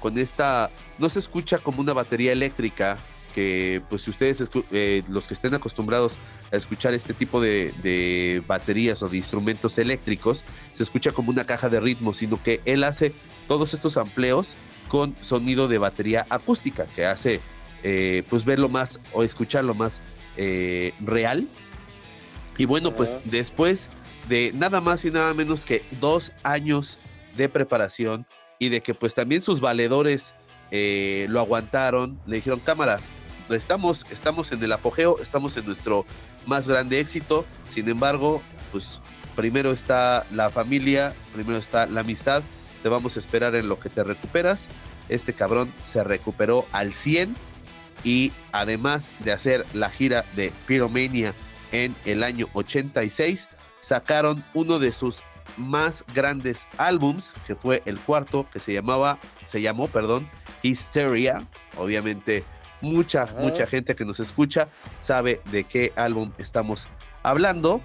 con 0.00 0.18
esta, 0.18 0.70
no 0.98 1.08
se 1.08 1.18
escucha 1.18 1.58
como 1.58 1.80
una 1.80 1.92
batería 1.92 2.32
eléctrica, 2.32 2.98
que 3.34 3.82
pues 3.88 4.02
si 4.02 4.10
ustedes, 4.10 4.50
eh, 4.72 5.02
los 5.08 5.26
que 5.26 5.34
estén 5.34 5.54
acostumbrados 5.54 6.18
a 6.52 6.56
escuchar 6.56 6.92
este 6.92 7.14
tipo 7.14 7.40
de, 7.40 7.72
de 7.82 8.42
baterías 8.46 9.02
o 9.02 9.08
de 9.08 9.16
instrumentos 9.16 9.78
eléctricos, 9.78 10.44
se 10.72 10.82
escucha 10.82 11.12
como 11.12 11.30
una 11.30 11.44
caja 11.44 11.68
de 11.68 11.80
ritmo, 11.80 12.12
sino 12.12 12.42
que 12.42 12.60
él 12.66 12.84
hace 12.84 13.14
todos 13.48 13.72
estos 13.72 13.96
amplios 13.96 14.54
con 14.88 15.14
sonido 15.22 15.68
de 15.68 15.78
batería 15.78 16.26
acústica, 16.28 16.84
que 16.84 17.06
hace 17.06 17.40
eh, 17.82 18.22
pues 18.28 18.44
verlo 18.44 18.68
más 18.68 19.00
o 19.12 19.22
escucharlo 19.22 19.74
más 19.74 20.02
eh, 20.36 20.92
real. 21.00 21.46
Y 22.58 22.66
bueno, 22.66 22.94
pues 22.94 23.14
Ajá. 23.14 23.22
después 23.24 23.88
de 24.28 24.52
nada 24.54 24.80
más 24.80 25.04
y 25.04 25.10
nada 25.10 25.34
menos 25.34 25.64
que 25.64 25.84
dos 26.00 26.32
años 26.42 26.98
de 27.36 27.48
preparación 27.48 28.26
y 28.58 28.68
de 28.68 28.80
que 28.80 28.94
pues 28.94 29.14
también 29.14 29.42
sus 29.42 29.60
valedores 29.60 30.34
eh, 30.70 31.26
lo 31.28 31.40
aguantaron, 31.40 32.20
le 32.26 32.36
dijeron 32.36 32.60
cámara, 32.60 33.00
estamos, 33.50 34.06
estamos 34.10 34.52
en 34.52 34.62
el 34.62 34.72
apogeo, 34.72 35.18
estamos 35.20 35.56
en 35.56 35.66
nuestro 35.66 36.06
más 36.46 36.68
grande 36.68 37.00
éxito, 37.00 37.44
sin 37.66 37.88
embargo, 37.88 38.42
pues 38.70 39.00
primero 39.36 39.72
está 39.72 40.24
la 40.32 40.50
familia, 40.50 41.14
primero 41.32 41.58
está 41.58 41.86
la 41.86 42.00
amistad, 42.00 42.42
te 42.82 42.88
vamos 42.88 43.16
a 43.16 43.18
esperar 43.18 43.54
en 43.54 43.68
lo 43.68 43.78
que 43.78 43.88
te 43.88 44.04
recuperas, 44.04 44.68
este 45.08 45.32
cabrón 45.32 45.72
se 45.84 46.02
recuperó 46.04 46.66
al 46.72 46.94
100 46.94 47.34
y 48.04 48.32
además 48.52 49.10
de 49.20 49.32
hacer 49.32 49.66
la 49.74 49.90
gira 49.90 50.24
de 50.34 50.52
Pyromania 50.66 51.34
en 51.70 51.94
el 52.04 52.22
año 52.22 52.48
86, 52.52 53.48
sacaron 53.82 54.42
uno 54.54 54.78
de 54.78 54.92
sus 54.92 55.22
más 55.58 56.04
grandes 56.14 56.66
álbums, 56.78 57.34
que 57.46 57.54
fue 57.54 57.82
el 57.84 57.98
cuarto, 57.98 58.48
que 58.50 58.60
se 58.60 58.72
llamaba, 58.72 59.18
se 59.44 59.60
llamó, 59.60 59.88
perdón, 59.88 60.30
Hysteria. 60.62 61.46
Obviamente, 61.76 62.44
mucha, 62.80 63.24
Ajá. 63.24 63.40
mucha 63.40 63.66
gente 63.66 63.94
que 63.94 64.04
nos 64.04 64.20
escucha 64.20 64.68
sabe 64.98 65.42
de 65.50 65.64
qué 65.64 65.92
álbum 65.96 66.32
estamos 66.38 66.88
hablando. 67.22 67.82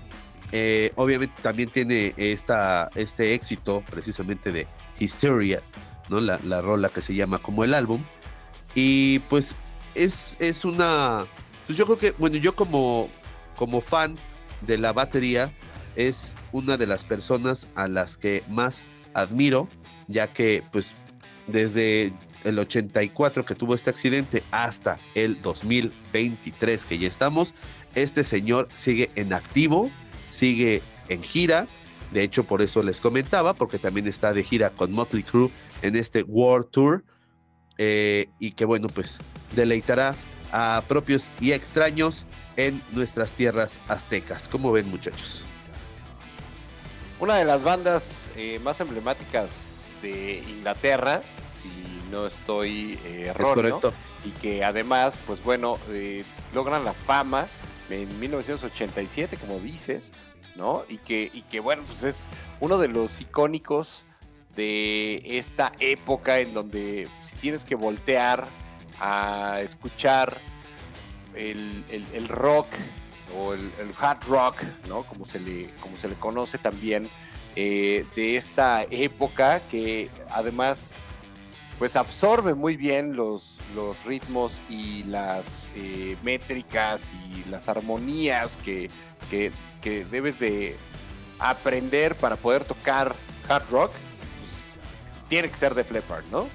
Eh, 0.54 0.94
obviamente 0.96 1.42
también 1.42 1.70
tiene 1.70 2.14
esta, 2.16 2.90
este 2.96 3.34
éxito 3.34 3.84
precisamente 3.90 4.54
de 4.54 4.66
Hysteria, 4.98 5.62
¿no? 6.08 6.22
La, 6.22 6.40
la 6.46 6.62
rola 6.62 6.88
que 6.88 7.02
se 7.02 7.16
llama 7.16 7.40
como 7.40 7.66
el 7.66 7.74
álbum. 7.74 8.02
Y 8.76 9.20
pues 9.20 9.56
es, 9.96 10.38
es 10.40 10.64
una... 10.64 11.26
Pues 11.66 11.78
yo 11.78 11.86
creo 11.86 11.98
que, 11.98 12.12
bueno, 12.12 12.38
yo 12.38 12.56
como, 12.56 13.10
como 13.58 13.82
fan 13.82 14.16
de 14.62 14.78
la 14.78 14.94
batería, 14.94 15.52
es 15.98 16.36
una 16.54 16.78
de 16.78 16.88
las 16.88 17.04
personas 17.04 17.68
a 17.76 17.88
las 17.88 18.18
que 18.18 18.44
más 18.48 18.84
admiro, 19.14 19.68
ya 20.08 20.28
que 20.28 20.64
pues 20.72 20.94
desde 21.48 22.14
el 22.44 22.60
84 22.60 23.46
que 23.46 23.56
tuvo 23.56 23.76
este 23.76 23.90
accidente 23.90 24.44
hasta 24.52 25.00
el 25.16 25.42
2023 25.42 26.86
que 26.86 27.00
ya 27.00 27.08
estamos, 27.08 27.54
este 27.96 28.24
señor 28.24 28.70
sigue 28.76 29.10
en 29.16 29.34
activo, 29.34 29.90
sigue 30.30 30.82
en 31.10 31.24
gira. 31.24 31.68
De 32.14 32.24
hecho, 32.24 32.46
por 32.46 32.62
eso 32.62 32.84
les 32.84 33.02
comentaba, 33.02 33.54
porque 33.54 33.80
también 33.80 34.08
está 34.08 34.32
de 34.32 34.44
gira 34.44 34.70
con 34.70 34.94
Motley 34.94 35.24
Crue 35.24 35.52
en 35.82 35.96
este 35.96 36.24
World 36.24 36.70
Tour. 36.72 37.04
eh, 37.80 38.30
y 38.40 38.54
que 38.54 38.66
bueno, 38.66 38.88
pues 38.88 39.20
deleitará 39.56 40.16
a 40.52 40.84
propios 40.88 41.30
y 41.40 41.52
extraños 41.52 42.26
en 42.56 42.82
nuestras 42.92 43.34
tierras 43.34 43.80
aztecas. 43.88 44.50
¿Cómo 44.50 44.72
ven, 44.72 44.90
muchachos? 44.90 45.46
Una 47.20 47.36
de 47.36 47.46
las 47.46 47.64
bandas 47.64 48.26
eh, 48.36 48.60
más 48.64 48.80
emblemáticas 48.80 49.72
de 50.02 50.44
Inglaterra, 50.48 51.22
si 51.62 51.70
no 52.12 52.28
estoy 52.28 53.00
eh, 53.06 53.34
¿Es 53.38 53.46
correcto? 53.46 53.94
y 54.24 54.30
que 54.32 54.64
además, 54.64 55.18
pues 55.26 55.44
bueno, 55.44 55.80
eh, 55.90 56.24
logran 56.54 56.84
la 56.86 56.94
fama 56.94 57.48
en 57.90 58.20
1987, 58.20 59.38
como 59.38 59.60
dices, 59.60 60.12
¿no? 60.56 60.84
Y 60.90 60.98
que, 61.00 61.32
y 61.34 61.42
que 61.44 61.60
bueno, 61.60 61.84
pues 61.88 62.04
es 62.04 62.28
uno 62.60 62.78
de 62.78 62.88
los 62.90 63.20
icónicos 63.22 64.04
de 64.56 65.22
esta 65.26 65.72
época 65.80 66.40
en 66.40 66.54
donde 66.54 67.08
si 67.24 67.36
tienes 67.38 67.64
que 67.66 67.76
voltear 67.76 68.46
a 69.00 69.62
escuchar 69.62 70.38
el, 71.36 71.84
el- 71.90 72.06
el 72.14 72.28
rock 72.28 72.68
o 73.36 73.54
el, 73.54 73.72
el 73.80 73.92
hard 74.00 74.24
rock, 74.28 74.62
¿no? 74.88 75.04
Como 75.04 75.26
se 75.26 75.40
le, 75.40 75.70
como 75.80 75.98
se 75.98 76.08
le 76.10 76.16
conoce 76.16 76.58
también, 76.58 77.10
eh, 77.56 78.06
de 78.16 78.38
esta 78.38 78.84
época 78.90 79.62
que 79.70 80.10
además 80.30 80.90
pues 81.80 81.96
absorbe 81.96 82.56
muy 82.56 82.76
bien 82.76 83.16
los, 83.16 83.60
los 83.76 84.04
ritmos 84.04 84.62
y 84.68 85.04
las 85.04 85.70
eh, 85.76 86.18
métricas 86.24 87.12
y 87.30 87.48
las 87.50 87.70
armonías 87.70 88.58
que, 88.64 88.90
que- 89.30 89.52
que 89.82 90.04
debes 90.06 90.40
de 90.40 90.76
aprender 91.40 92.16
para 92.16 92.36
poder 92.36 92.66
tocar 92.66 93.16
hard 93.48 93.70
rock, 93.70 93.92
pues, 94.40 94.60
tiene 95.30 95.50
que 95.50 95.56
ser 95.56 95.76
de 95.76 95.86
Leppard, 95.90 96.26
¿no? 96.32 96.48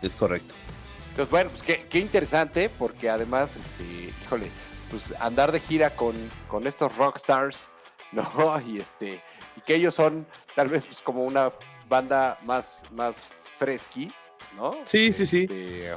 Es 0.00 0.16
correcto. 0.16 0.54
Entonces, 1.10 1.30
bueno, 1.30 1.50
pues 1.50 1.62
qué, 1.62 1.86
qué 1.90 1.98
interesante, 1.98 2.70
porque 2.70 3.10
además, 3.10 3.54
este, 3.56 4.12
híjole, 4.24 4.48
pues 4.90 5.14
andar 5.20 5.52
de 5.52 5.60
gira 5.60 5.90
con, 5.90 6.14
con 6.48 6.66
estos 6.66 6.94
rockstars, 6.96 7.68
¿no? 8.12 8.60
Y 8.60 8.80
este, 8.80 9.22
y 9.56 9.60
que 9.60 9.74
ellos 9.74 9.94
son 9.94 10.26
tal 10.54 10.68
vez 10.68 10.84
pues 10.84 11.02
como 11.02 11.24
una 11.24 11.52
banda 11.88 12.38
más, 12.44 12.82
más 12.92 13.24
fresqui, 13.58 14.12
¿no? 14.56 14.76
Sí, 14.84 15.12
sí, 15.12 15.26
sí. 15.26 15.42
Este, 15.42 15.94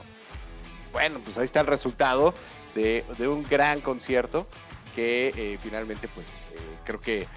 bueno, 0.92 1.20
pues 1.24 1.38
ahí 1.38 1.46
está 1.46 1.62
el 1.62 1.68
resultado 1.68 2.34
de, 2.76 3.06
de 3.18 3.28
un 3.28 3.44
gran 3.44 3.82
concierto 3.82 4.48
que 4.96 5.34
eh, 5.36 5.58
finalmente, 5.62 6.08
pues 6.08 6.48
eh, 6.54 6.58
creo 6.84 7.00
que 7.00 7.28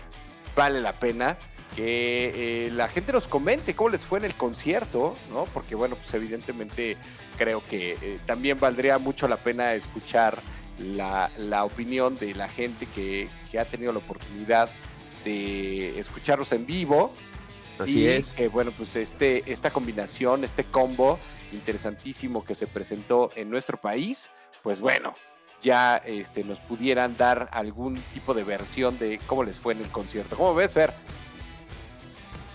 vale 0.56 0.80
la 0.80 0.92
pena 0.92 1.36
que 1.74 2.66
eh, 2.66 2.70
la 2.70 2.86
gente 2.88 3.12
nos 3.12 3.26
comente 3.26 3.74
cómo 3.74 3.90
les 3.90 4.04
fue 4.04 4.20
en 4.20 4.26
el 4.26 4.34
concierto, 4.34 5.16
¿no? 5.32 5.44
Porque 5.46 5.74
bueno, 5.74 5.96
pues 5.96 6.14
evidentemente 6.14 6.96
creo 7.36 7.64
que 7.64 8.20
también 8.26 8.60
valdría 8.60 8.98
mucho 8.98 9.26
la 9.26 9.38
pena 9.38 9.74
escuchar 9.74 10.40
la, 10.78 11.30
la 11.36 11.64
opinión 11.64 12.18
de 12.18 12.34
la 12.34 12.48
gente 12.48 12.86
que, 12.86 13.28
que 13.50 13.58
ha 13.58 13.64
tenido 13.64 13.92
la 13.92 13.98
oportunidad 13.98 14.68
de 15.24 15.98
escucharlos 15.98 16.52
en 16.52 16.66
vivo. 16.66 17.12
Así 17.78 18.02
y, 18.02 18.06
es. 18.06 18.34
eh, 18.36 18.48
bueno, 18.48 18.72
pues 18.76 18.94
este, 18.96 19.50
esta 19.50 19.70
combinación, 19.70 20.44
este 20.44 20.64
combo 20.64 21.18
interesantísimo 21.52 22.44
que 22.44 22.54
se 22.54 22.66
presentó 22.66 23.30
en 23.34 23.50
nuestro 23.50 23.80
país, 23.80 24.28
pues 24.62 24.80
bueno, 24.80 25.14
ya 25.62 25.96
este, 25.96 26.44
nos 26.44 26.60
pudieran 26.60 27.16
dar 27.16 27.48
algún 27.52 27.96
tipo 28.12 28.34
de 28.34 28.44
versión 28.44 28.98
de 28.98 29.18
cómo 29.26 29.44
les 29.44 29.58
fue 29.58 29.72
en 29.72 29.80
el 29.80 29.88
concierto. 29.88 30.36
¿Cómo 30.36 30.54
ves, 30.54 30.72
Fer? 30.72 30.92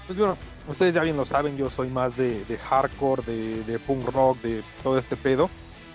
Pues 0.07 0.17
bueno, 0.17 0.38
ustedes 0.67 0.93
ya 0.93 1.01
bien 1.01 1.17
lo 1.17 1.26
saben, 1.26 1.57
yo 1.57 1.70
soy 1.70 1.89
más 1.89 2.15
de, 2.15 2.43
de 2.45 2.57
hardcore, 2.57 3.24
de, 3.24 3.63
de 3.63 3.80
punk 3.80 4.07
rock, 4.07 4.38
de 4.41 4.63
todo 4.84 4.97
este 4.97 5.15
pedo. 5.15 5.49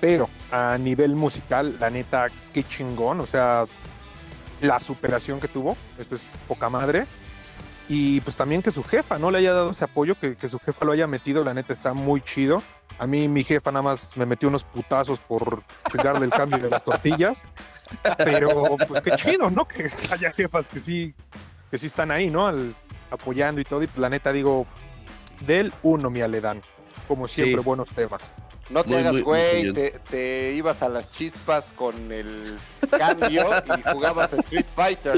Pero 0.05 0.29
a 0.53 0.77
nivel 0.77 1.15
musical, 1.15 1.77
la 1.81 1.89
neta, 1.89 2.27
qué 2.53 2.63
chingón. 2.63 3.21
O 3.21 3.27
sea, 3.27 3.65
la 4.61 4.79
superación 4.79 5.41
que 5.41 5.49
tuvo, 5.49 5.79
esto 5.99 6.15
es 6.15 6.27
poca 6.47 6.69
madre. 6.69 7.07
Y 7.89 8.21
pues 8.21 8.37
también 8.37 8.61
que 8.63 8.71
su 8.71 8.83
jefa 8.83 9.19
no 9.19 9.31
le 9.31 9.39
haya 9.39 9.53
dado 9.55 9.71
ese 9.71 9.85
apoyo, 9.85 10.15
que, 10.19 10.37
que 10.37 10.47
su 10.49 10.59
jefa 10.59 10.85
lo 10.85 10.93
haya 10.93 11.07
metido, 11.07 11.43
la 11.43 11.55
neta 11.55 11.73
está 11.73 11.95
muy 11.95 12.21
chido. 12.21 12.63
A 12.99 13.07
mí 13.07 13.29
mi 13.29 13.45
jefa 13.45 13.71
nada 13.73 13.83
más 13.83 14.15
me 14.17 14.27
metió 14.27 14.49
unos 14.51 14.63
putazos 14.65 15.19
por 15.21 15.63
chingarle 15.91 16.27
el 16.27 16.31
cambio 16.31 16.59
de 16.59 16.69
las 16.69 16.85
tortillas. 16.85 17.43
Pero 18.19 18.77
pues 18.89 19.01
qué 19.03 19.13
chido, 19.13 19.51
¿no? 19.51 19.67
Que 19.67 19.91
haya 20.11 20.33
jefas 20.33 20.69
que 20.69 20.81
sí, 20.81 21.15
que 21.71 21.79
sí 21.79 21.87
están 21.87 22.11
ahí, 22.11 22.29
¿no? 22.31 22.47
Al- 22.47 22.75
apoyando 23.11 23.61
y 23.61 23.65
todo. 23.65 23.83
Y 23.83 23.87
pues, 23.87 23.99
la 23.99 24.11
neta 24.11 24.33
digo, 24.33 24.67
del 25.41 25.73
uno, 25.83 26.11
mi 26.11 26.21
Aledán. 26.21 26.63
Como 27.09 27.27
siempre, 27.29 27.57
Sí. 27.63 27.65
buenos 27.65 27.89
temas. 27.91 28.33
No 28.71 28.83
te 28.83 28.91
Muy, 28.91 28.99
hagas 29.01 29.21
güey, 29.21 29.73
te, 29.73 29.91
te 30.11 30.53
ibas 30.53 30.83
a 30.83 30.89
las 30.89 31.11
chispas 31.11 31.71
con 31.73 32.11
el 32.11 32.57
cambio 32.91 33.47
y 33.77 33.83
jugabas 33.93 34.33
a 34.33 34.37
Street 34.37 34.67
Fighter. 34.75 35.17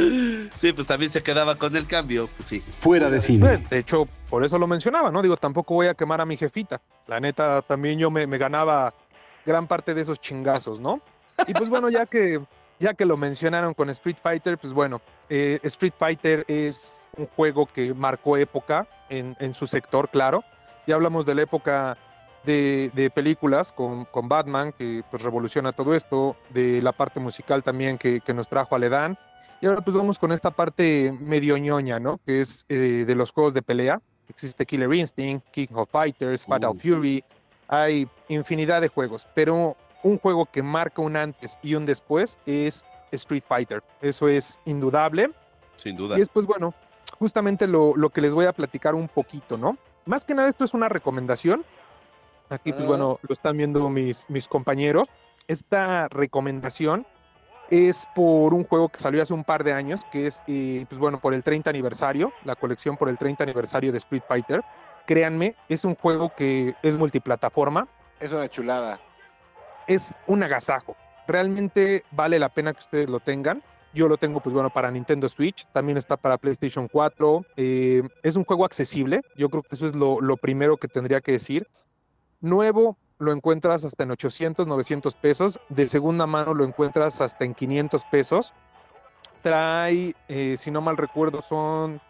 Sí, 0.57 0.73
pues 0.73 0.87
también 0.87 1.13
se 1.13 1.23
quedaba 1.23 1.55
con 1.55 1.77
el 1.77 1.87
cambio, 1.87 2.29
pues 2.37 2.49
sí. 2.49 2.65
Fuera 2.81 3.09
de 3.09 3.21
cine. 3.21 3.65
De 3.71 3.79
hecho, 3.79 4.09
por 4.29 4.45
eso 4.45 4.59
lo 4.59 4.67
mencionaba, 4.67 5.13
¿no? 5.13 5.23
Digo, 5.23 5.37
tampoco 5.37 5.75
voy 5.75 5.87
a 5.87 5.95
quemar 5.95 6.21
a 6.21 6.27
mi 6.27 6.37
jefita. 6.37 6.81
La 7.07 7.21
neta, 7.21 7.63
también 7.63 8.01
yo 8.01 8.11
me, 8.11 8.27
me 8.27 8.37
ganaba 8.37 8.93
gran 9.45 9.69
parte 9.69 9.95
de 9.95 10.03
esos 10.03 10.21
chingazos, 10.21 10.81
¿no? 10.81 11.01
Y 11.47 11.53
pues 11.53 11.69
bueno, 11.69 11.89
ya 11.89 12.07
que, 12.07 12.41
ya 12.81 12.95
que 12.95 13.05
lo 13.05 13.17
mencionaron 13.17 13.75
con 13.75 13.91
Street 13.91 14.17
Fighter, 14.21 14.59
pues 14.59 14.73
bueno, 14.73 15.01
eh, 15.29 15.61
Street 15.63 15.95
Fighter 15.97 16.45
es 16.49 17.09
un 17.17 17.27
juego 17.29 17.67
que 17.67 17.95
marcó 17.95 18.37
época 18.37 18.89
en, 19.09 19.37
en 19.39 19.55
su 19.55 19.69
sector, 19.69 20.09
claro. 20.09 20.43
Ya 20.89 20.97
hablamos 20.97 21.27
de 21.27 21.35
la 21.35 21.43
época 21.43 21.97
de, 22.47 22.91
de 22.95 23.11
películas 23.11 23.73
con, 23.73 24.07
con 24.07 24.29
Batman, 24.29 24.73
que 24.73 25.03
pues 25.11 25.23
revoluciona 25.23 25.73
todo 25.73 25.95
esto, 25.95 26.37
de 26.51 26.81
la 26.81 26.93
parte 26.93 27.21
musical 27.21 27.63
también 27.63 27.99
que, 27.99 28.21
que 28.21 28.33
nos 28.33 28.49
trajo 28.49 28.75
Aledán. 28.75 29.19
Y 29.61 29.67
ahora 29.67 29.81
pues 29.81 29.97
vamos 29.97 30.19
con 30.19 30.33
esta 30.33 30.51
parte 30.51 31.15
medio 31.21 31.57
ñoña, 31.59 31.99
¿no? 31.99 32.21
Que 32.25 32.41
es 32.41 32.65
eh, 32.69 33.05
de 33.07 33.15
los 33.15 33.31
juegos 33.33 33.55
de 33.55 33.63
pelea. 33.63 34.01
Existe 34.29 34.67
Killer 34.67 34.93
Instinct, 34.93 35.47
King 35.51 35.69
of 35.75 35.91
Fighters, 35.91 36.45
Fatal 36.47 36.71
Uf. 36.71 36.83
Fury. 36.83 37.25
Hay 37.69 38.09
infinidad 38.29 38.81
de 38.81 38.89
juegos, 38.89 39.27
pero 39.35 39.77
un 40.03 40.19
juego 40.19 40.47
que 40.47 40.63
marca 40.63 41.03
un 41.03 41.17
antes 41.17 41.59
y 41.63 41.75
un 41.75 41.87
después 41.87 42.39
es 42.47 42.85
Street 43.13 43.45
Fighter. 43.49 43.83
Eso 44.01 44.29
es 44.29 44.61
indudable. 44.67 45.31
Sin 45.77 45.97
duda. 45.97 46.19
Y 46.19 46.23
es 46.23 46.29
pues 46.29 46.47
bueno, 46.47 46.75
justamente 47.19 47.67
lo, 47.67 47.97
lo 47.97 48.11
que 48.11 48.21
les 48.21 48.35
voy 48.35 48.47
a 48.47 48.53
platicar 48.53 48.95
un 48.95 49.09
poquito, 49.09 49.57
¿no? 49.57 49.79
Más 50.05 50.25
que 50.25 50.35
nada 50.35 50.49
esto 50.49 50.65
es 50.65 50.75
una 50.75 50.89
recomendación. 50.89 51.65
Aquí 52.51 52.73
pues 52.73 52.85
Ah. 52.85 52.89
bueno, 52.89 53.19
lo 53.23 53.33
están 53.33 53.57
viendo 53.57 53.89
mis, 53.91 54.29
mis 54.31 54.47
compañeros. 54.49 55.09
Esta 55.49 56.09
recomendación 56.09 57.07
es 57.71 58.07
por 58.15 58.55
un 58.55 58.65
juego 58.65 58.89
que 58.89 59.01
salió 59.01 59.23
hace 59.23 59.35
un 59.35 59.45
par 59.45 59.65
de 59.65 59.73
años, 59.73 60.01
que 60.13 60.27
es 60.29 60.43
eh, 60.47 60.87
pues 60.89 60.99
bueno, 61.01 61.21
por 61.21 61.35
el 61.35 61.43
30 61.43 61.71
aniversario, 61.71 62.33
la 62.45 62.55
colección 62.57 62.97
por 62.97 63.09
el 63.09 63.19
30 63.19 63.43
aniversario 63.45 63.91
de 63.93 63.99
Street 63.99 64.23
Fighter. 64.27 64.63
Créanme, 65.07 65.55
es 65.69 65.85
un 65.85 65.95
juego 65.95 66.33
que 66.37 66.75
es 66.83 66.99
multiplataforma, 66.99 67.89
Es 68.21 68.33
una 68.33 68.49
chulada. 68.49 69.01
es 69.87 70.15
un 70.27 70.43
agasajo. 70.43 70.97
Realmente 71.29 72.05
vale 72.13 72.39
la 72.39 72.49
pena 72.49 72.73
que 72.73 72.81
ustedes 72.81 73.11
lo 73.11 73.19
tengan. 73.21 73.63
Yo 73.95 74.09
lo 74.09 74.17
tengo, 74.19 74.41
pues 74.41 74.53
bueno, 74.53 74.71
para 74.71 74.91
Nintendo 74.91 75.29
Switch, 75.29 75.65
también 75.73 75.97
está 75.99 76.17
para 76.17 76.39
PlayStation 76.39 76.87
4. 76.89 77.45
eh, 77.57 78.03
es 78.23 78.37
un 78.37 78.45
juego 78.45 78.65
accesible, 78.65 79.23
yo 79.37 79.49
creo 79.49 79.63
que 79.63 79.75
eso 79.75 79.87
es 79.87 79.95
lo, 79.95 80.21
lo 80.21 80.37
primero 80.37 80.77
que 80.77 80.87
tendría 80.89 81.21
que 81.21 81.33
decir. 81.33 81.67
Nuevo 82.47 82.97
lo 83.19 83.33
encuentras 83.33 83.85
hasta 83.85 84.05
en 84.05 84.11
800, 84.11 84.67
900 84.67 85.15
pesos. 85.15 85.61
De 85.69 85.89
segunda 85.89 86.27
mano 86.27 86.55
lo 86.55 86.65
encuentras 86.65 87.21
hasta 87.21 87.45
en 87.45 87.55
500 87.55 88.05
pesos. 88.05 88.53
Trae, 89.43 90.15
eh, 90.29 90.57
si 90.59 90.71
no 90.71 90.81
mal 90.81 90.97
recuerdo, 90.97 91.43
son 91.43 92.01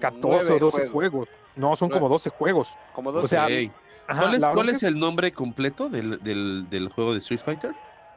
14 0.00 0.26
o 0.26 0.30
Nueve 0.30 0.58
12 0.58 0.76
juegos. 0.88 0.92
juegos. 0.92 1.28
No, 1.56 1.76
son 1.76 1.90
como 1.90 2.08
12 2.08 2.30
juegos. 2.30 2.68
Como 2.94 3.12
dos. 3.12 3.24
O 3.24 3.28
sea, 3.28 3.44
Ok. 3.44 3.72
Ajá, 4.08 4.22
¿Cuál, 4.22 4.34
es, 4.34 4.46
cuál 4.46 4.68
el 4.82 4.98
nombre 4.98 5.32
completo 5.32 5.88
del, 5.88 6.22
del, 6.22 6.66
del 6.68 6.88
juego 6.88 7.12
de 7.12 7.18
Street 7.18 7.40
Fighter? 7.40 7.72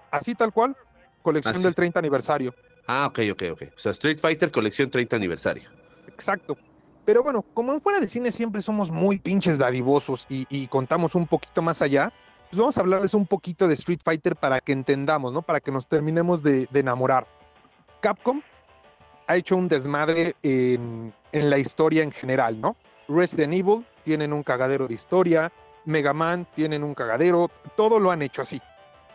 Así 0.10 0.34
tal 0.34 0.52
cual, 0.52 0.76
colección 1.22 1.56
Así. 1.56 1.64
del 1.64 1.76
30 1.76 2.00
aniversario. 2.00 2.56
Ah, 2.88 3.06
ok, 3.08 3.20
ok, 3.32 3.44
ok. 3.52 3.62
O 3.76 3.80
sea, 3.80 3.92
Street 3.92 4.20
Fighter 4.20 4.52
Colección 4.52 4.90
30 4.90 5.16
aniversario. 5.16 5.70
Exacto. 6.08 6.58
Pero 7.06 7.22
bueno, 7.22 7.44
como 7.54 7.72
en 7.74 7.82
fuera 7.82 8.00
de 8.00 8.10
cine 8.10 8.32
siempre 8.32 8.62
somos 8.62 8.90
muy 8.90 9.20
pinches 9.20 9.58
dadivosos 9.58 10.26
y, 10.28 10.46
y 10.50 10.68
contamos 10.68 11.14
un 11.16 11.28
poquito 11.28 11.62
más 11.62 11.82
allá, 11.82 12.12
pues 12.50 12.60
vamos 12.60 12.78
a 12.78 12.82
hablarles 12.82 13.14
un 13.14 13.28
poquito 13.28 13.68
de 13.68 13.76
Street 13.76 14.00
Fighter 14.04 14.36
para 14.36 14.60
que 14.60 14.72
entendamos, 14.72 15.32
¿no? 15.32 15.42
Para 15.42 15.60
que 15.60 15.72
nos 15.72 15.88
terminemos 15.88 16.42
de, 16.42 16.68
de 16.72 16.80
enamorar. 16.80 17.28
Capcom 18.02 18.42
ha 19.28 19.36
hecho 19.36 19.56
un 19.56 19.68
desmadre 19.68 20.36
en, 20.44 21.14
en 21.32 21.50
la 21.50 21.58
historia 21.58 22.04
en 22.04 22.12
general, 22.12 22.60
¿no? 22.60 22.76
Resident 23.08 23.54
Evil 23.54 23.86
tienen 24.04 24.34
un 24.34 24.44
cagadero 24.44 24.88
de 24.88 24.94
historia, 24.96 25.52
Mega 25.86 26.14
Man 26.14 26.48
tienen 26.56 26.84
un 26.84 26.96
cagadero, 26.96 27.52
todo 27.76 28.00
lo 28.00 28.10
han 28.12 28.22
hecho 28.22 28.42
así. 28.42 28.62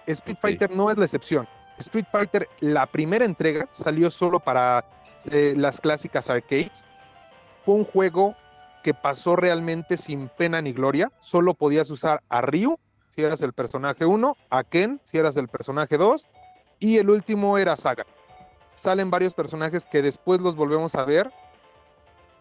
Street 0.06 0.36
Ok. 0.36 0.42
Fighter 0.42 0.70
no 0.70 0.90
es 0.90 0.98
la 0.98 1.04
excepción. 1.04 1.48
Street 1.78 2.06
Fighter, 2.10 2.48
la 2.60 2.86
primera 2.86 3.24
entrega 3.24 3.68
salió 3.70 4.10
solo 4.10 4.38
para 4.38 4.84
eh, 5.30 5.54
las 5.56 5.80
clásicas 5.80 6.28
arcades. 6.30 6.84
Un 7.70 7.84
juego 7.84 8.34
que 8.82 8.94
pasó 8.94 9.36
realmente 9.36 9.96
sin 9.96 10.28
pena 10.28 10.60
ni 10.60 10.72
gloria. 10.72 11.12
Solo 11.20 11.54
podías 11.54 11.88
usar 11.88 12.20
a 12.28 12.40
Ryu 12.40 12.80
si 13.14 13.22
eras 13.22 13.42
el 13.42 13.52
personaje 13.52 14.04
1, 14.04 14.36
a 14.50 14.64
Ken 14.64 15.00
si 15.04 15.18
eras 15.18 15.36
el 15.36 15.46
personaje 15.46 15.96
2 15.96 16.26
y 16.80 16.96
el 16.96 17.08
último 17.10 17.58
era 17.58 17.76
Saga. 17.76 18.04
Salen 18.80 19.08
varios 19.08 19.34
personajes 19.34 19.86
que 19.86 20.02
después 20.02 20.40
los 20.40 20.56
volvemos 20.56 20.96
a 20.96 21.04
ver, 21.04 21.30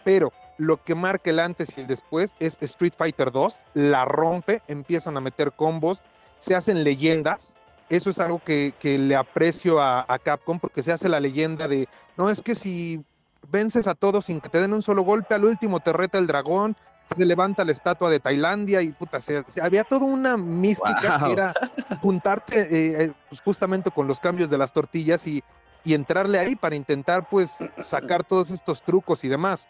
pero 0.04 0.34
lo 0.58 0.84
que 0.84 0.96
marca 0.96 1.30
el 1.30 1.38
antes 1.38 1.78
y 1.78 1.82
el 1.82 1.86
después 1.86 2.34
es 2.40 2.58
Street 2.60 2.94
Fighter 2.98 3.32
2, 3.32 3.62
la 3.76 4.06
rompe, 4.06 4.64
empiezan 4.68 5.16
a 5.16 5.22
meter 5.22 5.52
combos, 5.52 6.02
se 6.40 6.56
hacen 6.56 6.84
leyendas. 6.84 7.56
Eso 7.90 8.10
es 8.10 8.18
algo 8.20 8.42
que, 8.44 8.74
que 8.80 8.98
le 8.98 9.16
aprecio 9.16 9.80
a 9.80 10.20
Capcom 10.24 10.60
porque 10.60 10.82
se 10.82 10.92
hace 10.92 11.08
la 11.08 11.20
leyenda 11.20 11.68
de, 11.68 11.88
no 12.18 12.32
es 12.32 12.42
que 12.42 12.56
si 12.56 13.04
vences 13.48 13.88
a 13.88 13.96
todos 13.96 14.26
sin 14.26 14.42
que 14.42 14.50
te 14.50 14.60
den 14.62 14.74
un 14.74 14.82
solo 14.82 15.04
golpe, 15.04 15.34
al 15.36 15.46
último 15.46 15.80
te 15.80 15.94
reta 15.94 16.18
el 16.18 16.28
dragón, 16.28 16.76
se 17.16 17.26
levanta 17.26 17.66
la 17.66 17.72
estatua 17.72 18.10
de 18.10 18.20
Tailandia 18.20 18.82
y 18.82 18.92
puta, 18.92 19.20
se, 19.20 19.44
se- 19.48 19.62
había 19.62 19.84
toda 19.84 20.06
una 20.06 20.38
mística 20.38 21.18
Wow. 21.18 21.28
que 21.28 21.34
era 21.34 21.54
juntarte 22.02 22.60
eh, 22.62 23.04
eh, 23.06 23.12
pues, 23.30 23.42
justamente 23.42 23.90
con 23.92 24.08
los 24.08 24.20
cambios 24.20 24.50
de 24.50 24.58
las 24.58 24.72
tortillas 24.72 25.26
y, 25.26 25.44
y 25.84 25.94
entrarle 25.96 26.38
ahí 26.38 26.56
para 26.56 26.76
intentar 26.76 27.28
pues 27.30 27.56
sacar 27.80 28.24
todos 28.24 28.52
estos 28.52 28.84
trucos 28.84 29.24
y 29.24 29.28
demás. 29.30 29.68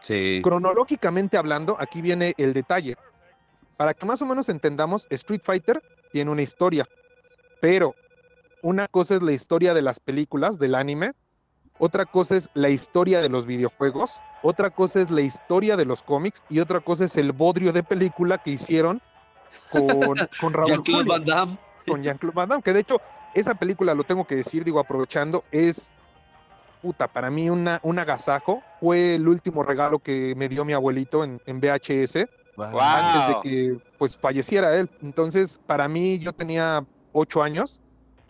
Sí. 0.00 0.40
Cronológicamente 0.42 1.36
hablando, 1.36 1.76
aquí 1.78 2.00
viene 2.00 2.32
el 2.38 2.54
detalle. 2.54 2.96
Para 3.76 3.92
que 3.92 4.06
más 4.06 4.22
o 4.22 4.26
menos 4.26 4.48
entendamos, 4.48 5.06
Street 5.10 5.42
Fighter 5.44 5.82
tiene 6.12 6.30
una 6.30 6.42
historia, 6.42 6.86
pero 7.60 7.94
una 8.62 8.88
cosa 8.88 9.16
es 9.16 9.22
la 9.22 9.32
historia 9.32 9.74
de 9.74 9.82
las 9.82 10.00
películas, 10.00 10.58
del 10.58 10.74
anime, 10.74 11.12
otra 11.80 12.06
cosa 12.06 12.36
es 12.36 12.48
la 12.54 12.68
historia 12.68 13.20
de 13.20 13.28
los 13.28 13.44
videojuegos, 13.46 14.20
otra 14.42 14.70
cosa 14.70 15.00
es 15.00 15.10
la 15.10 15.22
historia 15.22 15.76
de 15.76 15.84
los 15.84 16.02
cómics 16.02 16.44
y 16.48 16.60
otra 16.60 16.78
cosa 16.80 17.06
es 17.06 17.16
el 17.16 17.32
bodrio 17.32 17.72
de 17.72 17.82
película 17.82 18.38
que 18.38 18.50
hicieron 18.50 19.00
con, 19.70 19.80
con 20.40 20.52
Raúl 20.52 20.68
Jean-Claude 20.68 21.08
Van 21.08 21.24
Damme. 21.24 21.58
con 21.86 22.02
Jean-Claude 22.02 22.34
Van 22.36 22.48
Damme, 22.48 22.62
que 22.62 22.72
de 22.72 22.80
hecho 22.80 23.00
esa 23.34 23.54
película, 23.54 23.94
lo 23.94 24.04
tengo 24.04 24.24
que 24.24 24.36
decir, 24.36 24.64
digo, 24.64 24.80
aprovechando, 24.80 25.44
es 25.50 25.90
puta, 26.82 27.08
para 27.08 27.30
mí 27.30 27.50
una, 27.50 27.80
un 27.82 27.98
agasajo. 27.98 28.62
Fue 28.80 29.14
el 29.16 29.28
último 29.28 29.62
regalo 29.62 29.98
que 29.98 30.34
me 30.36 30.48
dio 30.48 30.64
mi 30.64 30.72
abuelito 30.72 31.24
en, 31.24 31.40
en 31.46 31.60
VHS 31.60 32.26
Wow. 32.56 32.78
antes 32.80 33.28
de 33.28 33.40
que 33.42 33.78
pues 33.96 34.18
falleciera 34.18 34.76
él. 34.76 34.90
Entonces, 35.00 35.60
para 35.66 35.88
mí, 35.88 36.18
yo 36.18 36.32
tenía 36.32 36.84
ocho 37.12 37.42
años. 37.42 37.80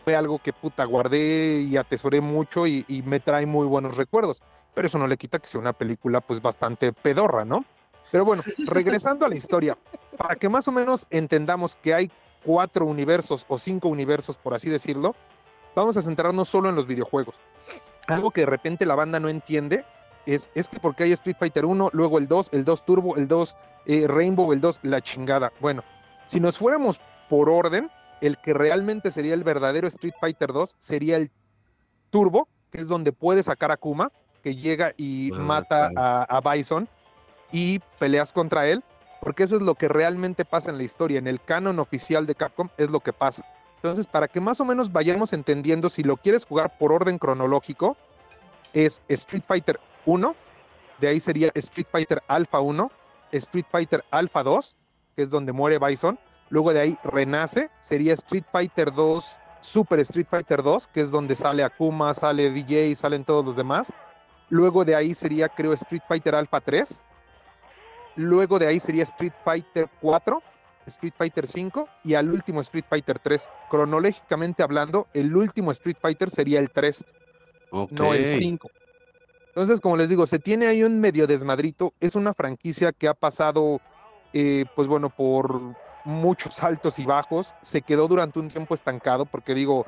Fue 0.03 0.15
algo 0.15 0.39
que 0.39 0.53
puta 0.53 0.83
guardé 0.85 1.61
y 1.61 1.77
atesoré 1.77 2.21
mucho 2.21 2.67
y, 2.67 2.85
y 2.87 3.01
me 3.03 3.19
trae 3.19 3.45
muy 3.45 3.67
buenos 3.67 3.95
recuerdos. 3.97 4.41
Pero 4.73 4.87
eso 4.87 4.97
no 4.97 5.07
le 5.07 5.17
quita 5.17 5.39
que 5.39 5.47
sea 5.47 5.61
una 5.61 5.73
película 5.73 6.21
pues 6.21 6.41
bastante 6.41 6.93
pedorra, 6.93 7.45
¿no? 7.45 7.65
Pero 8.11 8.25
bueno, 8.25 8.43
regresando 8.67 9.25
a 9.25 9.29
la 9.29 9.35
historia, 9.35 9.77
para 10.17 10.35
que 10.35 10.49
más 10.49 10.67
o 10.67 10.71
menos 10.71 11.07
entendamos 11.09 11.75
que 11.77 11.93
hay 11.93 12.11
cuatro 12.43 12.85
universos 12.85 13.45
o 13.47 13.57
cinco 13.57 13.87
universos, 13.87 14.37
por 14.37 14.53
así 14.53 14.69
decirlo, 14.69 15.15
vamos 15.75 15.97
a 15.97 16.01
centrarnos 16.01 16.49
solo 16.49 16.69
en 16.69 16.75
los 16.75 16.87
videojuegos. 16.87 17.35
Algo 18.07 18.31
que 18.31 18.41
de 18.41 18.47
repente 18.47 18.85
la 18.85 18.95
banda 18.95 19.19
no 19.19 19.29
entiende 19.29 19.85
es, 20.25 20.49
es 20.55 20.67
que 20.67 20.79
porque 20.79 21.03
hay 21.03 21.13
Street 21.13 21.37
Fighter 21.39 21.65
1, 21.65 21.91
luego 21.93 22.17
el 22.17 22.27
2, 22.27 22.49
el 22.51 22.65
2 22.65 22.85
Turbo, 22.85 23.15
el 23.15 23.27
2 23.27 23.55
eh, 23.85 24.07
Rainbow, 24.07 24.51
el 24.51 24.59
2 24.59 24.81
la 24.83 25.01
chingada. 25.01 25.51
Bueno, 25.59 25.83
si 26.27 26.39
nos 26.39 26.57
fuéramos 26.57 26.99
por 27.29 27.49
orden, 27.49 27.89
el 28.21 28.37
que 28.37 28.53
realmente 28.53 29.11
sería 29.11 29.33
el 29.33 29.43
verdadero 29.43 29.87
Street 29.87 30.13
Fighter 30.19 30.53
2 30.53 30.75
sería 30.79 31.17
el 31.17 31.31
Turbo, 32.09 32.47
que 32.71 32.79
es 32.79 32.87
donde 32.87 33.11
puede 33.11 33.43
sacar 33.43 33.71
a 33.71 33.77
Kuma, 33.77 34.11
que 34.43 34.55
llega 34.55 34.93
y 34.97 35.31
Ah, 35.33 35.37
mata 35.39 35.89
claro. 35.91 35.93
a, 36.29 36.37
a 36.37 36.53
Bison 36.53 36.87
y 37.51 37.79
peleas 37.99 38.31
contra 38.33 38.67
él, 38.67 38.83
porque 39.21 39.43
eso 39.43 39.55
es 39.55 39.61
lo 39.61 39.75
que 39.75 39.87
realmente 39.87 40.45
pasa 40.45 40.71
en 40.71 40.77
la 40.77 40.83
historia, 40.83 41.19
en 41.19 41.27
el 41.27 41.41
canon 41.41 41.79
oficial 41.79 42.25
de 42.25 42.35
Capcom 42.35 42.69
es 42.77 42.89
lo 42.89 42.99
que 43.01 43.13
pasa. 43.13 43.43
Entonces, 43.75 44.07
para 44.07 44.27
que 44.27 44.39
más 44.39 44.59
o 44.61 44.65
menos 44.65 44.91
vayamos 44.91 45.33
entendiendo 45.33 45.89
si 45.89 46.03
lo 46.03 46.17
quieres 46.17 46.45
jugar 46.45 46.77
por 46.77 46.91
orden 46.91 47.17
cronológico, 47.17 47.97
es 48.73 49.01
Street 49.07 49.43
Fighter 49.47 49.79
1, 50.05 50.35
de 50.99 51.07
ahí 51.07 51.19
sería 51.19 51.51
Street 51.55 51.87
Fighter 51.91 52.21
Alpha 52.27 52.59
1, 52.61 52.91
Street 53.31 53.65
Fighter 53.71 54.03
Alpha 54.11 54.43
2, 54.43 54.75
que 55.15 55.23
es 55.23 55.29
donde 55.29 55.51
muere 55.51 55.79
Bison, 55.79 56.17
luego 56.51 56.73
de 56.73 56.81
ahí 56.81 56.97
renace, 57.03 57.71
sería 57.79 58.13
Street 58.13 58.43
Fighter 58.51 58.93
2, 58.93 59.39
Super 59.61 59.99
Street 60.01 60.27
Fighter 60.29 60.61
2, 60.61 60.87
que 60.89 61.01
es 61.01 61.09
donde 61.09 61.35
sale 61.35 61.63
Akuma, 61.63 62.13
sale 62.13 62.51
DJ, 62.51 62.93
salen 62.95 63.23
todos 63.23 63.43
los 63.43 63.55
demás, 63.55 63.91
luego 64.49 64.85
de 64.85 64.93
ahí 64.93 65.15
sería 65.15 65.49
creo 65.49 65.73
Street 65.73 66.03
Fighter 66.07 66.35
Alpha 66.35 66.59
3, 66.59 67.03
luego 68.17 68.59
de 68.59 68.67
ahí 68.67 68.79
sería 68.79 69.03
Street 69.03 69.33
Fighter 69.43 69.89
4, 70.01 70.43
Street 70.87 71.13
Fighter 71.17 71.47
5 71.47 71.87
y 72.03 72.15
al 72.15 72.29
último 72.29 72.59
Street 72.61 72.85
Fighter 72.89 73.19
3. 73.19 73.49
Cronológicamente 73.69 74.61
hablando, 74.61 75.07
el 75.13 75.35
último 75.35 75.71
Street 75.71 75.97
Fighter 76.01 76.29
sería 76.29 76.59
el 76.59 76.69
3, 76.69 77.05
Ok. 77.71 77.91
no 77.93 78.13
el 78.13 78.27
5. 78.27 78.69
Entonces, 79.47 79.79
como 79.79 79.95
les 79.97 80.09
digo, 80.09 80.27
se 80.27 80.39
tiene 80.39 80.67
ahí 80.67 80.83
un 80.83 80.99
medio 80.99 81.27
desmadrito. 81.27 81.93
Es 81.99 82.15
una 82.15 82.33
franquicia 82.33 82.93
que 82.93 83.07
ha 83.07 83.13
pasado, 83.13 83.79
eh, 84.33 84.65
pues 84.75 84.87
bueno, 84.87 85.09
por 85.09 85.75
muchos 86.03 86.61
altos 86.63 86.99
y 86.99 87.05
bajos. 87.05 87.55
Se 87.61 87.81
quedó 87.81 88.07
durante 88.07 88.39
un 88.39 88.47
tiempo 88.47 88.73
estancado 88.75 89.25
porque 89.25 89.53
digo, 89.53 89.85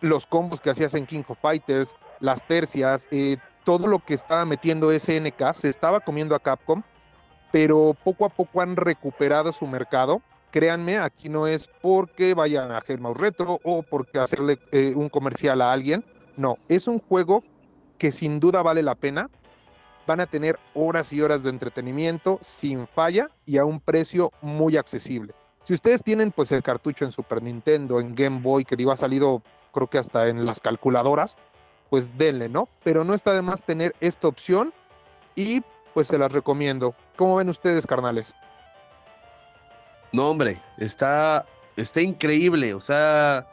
los 0.00 0.26
combos 0.26 0.60
que 0.60 0.70
hacías 0.70 0.94
en 0.94 1.06
King 1.06 1.22
of 1.28 1.38
Fighters, 1.40 1.96
las 2.20 2.46
tercias, 2.46 3.08
eh, 3.10 3.36
todo 3.64 3.86
lo 3.86 3.98
que 3.98 4.14
estaba 4.14 4.44
metiendo 4.44 4.92
SNK 4.92 5.52
se 5.52 5.68
estaba 5.68 6.00
comiendo 6.00 6.34
a 6.34 6.40
Capcom, 6.40 6.82
pero 7.50 7.96
poco 8.04 8.24
a 8.24 8.28
poco 8.28 8.60
han 8.60 8.76
recuperado 8.76 9.52
su 9.52 9.66
mercado. 9.66 10.22
Créanme, 10.52 10.98
aquí 10.98 11.28
no 11.28 11.46
es 11.46 11.68
porque 11.82 12.34
vayan 12.34 12.70
a 12.70 12.82
Mouse 12.98 13.18
Retro 13.18 13.60
o 13.64 13.82
porque 13.82 14.18
hacerle 14.18 14.58
eh, 14.72 14.94
un 14.94 15.08
comercial 15.08 15.60
a 15.60 15.72
alguien. 15.72 16.04
No, 16.36 16.56
es 16.68 16.86
un 16.86 16.98
juego 16.98 17.42
que 17.98 18.12
sin 18.12 18.40
duda 18.40 18.62
vale 18.62 18.82
la 18.82 18.94
pena. 18.94 19.28
Van 20.06 20.20
a 20.20 20.26
tener 20.26 20.58
horas 20.74 21.12
y 21.12 21.20
horas 21.20 21.42
de 21.42 21.50
entretenimiento 21.50 22.38
sin 22.40 22.86
falla 22.86 23.30
y 23.44 23.58
a 23.58 23.64
un 23.64 23.80
precio 23.80 24.32
muy 24.40 24.76
accesible. 24.76 25.34
Si 25.64 25.74
ustedes 25.74 26.02
tienen 26.02 26.30
pues 26.30 26.52
el 26.52 26.62
cartucho 26.62 27.04
en 27.04 27.12
Super 27.12 27.42
Nintendo, 27.42 27.98
en 27.98 28.14
Game 28.14 28.40
Boy, 28.40 28.64
que 28.64 28.76
digo 28.76 28.92
ha 28.92 28.96
salido 28.96 29.42
creo 29.72 29.88
que 29.88 29.98
hasta 29.98 30.28
en 30.28 30.46
las 30.46 30.60
calculadoras, 30.60 31.36
pues 31.90 32.16
denle, 32.16 32.48
¿no? 32.48 32.68
Pero 32.82 33.04
no 33.04 33.14
está 33.14 33.34
de 33.34 33.42
más 33.42 33.62
tener 33.62 33.94
esta 34.00 34.26
opción 34.26 34.72
y 35.34 35.62
pues 35.92 36.08
se 36.08 36.18
las 36.18 36.32
recomiendo. 36.32 36.94
¿Cómo 37.16 37.36
ven 37.36 37.48
ustedes, 37.48 37.86
carnales? 37.86 38.34
No, 40.12 40.30
hombre, 40.30 40.62
está, 40.78 41.44
está 41.76 42.00
increíble. 42.00 42.74
O 42.74 42.80
sea, 42.80 43.46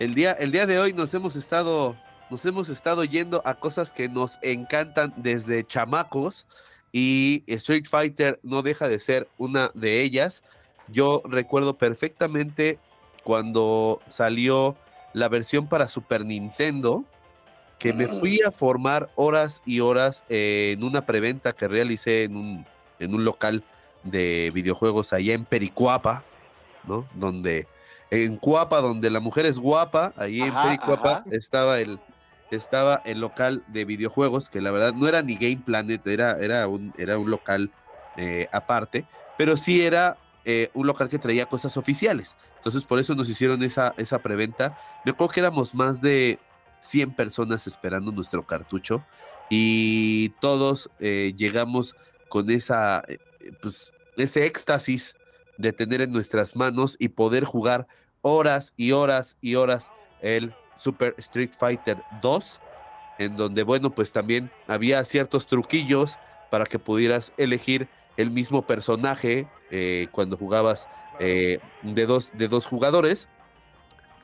el 0.00 0.14
día, 0.14 0.32
el 0.32 0.50
día 0.50 0.66
de 0.66 0.78
hoy 0.80 0.92
nos 0.92 1.14
hemos 1.14 1.36
estado, 1.36 1.94
nos 2.30 2.46
hemos 2.46 2.68
estado 2.68 3.04
yendo 3.04 3.42
a 3.44 3.56
cosas 3.56 3.92
que 3.92 4.08
nos 4.08 4.38
encantan 4.42 5.12
desde 5.16 5.66
chamacos 5.66 6.46
y 6.92 7.42
Street 7.48 7.86
Fighter 7.90 8.38
no 8.42 8.62
deja 8.62 8.88
de 8.88 9.00
ser 9.00 9.28
una 9.36 9.70
de 9.74 10.02
ellas. 10.02 10.42
Yo 10.88 11.22
recuerdo 11.24 11.76
perfectamente 11.76 12.78
cuando 13.24 14.00
salió 14.08 14.76
la 15.12 15.28
versión 15.28 15.68
para 15.68 15.88
Super 15.88 16.24
Nintendo, 16.24 17.04
que 17.78 17.92
me 17.92 18.06
fui 18.06 18.40
a 18.46 18.52
formar 18.52 19.10
horas 19.16 19.60
y 19.64 19.80
horas 19.80 20.22
en 20.28 20.84
una 20.84 21.06
preventa 21.06 21.52
que 21.52 21.66
realicé 21.66 22.24
en 22.24 22.36
un, 22.36 22.66
en 22.98 23.14
un 23.14 23.24
local 23.24 23.64
de 24.04 24.50
videojuegos 24.54 25.12
allá 25.12 25.34
en 25.34 25.44
Pericuapa, 25.44 26.24
¿no? 26.86 27.06
Donde, 27.14 27.66
en 28.10 28.36
Cuapa, 28.36 28.80
donde 28.80 29.10
la 29.10 29.20
mujer 29.20 29.46
es 29.46 29.58
guapa, 29.58 30.12
ahí 30.16 30.42
en 30.42 30.54
Pericuapa 30.54 31.10
ajá. 31.10 31.24
estaba 31.30 31.80
el, 31.80 31.98
estaba 32.50 33.02
el 33.04 33.20
local 33.20 33.62
de 33.68 33.84
videojuegos, 33.84 34.50
que 34.50 34.60
la 34.60 34.70
verdad 34.70 34.92
no 34.94 35.06
era 35.06 35.22
ni 35.22 35.36
Game 35.36 35.62
Planet, 35.64 36.04
era, 36.06 36.38
era, 36.38 36.66
un, 36.68 36.92
era 36.98 37.18
un 37.18 37.30
local 37.30 37.70
eh, 38.16 38.48
aparte, 38.52 39.06
pero 39.38 39.56
sí 39.56 39.82
era 39.82 40.18
eh, 40.44 40.70
un 40.74 40.86
local 40.86 41.08
que 41.08 41.18
traía 41.18 41.46
cosas 41.46 41.76
oficiales. 41.76 42.36
Entonces 42.56 42.84
por 42.84 42.98
eso 42.98 43.14
nos 43.14 43.28
hicieron 43.28 43.62
esa, 43.62 43.94
esa 43.96 44.18
preventa. 44.18 44.76
Me 45.04 45.12
acuerdo 45.12 45.32
que 45.32 45.40
éramos 45.40 45.74
más 45.74 46.00
de 46.00 46.38
100 46.80 47.12
personas 47.12 47.66
esperando 47.66 48.12
nuestro 48.12 48.46
cartucho 48.46 49.04
y 49.48 50.30
todos 50.40 50.90
eh, 50.98 51.34
llegamos 51.36 51.96
con 52.28 52.50
esa, 52.50 53.02
pues, 53.62 53.92
ese 54.16 54.46
éxtasis 54.46 55.14
de 55.56 55.72
tener 55.72 56.00
en 56.00 56.12
nuestras 56.12 56.56
manos 56.56 56.96
y 56.98 57.08
poder 57.08 57.44
jugar 57.44 57.86
horas 58.22 58.72
y 58.76 58.92
horas 58.92 59.36
y 59.40 59.54
horas 59.54 59.90
el 60.20 60.54
Super 60.80 61.14
Street 61.18 61.50
Fighter 61.56 61.98
2, 62.22 62.60
en 63.18 63.36
donde, 63.36 63.64
bueno, 63.64 63.90
pues 63.90 64.12
también 64.12 64.50
había 64.66 65.04
ciertos 65.04 65.46
truquillos 65.46 66.18
para 66.50 66.64
que 66.64 66.78
pudieras 66.78 67.34
elegir 67.36 67.86
el 68.16 68.30
mismo 68.30 68.62
personaje 68.62 69.46
eh, 69.70 70.08
cuando 70.10 70.38
jugabas 70.38 70.88
eh, 71.18 71.58
de, 71.82 72.06
dos, 72.06 72.30
de 72.32 72.48
dos 72.48 72.66
jugadores. 72.66 73.28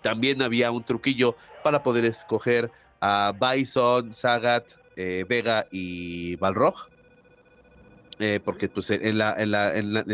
También 0.01 0.41
había 0.41 0.71
un 0.71 0.83
truquillo 0.83 1.37
para 1.63 1.83
poder 1.83 2.07
escoger 2.07 2.71
a 3.01 3.35
Bison, 3.39 4.15
Sagat, 4.15 4.65
eh, 4.97 5.27
Vega 5.29 5.67
y 5.71 6.37
Balrog. 6.37 6.89
Porque 8.47 8.71
pues 8.71 8.91
en 8.91 9.19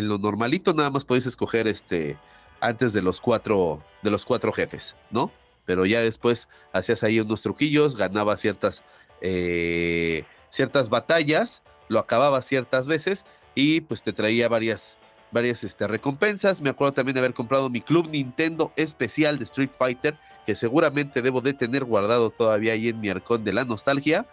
lo 0.09 0.18
normalito 0.18 0.74
nada 0.74 0.90
más 0.90 1.05
podéis 1.05 1.26
escoger 1.26 1.68
este 1.68 2.18
antes 2.59 2.93
de 2.93 3.01
los 3.01 3.20
cuatro 3.20 3.80
de 4.03 4.11
los 4.11 4.24
cuatro 4.24 4.53
jefes, 4.53 4.97
¿no? 5.12 5.30
Pero 5.64 5.86
ya 5.86 6.00
después 6.00 6.48
hacías 6.72 7.04
ahí 7.04 7.20
unos 7.20 7.42
truquillos, 7.42 7.96
ganabas 7.96 8.40
ciertas 8.40 8.84
eh, 9.20 10.24
ciertas 10.48 10.88
batallas, 10.88 11.62
lo 11.88 11.98
acababas 11.98 12.44
ciertas 12.44 12.86
veces 12.86 13.24
y 13.54 13.80
pues 13.82 14.02
te 14.02 14.12
traía 14.12 14.48
varias 14.48 14.98
varias 15.32 15.64
este, 15.64 15.86
recompensas. 15.88 16.60
Me 16.60 16.70
acuerdo 16.70 16.92
también 16.92 17.14
de 17.14 17.20
haber 17.20 17.34
comprado 17.34 17.70
mi 17.70 17.80
club 17.80 18.08
Nintendo 18.10 18.72
especial 18.76 19.38
de 19.38 19.44
Street 19.44 19.70
Fighter, 19.76 20.18
que 20.46 20.54
seguramente 20.54 21.22
debo 21.22 21.40
de 21.40 21.54
tener 21.54 21.84
guardado 21.84 22.30
todavía 22.30 22.74
ahí 22.74 22.88
en 22.88 23.00
mi 23.00 23.08
arcón 23.08 23.44
de 23.44 23.52
la 23.52 23.64
nostalgia. 23.64 24.26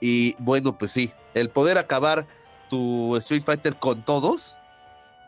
Y 0.00 0.34
bueno, 0.38 0.76
pues 0.76 0.90
sí, 0.90 1.12
el 1.34 1.48
poder 1.48 1.78
acabar 1.78 2.26
tu 2.68 3.16
Street 3.16 3.42
Fighter 3.44 3.76
con 3.76 4.04
todos, 4.04 4.56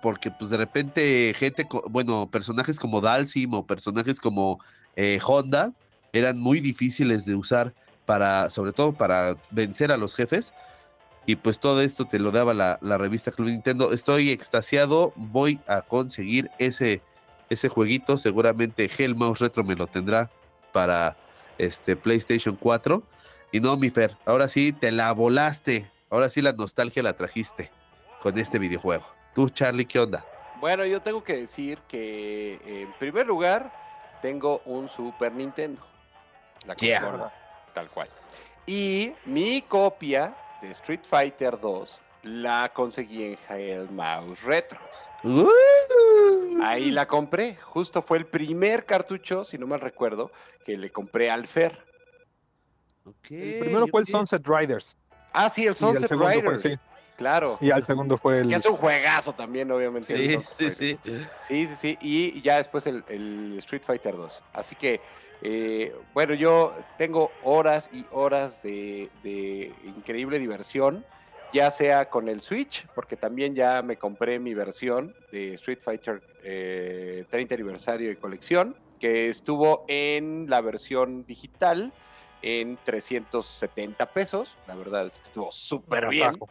porque 0.02 0.30
pues 0.30 0.50
de 0.50 0.56
repente 0.56 1.32
gente, 1.36 1.66
bueno, 1.88 2.28
personajes 2.30 2.78
como 2.78 3.00
Dalsim 3.00 3.54
o 3.54 3.66
personajes 3.66 4.20
como 4.20 4.60
eh, 4.98 5.20
Honda 5.24 5.72
eran 6.12 6.40
muy 6.40 6.58
difíciles 6.58 7.24
de 7.24 7.36
usar 7.36 7.72
para, 8.04 8.50
sobre 8.50 8.72
todo 8.72 8.94
para 8.94 9.36
vencer 9.50 9.92
a 9.92 9.96
los 9.96 10.16
jefes. 10.16 10.54
Y 11.24 11.36
pues 11.36 11.60
todo 11.60 11.82
esto 11.82 12.06
te 12.06 12.18
lo 12.18 12.32
daba 12.32 12.52
la, 12.52 12.80
la 12.82 12.98
revista 12.98 13.30
Club 13.30 13.46
Nintendo. 13.46 13.92
Estoy 13.92 14.30
extasiado, 14.30 15.12
voy 15.14 15.60
a 15.68 15.82
conseguir 15.82 16.50
ese, 16.58 17.00
ese 17.48 17.68
jueguito. 17.68 18.18
Seguramente 18.18 18.90
Mouse 19.14 19.38
Retro 19.38 19.62
me 19.62 19.76
lo 19.76 19.86
tendrá 19.86 20.30
para 20.72 21.16
este 21.58 21.94
PlayStation 21.94 22.56
4. 22.56 23.00
Y 23.52 23.60
no, 23.60 23.76
mi 23.76 23.90
Fer, 23.90 24.16
ahora 24.26 24.48
sí 24.48 24.72
te 24.72 24.90
la 24.90 25.12
volaste. 25.12 25.88
Ahora 26.10 26.28
sí 26.28 26.42
la 26.42 26.54
nostalgia 26.54 27.04
la 27.04 27.12
trajiste 27.12 27.70
con 28.20 28.36
este 28.36 28.58
videojuego. 28.58 29.06
Tú, 29.32 29.48
Charlie, 29.48 29.86
¿qué 29.86 30.00
onda? 30.00 30.24
Bueno, 30.60 30.84
yo 30.84 31.00
tengo 31.00 31.22
que 31.22 31.36
decir 31.36 31.78
que 31.86 32.58
en 32.64 32.92
primer 32.98 33.28
lugar 33.28 33.70
tengo 34.20 34.62
un 34.64 34.88
Super 34.88 35.32
Nintendo. 35.32 35.82
La 36.66 36.74
Yeah. 36.74 37.00
consola, 37.00 37.32
tal 37.74 37.88
cual. 37.90 38.08
Y 38.66 39.12
mi 39.24 39.62
copia 39.62 40.34
de 40.60 40.70
Street 40.72 41.00
Fighter 41.08 41.58
2 41.60 42.00
la 42.24 42.70
conseguí 42.74 43.24
en 43.24 43.38
Hell 43.48 43.88
Mouse 43.90 44.42
Retro. 44.42 44.78
Ahí 46.62 46.90
la 46.90 47.06
compré. 47.06 47.56
Justo 47.56 48.02
fue 48.02 48.18
el 48.18 48.26
primer 48.26 48.84
cartucho, 48.84 49.44
si 49.44 49.56
no 49.58 49.66
mal 49.66 49.80
recuerdo, 49.80 50.30
que 50.64 50.76
le 50.76 50.90
compré 50.90 51.30
al 51.30 51.46
Fer. 51.46 51.78
Ok, 53.04 53.30
El 53.30 53.60
primero 53.60 53.86
fue 53.88 54.00
el. 54.00 54.06
Sunset 54.06 54.46
Riders. 54.46 54.96
Ah, 55.32 55.48
sí, 55.48 55.66
el 55.66 55.76
Sunset 55.76 56.08
fue- 56.08 56.34
Riders. 56.34 56.60
sí, 56.62 56.76
Claro. 57.18 57.58
y 57.60 57.72
al 57.72 57.84
segundo 57.84 58.16
fue 58.16 58.38
el. 58.38 58.48
Que 58.48 58.54
es 58.54 58.64
un 58.64 58.76
juegazo 58.76 59.32
también, 59.32 59.68
obviamente. 59.72 60.16
Sí, 60.16 60.38
sí, 60.40 60.70
sí. 60.70 60.98
Sí, 61.40 61.66
sí, 61.66 61.74
sí. 61.74 61.98
Y 62.00 62.40
ya 62.42 62.58
después 62.58 62.86
el, 62.86 63.02
el 63.08 63.56
Street 63.58 63.82
Fighter 63.84 64.16
2. 64.16 64.40
Así 64.52 64.76
que, 64.76 65.00
eh, 65.42 65.92
bueno, 66.14 66.34
yo 66.34 66.72
tengo 66.96 67.32
horas 67.42 67.90
y 67.92 68.06
horas 68.12 68.62
de, 68.62 69.10
de 69.24 69.72
increíble 69.84 70.38
diversión, 70.38 71.04
ya 71.52 71.72
sea 71.72 72.08
con 72.08 72.28
el 72.28 72.40
Switch, 72.40 72.86
porque 72.94 73.16
también 73.16 73.56
ya 73.56 73.82
me 73.82 73.96
compré 73.96 74.38
mi 74.38 74.54
versión 74.54 75.12
de 75.32 75.54
Street 75.54 75.80
Fighter 75.82 76.22
eh, 76.44 77.24
30 77.30 77.52
aniversario 77.56 78.12
y 78.12 78.16
colección, 78.16 78.76
que 79.00 79.28
estuvo 79.28 79.84
en 79.88 80.46
la 80.48 80.60
versión 80.60 81.26
digital 81.26 81.92
en 82.42 82.78
370 82.84 84.06
pesos. 84.12 84.56
La 84.68 84.76
verdad 84.76 85.06
es 85.06 85.14
que 85.18 85.22
estuvo 85.24 85.50
súper 85.50 86.08
bien. 86.08 86.30
Bajo. 86.32 86.48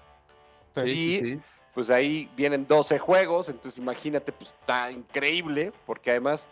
Sí, 0.83 0.89
Y- 0.89 1.19
sí. 1.19 1.39
pues 1.73 1.89
ahí 1.89 2.29
vienen 2.35 2.67
12 2.67 2.99
juegos, 2.99 3.49
entonces 3.49 3.77
imagínate, 3.77 4.31
pues 4.31 4.53
está 4.59 4.91
increíble, 4.91 5.71
porque 5.85 6.11
además 6.11 6.47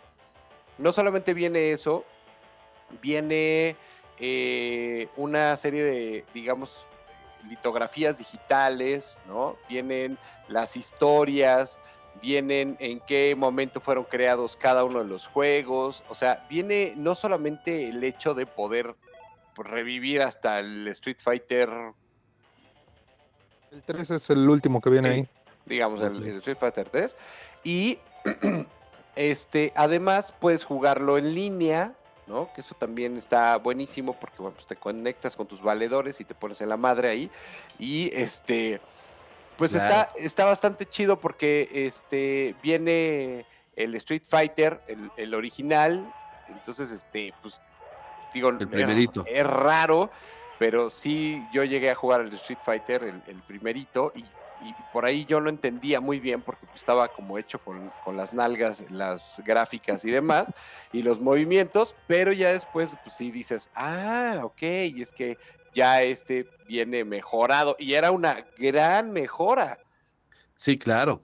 no 0.78 0.92
solamente 0.92 1.34
viene 1.34 1.72
eso, 1.72 2.04
viene 3.02 3.76
eh, 4.18 5.08
una 5.16 5.56
serie 5.56 5.82
de, 5.82 6.24
digamos, 6.32 6.86
litografías 7.48 8.18
digitales, 8.18 9.18
¿no? 9.26 9.56
Vienen 9.68 10.18
las 10.48 10.76
historias, 10.76 11.78
vienen 12.22 12.76
en 12.80 13.00
qué 13.00 13.34
momento 13.36 13.80
fueron 13.80 14.04
creados 14.04 14.56
cada 14.56 14.84
uno 14.84 15.00
de 15.00 15.04
los 15.08 15.26
juegos, 15.26 16.02
o 16.08 16.14
sea, 16.14 16.46
viene 16.48 16.94
no 16.96 17.14
solamente 17.14 17.88
el 17.88 18.02
hecho 18.04 18.34
de 18.34 18.46
poder 18.46 18.96
revivir 19.56 20.22
hasta 20.22 20.60
el 20.60 20.86
Street 20.88 21.18
Fighter, 21.20 21.68
El 23.76 23.82
3 23.82 24.10
es 24.12 24.30
el 24.30 24.48
último 24.48 24.80
que 24.80 24.88
viene 24.90 25.08
Sí. 25.12 25.14
ahí. 25.20 25.28
digamos, 25.66 26.00
el, 26.00 26.36
Street 26.38 26.56
Fighter 26.58 26.88
3, 26.88 27.16
y 27.64 27.98
este, 29.16 29.72
además 29.76 30.32
puedes 30.38 30.64
jugarlo 30.64 31.18
en 31.18 31.34
línea, 31.34 31.92
¿no? 32.26 32.52
Que 32.54 32.60
eso 32.60 32.74
también 32.74 33.16
está 33.16 33.56
buenísimo 33.58 34.14
porque, 34.18 34.36
bueno, 34.38 34.54
pues 34.54 34.66
te 34.66 34.76
conectas 34.76 35.36
con 35.36 35.46
tus 35.46 35.60
valedores 35.60 36.20
y 36.20 36.24
te 36.24 36.34
pones 36.34 36.60
en 36.60 36.68
la 36.68 36.76
madre 36.76 37.08
ahí, 37.08 37.30
y 37.78 38.10
este, 38.14 38.80
pues 39.58 39.72
Claro. 39.72 39.86
está, 39.88 40.10
está 40.18 40.44
bastante 40.44 40.86
chido 40.86 41.18
porque 41.18 41.68
este, 41.72 42.54
viene 42.62 43.44
el 43.74 43.94
Street 43.96 44.22
Fighter, 44.26 44.80
el, 44.86 45.10
el 45.16 45.34
original, 45.34 46.12
entonces, 46.48 46.90
este, 46.92 47.34
pues, 47.42 47.60
digo, 48.32 48.50
El 48.50 48.60
es- 48.62 48.66
primerito. 48.68 49.24
Es, 49.26 49.44
raro, 49.46 50.10
pero 50.58 50.90
sí, 50.90 51.42
yo 51.52 51.64
llegué 51.64 51.90
a 51.90 51.94
jugar 51.94 52.22
el 52.22 52.32
Street 52.34 52.58
Fighter, 52.64 53.02
el, 53.04 53.22
el 53.26 53.42
primerito, 53.42 54.12
y, 54.14 54.20
y 54.20 54.74
por 54.92 55.04
ahí 55.04 55.24
yo 55.26 55.40
no 55.40 55.50
entendía 55.50 56.00
muy 56.00 56.18
bien 56.18 56.40
porque 56.42 56.66
pues, 56.66 56.76
estaba 56.78 57.08
como 57.08 57.38
hecho 57.38 57.58
con, 57.58 57.90
con 58.04 58.16
las 58.16 58.32
nalgas, 58.32 58.84
las 58.90 59.42
gráficas 59.44 60.04
y 60.04 60.10
demás, 60.10 60.52
y 60.92 61.02
los 61.02 61.20
movimientos, 61.20 61.94
pero 62.06 62.32
ya 62.32 62.52
después, 62.52 62.96
pues 63.02 63.16
sí 63.16 63.30
dices, 63.30 63.70
ah, 63.74 64.40
ok, 64.42 64.62
y 64.62 65.02
es 65.02 65.12
que 65.12 65.38
ya 65.74 66.02
este 66.02 66.48
viene 66.66 67.04
mejorado, 67.04 67.76
y 67.78 67.94
era 67.94 68.10
una 68.10 68.46
gran 68.58 69.12
mejora, 69.12 69.78
Sí, 70.54 70.78
claro. 70.78 71.22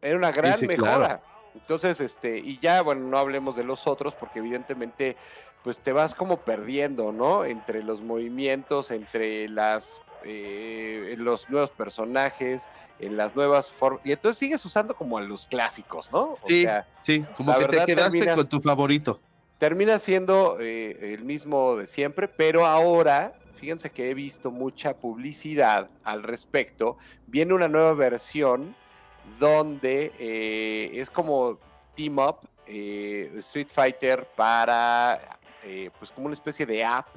era 0.00 0.16
una 0.16 0.32
gran 0.32 0.58
sí, 0.58 0.66
mejora. 0.66 0.96
claro. 0.96 1.22
Entonces, 1.54 2.00
este, 2.00 2.38
y 2.38 2.58
ya, 2.58 2.80
bueno, 2.82 3.02
no 3.06 3.16
hablemos 3.18 3.54
de 3.54 3.62
los 3.62 3.86
otros, 3.86 4.14
porque 4.16 4.40
evidentemente, 4.40 5.16
pues 5.62 5.78
te 5.78 5.92
vas 5.92 6.14
como 6.14 6.38
perdiendo, 6.38 7.12
¿no? 7.12 7.44
Entre 7.44 7.82
los 7.82 8.02
movimientos, 8.02 8.90
entre 8.90 9.48
las 9.48 10.02
eh, 10.24 11.14
los 11.18 11.50
nuevos 11.50 11.70
personajes, 11.70 12.68
en 13.00 13.16
las 13.16 13.34
nuevas 13.34 13.70
formas. 13.70 14.00
Y 14.04 14.12
entonces 14.12 14.38
sigues 14.38 14.64
usando 14.64 14.94
como 14.94 15.18
a 15.18 15.20
los 15.20 15.46
clásicos, 15.46 16.12
¿no? 16.12 16.32
O 16.32 16.36
Sí, 16.44 16.62
sea, 16.62 16.86
sí, 17.02 17.24
como 17.36 17.52
que 17.56 17.64
te 17.64 17.70
quedaste 17.84 17.94
terminas- 17.96 18.36
con 18.36 18.46
tu 18.48 18.60
favorito. 18.60 19.20
termina 19.58 19.98
siendo 19.98 20.58
eh, 20.60 21.14
el 21.14 21.24
mismo 21.24 21.76
de 21.76 21.86
siempre, 21.88 22.28
pero 22.28 22.66
ahora, 22.66 23.32
fíjense 23.56 23.90
que 23.90 24.10
he 24.10 24.14
visto 24.14 24.50
mucha 24.52 24.94
publicidad 24.96 25.88
al 26.04 26.22
respecto. 26.22 26.98
Viene 27.26 27.54
una 27.54 27.66
nueva 27.68 27.94
versión 27.94 28.74
donde 29.40 30.12
eh, 30.18 30.90
es 30.94 31.10
como 31.10 31.58
Team 31.96 32.18
Up, 32.18 32.48
Street 32.66 33.68
Fighter 33.72 34.26
para, 34.36 35.38
eh, 35.64 35.90
pues 35.98 36.10
como 36.10 36.26
una 36.26 36.34
especie 36.34 36.66
de 36.66 36.84
app 36.84 37.08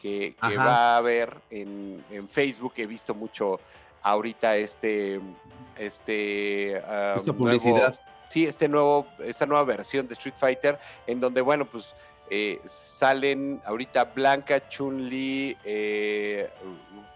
que, 0.00 0.34
va 0.42 0.94
a 0.94 0.96
haber 0.98 1.36
en, 1.50 2.04
en 2.10 2.28
Facebook. 2.28 2.72
He 2.76 2.86
visto 2.86 3.14
mucho 3.14 3.60
ahorita 4.02 4.56
este, 4.56 5.20
este 5.76 6.80
ah, 6.86 7.14
Esta 7.16 7.32
nuevo- 7.32 7.38
publicidad. 7.38 8.00
sí, 8.28 8.44
este 8.44 8.68
nuevo, 8.68 9.06
esta 9.24 9.46
nueva 9.46 9.64
versión 9.64 10.06
de 10.06 10.14
Street 10.14 10.34
Fighter, 10.38 10.78
en 11.06 11.20
donde, 11.20 11.40
bueno, 11.40 11.64
pues 11.66 11.94
eh, 12.30 12.60
salen 12.64 13.60
ahorita 13.64 14.04
Blanca, 14.04 14.68
Chun-Li, 14.68 15.56
eh, 15.64 16.48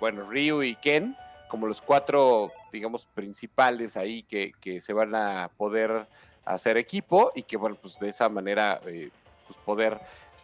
bueno, 0.00 0.28
Ryu 0.28 0.62
y 0.62 0.74
Ken, 0.76 1.16
como 1.48 1.66
los 1.66 1.80
cuatro, 1.82 2.50
digamos, 2.72 3.04
principales 3.04 3.96
ahí 3.96 4.22
que, 4.22 4.52
que 4.60 4.80
se 4.80 4.92
van 4.92 5.14
a 5.14 5.50
poder 5.56 6.06
hacer 6.44 6.76
equipo 6.78 7.30
y 7.34 7.42
que, 7.42 7.56
bueno, 7.56 7.76
pues 7.80 7.98
de 8.00 8.08
esa 8.08 8.28
manera, 8.28 8.80
eh, 8.86 9.10
pues 9.46 9.58
poder 9.64 10.00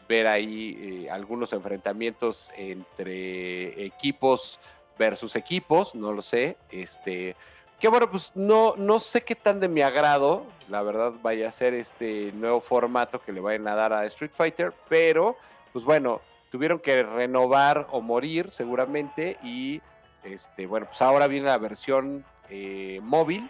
ver 0.08 0.26
ahí 0.26 1.04
eh, 1.04 1.10
algunos 1.10 1.52
enfrentamientos 1.52 2.50
entre 2.56 3.84
equipos 3.84 4.58
versus 4.98 5.36
equipos, 5.36 5.94
no 5.94 6.12
lo 6.12 6.22
sé, 6.22 6.56
este, 6.70 7.36
que 7.78 7.88
bueno, 7.88 8.10
pues 8.10 8.32
no, 8.34 8.74
no 8.76 8.98
sé 8.98 9.22
qué 9.22 9.36
tan 9.36 9.60
de 9.60 9.68
mi 9.68 9.82
agrado, 9.82 10.46
la 10.68 10.82
verdad, 10.82 11.12
vaya 11.22 11.48
a 11.48 11.52
ser 11.52 11.74
este 11.74 12.32
nuevo 12.32 12.60
formato 12.60 13.22
que 13.22 13.32
le 13.32 13.40
vayan 13.40 13.68
a 13.68 13.76
dar 13.76 13.92
a 13.92 14.04
Street 14.06 14.32
Fighter, 14.34 14.72
pero 14.88 15.36
pues 15.72 15.84
bueno, 15.84 16.20
tuvieron 16.50 16.80
que 16.80 17.02
renovar 17.02 17.86
o 17.90 18.00
morir 18.00 18.50
seguramente 18.50 19.36
y 19.42 19.80
este, 20.24 20.66
bueno, 20.66 20.86
pues 20.86 21.00
ahora 21.00 21.26
viene 21.26 21.46
la 21.46 21.58
versión 21.58 22.24
eh, 22.50 23.00
móvil 23.02 23.48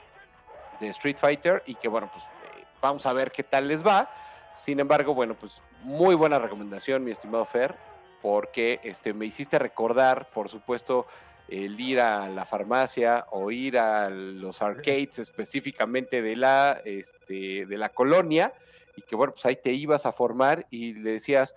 de 0.80 0.88
Street 0.88 1.16
Fighter 1.16 1.62
y 1.66 1.74
que 1.74 1.88
bueno, 1.88 2.10
pues 2.12 2.24
eh, 2.24 2.64
vamos 2.82 3.06
a 3.06 3.12
ver 3.12 3.32
qué 3.32 3.42
tal 3.42 3.68
les 3.68 3.84
va. 3.86 4.10
Sin 4.52 4.80
embargo, 4.80 5.14
bueno, 5.14 5.34
pues 5.34 5.62
muy 5.82 6.14
buena 6.14 6.38
recomendación, 6.38 7.04
mi 7.04 7.10
estimado 7.10 7.44
Fer, 7.44 7.74
porque 8.22 8.80
este, 8.82 9.12
me 9.14 9.26
hiciste 9.26 9.58
recordar, 9.58 10.28
por 10.30 10.48
supuesto, 10.48 11.06
el 11.48 11.78
ir 11.80 12.00
a 12.00 12.28
la 12.28 12.44
farmacia 12.44 13.26
o 13.30 13.50
ir 13.50 13.78
a 13.78 14.10
los 14.10 14.60
arcades 14.60 15.18
específicamente 15.18 16.20
de 16.20 16.36
la, 16.36 16.78
este, 16.84 17.64
de 17.64 17.78
la 17.78 17.88
colonia 17.88 18.52
y 18.96 19.02
que 19.02 19.16
bueno, 19.16 19.32
pues 19.32 19.46
ahí 19.46 19.56
te 19.56 19.72
ibas 19.72 20.04
a 20.04 20.12
formar 20.12 20.66
y 20.70 20.94
le 20.94 21.12
decías, 21.12 21.54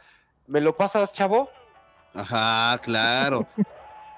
¿me 0.47 0.61
lo 0.61 0.77
pasas, 0.77 1.11
chavo? 1.11 1.49
Ajá, 2.13 2.77
claro. 2.81 3.47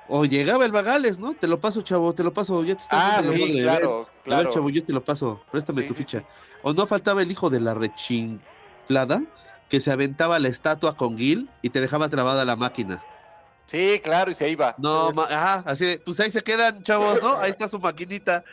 O 0.10 0.26
llegaba 0.26 0.66
el 0.66 0.72
Bagales, 0.74 1.18
¿no? 1.18 1.34
Te 1.34 1.48
lo 1.48 1.60
paso, 1.62 1.82
chavo, 1.82 2.14
te 2.14 2.24
lo 2.24 2.34
paso. 2.34 2.62
Ya 2.64 2.76
te 2.76 2.84
Ah, 2.90 3.22
sí, 3.22 3.30
madre, 3.30 3.54
ven. 3.54 3.64
claro, 3.64 3.94
A 3.96 3.98
ver, 4.00 4.08
claro. 4.24 4.50
chavo, 4.50 4.70
yo 4.70 4.84
te 4.84 4.92
lo 4.94 5.04
paso. 5.04 5.42
Préstame 5.50 5.84
Sí, 5.84 5.88
tu 5.88 5.94
sí, 5.94 6.00
ficha. 6.04 6.20
sí. 6.20 6.26
O 6.62 6.74
no 6.74 6.86
faltaba 6.86 7.22
el 7.22 7.32
hijo 7.32 7.50
de 7.50 7.62
la 7.62 7.74
rechinflada 7.74 9.24
que 9.70 9.80
se 9.80 9.92
aventaba 9.92 10.40
la 10.40 10.48
estatua 10.50 10.96
con 10.96 11.18
Gil 11.18 11.50
y 11.62 11.70
te 11.70 11.82
dejaba 11.82 12.10
trabada 12.10 12.46
la 12.46 12.56
máquina. 12.56 13.04
Sí, 13.68 14.00
claro, 14.04 14.30
y 14.30 14.36
se 14.36 14.50
iba. 14.50 14.76
No, 14.78 15.12
ma- 15.14 15.24
ajá, 15.26 15.64
así 15.66 15.86
de, 15.86 15.98
pues 15.98 16.20
ahí 16.20 16.30
se 16.30 16.42
quedan, 16.42 16.84
chavos, 16.84 17.22
¿no? 17.22 17.38
Ahí 17.40 17.50
está 17.52 17.68
su 17.68 17.80
maquinita. 17.80 18.44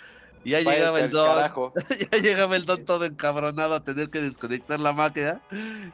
Y 0.43 0.51
ya 0.51 0.61
llegaba 0.61 1.01
el 1.01 1.11
don. 1.11 1.73
ya 2.13 2.19
llegaba 2.19 2.57
el 2.57 2.65
don 2.65 2.85
todo 2.87 3.05
encabronado 3.05 3.75
a 3.75 3.85
tener 3.85 4.09
que 4.09 4.21
desconectar 4.21 4.81
la 4.81 4.93
máquina. 4.95 5.41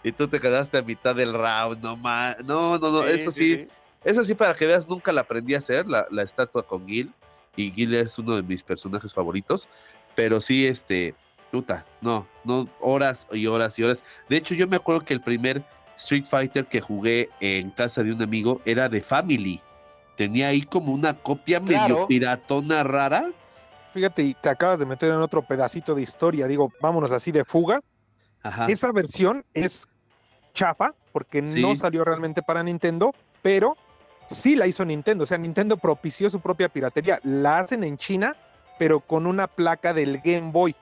Y 0.05 0.12
tú 0.12 0.29
te 0.29 0.39
quedaste 0.39 0.79
a 0.79 0.83
mitad 0.83 1.17
del 1.17 1.33
round, 1.33 1.83
no 1.83 1.97
ma- 1.97 2.37
No, 2.45 2.79
no, 2.79 2.93
no, 2.93 3.05
eso 3.07 3.33
sí, 3.33 3.67
Eso 4.05 4.23
sí, 4.23 4.35
para 4.35 4.55
que 4.55 4.67
veas, 4.67 4.87
nunca 4.89 5.12
la 5.12 5.23
aprendí 5.23 5.55
a 5.55 5.59
hacer, 5.59 5.89
la, 5.89 6.07
la 6.11 6.23
estatua 6.23 6.62
con 6.64 6.87
Gil. 6.87 7.12
Y 7.57 7.73
Gil 7.73 7.95
es 7.95 8.17
uno 8.21 8.37
de 8.37 8.43
mis 8.45 8.62
personajes 8.62 9.12
favoritos. 9.12 9.67
Pero 10.14 10.41
sí, 10.41 10.67
este, 10.67 11.17
puta, 11.57 11.86
no, 12.00 12.26
no, 12.44 12.68
horas 12.80 13.26
y 13.32 13.46
horas 13.46 13.78
y 13.78 13.82
horas. 13.82 14.04
De 14.28 14.36
hecho, 14.36 14.54
yo 14.54 14.66
me 14.66 14.76
acuerdo 14.76 15.04
que 15.04 15.14
el 15.14 15.20
primer 15.20 15.62
Street 15.96 16.26
Fighter 16.26 16.66
que 16.66 16.80
jugué 16.80 17.30
en 17.40 17.70
casa 17.70 18.02
de 18.02 18.12
un 18.12 18.22
amigo 18.22 18.61
era 18.64 18.88
de 18.88 19.00
Family. 19.00 19.61
Tenía 20.16 20.48
ahí 20.48 20.62
como 20.62 20.92
una 20.92 21.14
copia 21.14 21.61
medio 21.61 22.07
piratona 22.07 22.82
rara. 22.82 23.30
Fíjate, 23.92 24.22
y 24.22 24.34
te 24.34 24.48
acabas 24.48 24.78
de 24.78 24.86
meter 24.86 25.11
en 25.11 25.18
otro 25.18 25.42
pedacito 25.42 25.94
de 25.94 26.02
historia. 26.02 26.46
Digo, 26.46 26.72
vámonos 26.80 27.12
así 27.12 27.32
de 27.32 27.44
fuga. 27.44 27.80
Ajá. 28.42 28.66
Esa 28.66 28.92
versión 28.92 29.44
es 29.54 29.88
chafa 30.54 30.94
porque 31.12 31.42
no 31.42 31.76
salió 31.76 32.04
realmente 32.04 32.42
para 32.42 32.62
Nintendo, 32.62 33.14
pero 33.42 33.76
sí 34.28 34.57
la 34.57 34.66
hizo 34.66 34.84
Nintendo. 34.84 35.24
O 35.24 35.26
sea, 35.26 35.38
Nintendo 35.38 35.76
propició 35.76 36.28
su 36.28 36.40
propia 36.40 36.68
piratería. 36.68 37.20
La 37.22 37.59
hacen 37.59 37.84
en 37.84 37.96
China, 37.96 38.36
pero 38.78 39.00
con 39.00 39.26
una 39.26 39.46
placa 39.46 39.94
del 39.94 40.18
Game 40.18 40.52
Boy. 40.52 40.76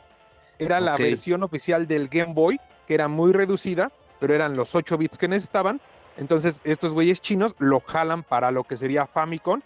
Era 0.59 0.80
la 0.80 0.96
versión 0.96 1.42
oficial 1.42 1.86
del 1.86 2.09
Game 2.09 2.32
Boy, 2.34 2.59
que 2.86 2.94
era 2.94 3.09
muy 3.09 3.32
reducida, 3.32 3.90
pero 4.20 4.34
eran 4.34 4.57
los 4.57 4.74
8 4.74 4.96
bits 4.98 5.18
que 5.18 5.28
necesitaban. 5.28 5.80
Entonces, 6.16 6.61
estos 6.64 6.92
güeyes 6.94 7.20
chinos 7.20 7.55
lo 7.59 7.80
jalan 7.80 8.22
para 8.22 8.50
lo 8.50 8.64
que 8.64 8.76
sería 8.76 9.07
Famicom 9.07 9.61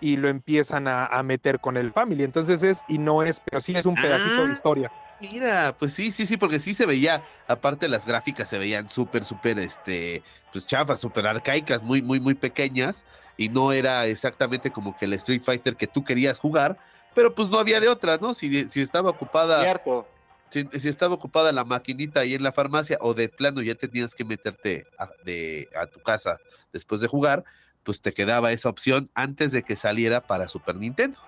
y 0.00 0.16
lo 0.16 0.28
empiezan 0.28 0.88
a, 0.88 1.06
a 1.06 1.22
meter 1.22 1.60
con 1.60 1.76
el 1.76 1.92
Family. 1.92 2.24
Entonces 2.24 2.62
es, 2.64 2.82
y 2.88 2.98
no 2.98 3.22
es, 3.22 3.40
pero 3.40 3.60
sí 3.60 3.72
es 3.76 3.86
un 3.86 3.94
pedacito 3.94 4.42
Ah. 4.42 4.46
de 4.46 4.52
historia. 4.52 4.92
Mira, 5.20 5.76
pues 5.78 5.92
sí, 5.92 6.10
sí, 6.10 6.26
sí, 6.26 6.36
porque 6.36 6.58
sí 6.58 6.74
se 6.74 6.84
veía, 6.84 7.22
aparte 7.46 7.86
las 7.86 8.04
gráficas 8.04 8.48
se 8.48 8.58
veían 8.58 8.90
súper, 8.90 9.24
súper, 9.24 9.56
este, 9.60 10.24
pues 10.50 10.66
chafas, 10.66 10.98
súper 10.98 11.28
arcaicas, 11.28 11.84
muy, 11.84 12.02
muy, 12.02 12.18
muy 12.18 12.34
pequeñas, 12.34 13.04
y 13.36 13.48
no 13.48 13.70
era 13.70 14.06
exactamente 14.06 14.72
como 14.72 14.96
que 14.96 15.04
el 15.04 15.12
Street 15.12 15.42
Fighter 15.44 15.76
que 15.76 15.86
tú 15.86 16.02
querías 16.02 16.40
jugar, 16.40 16.76
pero 17.14 17.32
pues 17.36 17.48
no 17.50 17.60
había 17.60 17.78
de 17.78 17.88
otra, 17.88 18.16
¿no? 18.16 18.34
Si, 18.34 18.68
si 18.68 18.80
estaba 18.80 19.10
ocupada, 19.10 19.62
Cierto. 19.62 20.08
Si, 20.52 20.68
si 20.78 20.88
estaba 20.88 21.14
ocupada 21.14 21.50
la 21.52 21.64
maquinita 21.64 22.20
ahí 22.20 22.34
en 22.34 22.42
la 22.42 22.52
farmacia, 22.52 22.98
o 23.00 23.14
de 23.14 23.28
plano 23.28 23.62
ya 23.62 23.74
tenías 23.74 24.14
que 24.14 24.24
meterte 24.24 24.86
a, 24.98 25.08
de, 25.24 25.68
a 25.74 25.86
tu 25.86 26.00
casa 26.00 26.38
después 26.72 27.00
de 27.00 27.08
jugar, 27.08 27.42
pues 27.82 28.02
te 28.02 28.12
quedaba 28.12 28.52
esa 28.52 28.68
opción 28.68 29.08
antes 29.14 29.50
de 29.52 29.62
que 29.62 29.76
saliera 29.76 30.20
para 30.20 30.48
Super 30.48 30.76
Nintendo. 30.76 31.18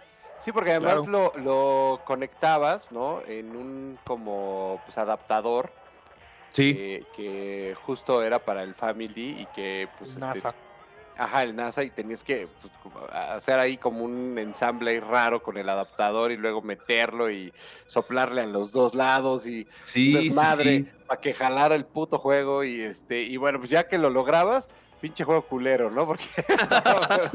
Sí, 0.41 0.53
porque 0.53 0.73
además 0.73 1.03
Claro. 1.05 1.33
lo, 1.37 1.43
lo 1.43 2.05
conectabas, 2.05 2.93
¿no? 2.93 3.23
En 3.27 3.57
un 3.57 3.99
como 4.05 4.81
pues, 4.85 4.99
adaptador 4.99 5.73
Sí. 6.51 6.75
que, 6.75 7.07
que 7.17 7.75
justo 7.83 8.23
era 8.23 8.39
para 8.45 8.63
el 8.63 8.75
Family 8.75 9.41
y 9.41 9.47
que 9.55 9.89
pues 9.99 10.11
este. 10.17 10.49
Ajá, 11.17 11.45
el 11.45 11.55
NASA 11.55 11.85
y 11.85 11.91
tenías 11.91 12.25
que 12.25 12.49
pues, 12.61 12.95
hacer 13.13 13.59
ahí 13.61 13.77
como 13.77 14.05
un 14.05 14.37
ensamble 14.39 14.91
ahí 14.91 15.01
raro 15.01 15.43
con 15.43 15.57
el 15.57 15.69
adaptador 15.69 16.33
y 16.33 16.37
luego 16.37 16.61
meterlo 16.61 17.31
y 17.31 17.53
soplarle 17.87 18.41
a 18.41 18.47
los 18.47 18.73
dos 18.73 18.95
lados 18.95 19.47
y 19.47 19.67
Sí, 19.83 20.13
desmadre 20.13 20.79
sí. 20.79 20.89
para 21.07 21.21
que 21.21 21.33
jalara 21.35 21.77
el 21.77 21.85
puto 21.85 22.19
juego 22.19 22.65
y 22.65 22.81
este 22.81 23.23
y 23.23 23.37
bueno, 23.37 23.59
pues 23.61 23.71
ya 23.71 23.87
que 23.87 23.97
lo 23.99 24.11
lograbas, 24.11 24.69
pinche 25.01 25.23
juego 25.23 25.43
culero, 25.43 25.91
¿no? 25.91 26.05
Porque 26.07 26.25
estaba, 26.49 27.31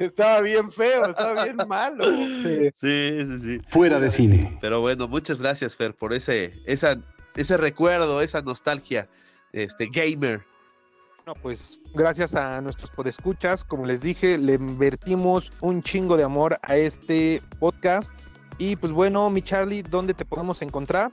estaba 0.00 0.40
bien 0.40 0.70
feo, 0.72 1.06
estaba 1.06 1.44
bien 1.44 1.56
malo. 1.66 2.04
Sí. 2.04 2.70
Sí, 2.76 3.24
sí, 3.26 3.38
sí. 3.40 3.60
Fuera 3.68 3.98
de 3.98 4.10
cine. 4.10 4.58
Pero 4.60 4.80
bueno, 4.80 5.08
muchas 5.08 5.40
gracias, 5.40 5.76
Fer, 5.76 5.94
por 5.94 6.12
ese, 6.12 6.60
esa, 6.66 6.98
ese 7.36 7.56
recuerdo, 7.56 8.20
esa 8.22 8.42
nostalgia, 8.42 9.08
este, 9.52 9.88
gamer. 9.90 10.44
No, 11.26 11.34
pues 11.36 11.78
gracias 11.94 12.34
a 12.34 12.60
nuestros 12.60 12.90
podescuchas, 12.90 13.62
como 13.62 13.86
les 13.86 14.00
dije, 14.00 14.36
le 14.38 14.54
invertimos 14.54 15.52
un 15.60 15.80
chingo 15.82 16.16
de 16.16 16.24
amor 16.24 16.58
a 16.62 16.76
este 16.76 17.40
podcast. 17.60 18.10
Y 18.58 18.74
pues 18.74 18.92
bueno, 18.92 19.30
mi 19.30 19.40
Charlie, 19.40 19.82
¿dónde 19.82 20.14
te 20.14 20.24
podemos 20.24 20.62
encontrar? 20.62 21.12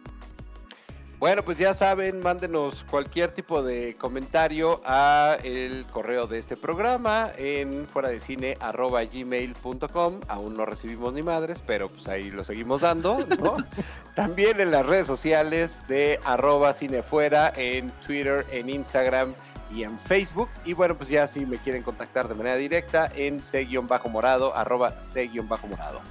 Bueno, 1.19 1.43
pues 1.43 1.57
ya 1.57 1.73
saben, 1.73 2.21
mándenos 2.21 2.85
cualquier 2.89 3.31
tipo 3.33 3.61
de 3.61 3.97
comentario 3.97 4.81
a 4.85 5.37
el 5.43 5.85
correo 5.91 6.27
de 6.27 6.39
este 6.39 6.55
programa 6.55 7.29
en 7.37 7.87
fuera 7.89 8.07
de 8.07 8.21
cine 8.21 8.57
gmail.com. 8.57 10.21
Aún 10.29 10.55
no 10.55 10.65
recibimos 10.65 11.13
ni 11.13 11.21
madres, 11.21 11.61
pero 11.67 11.89
pues 11.89 12.07
ahí 12.07 12.31
lo 12.31 12.45
seguimos 12.45 12.81
dando, 12.81 13.17
¿no? 13.43 13.57
También 14.15 14.61
en 14.61 14.71
las 14.71 14.85
redes 14.85 15.07
sociales 15.07 15.85
de 15.89 16.21
arroba 16.23 16.73
cinefuera, 16.73 17.51
en 17.53 17.91
Twitter, 18.07 18.45
en 18.51 18.69
Instagram 18.69 19.35
y 19.71 19.83
en 19.83 19.99
Facebook. 19.99 20.49
Y 20.65 20.73
bueno, 20.73 20.95
pues 20.95 21.09
ya 21.09 21.27
si 21.27 21.45
me 21.45 21.57
quieren 21.57 21.83
contactar 21.83 22.27
de 22.27 22.35
manera 22.35 22.55
directa 22.55 23.09
en 23.15 23.41
c-morado, 23.41 24.55
arroba 24.55 25.01
c-morado. 25.01 26.01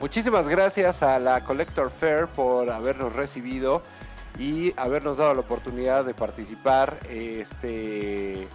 Muchísimas 0.00 0.46
gracias 0.48 1.02
a 1.02 1.18
la 1.18 1.44
Collector 1.44 1.90
Fair 1.90 2.28
por 2.28 2.70
habernos 2.70 3.12
recibido 3.14 3.82
y 4.38 4.72
habernos 4.76 5.18
dado 5.18 5.34
la 5.34 5.40
oportunidad 5.40 6.04
de 6.04 6.14
participar 6.14 6.98
este 7.10 8.46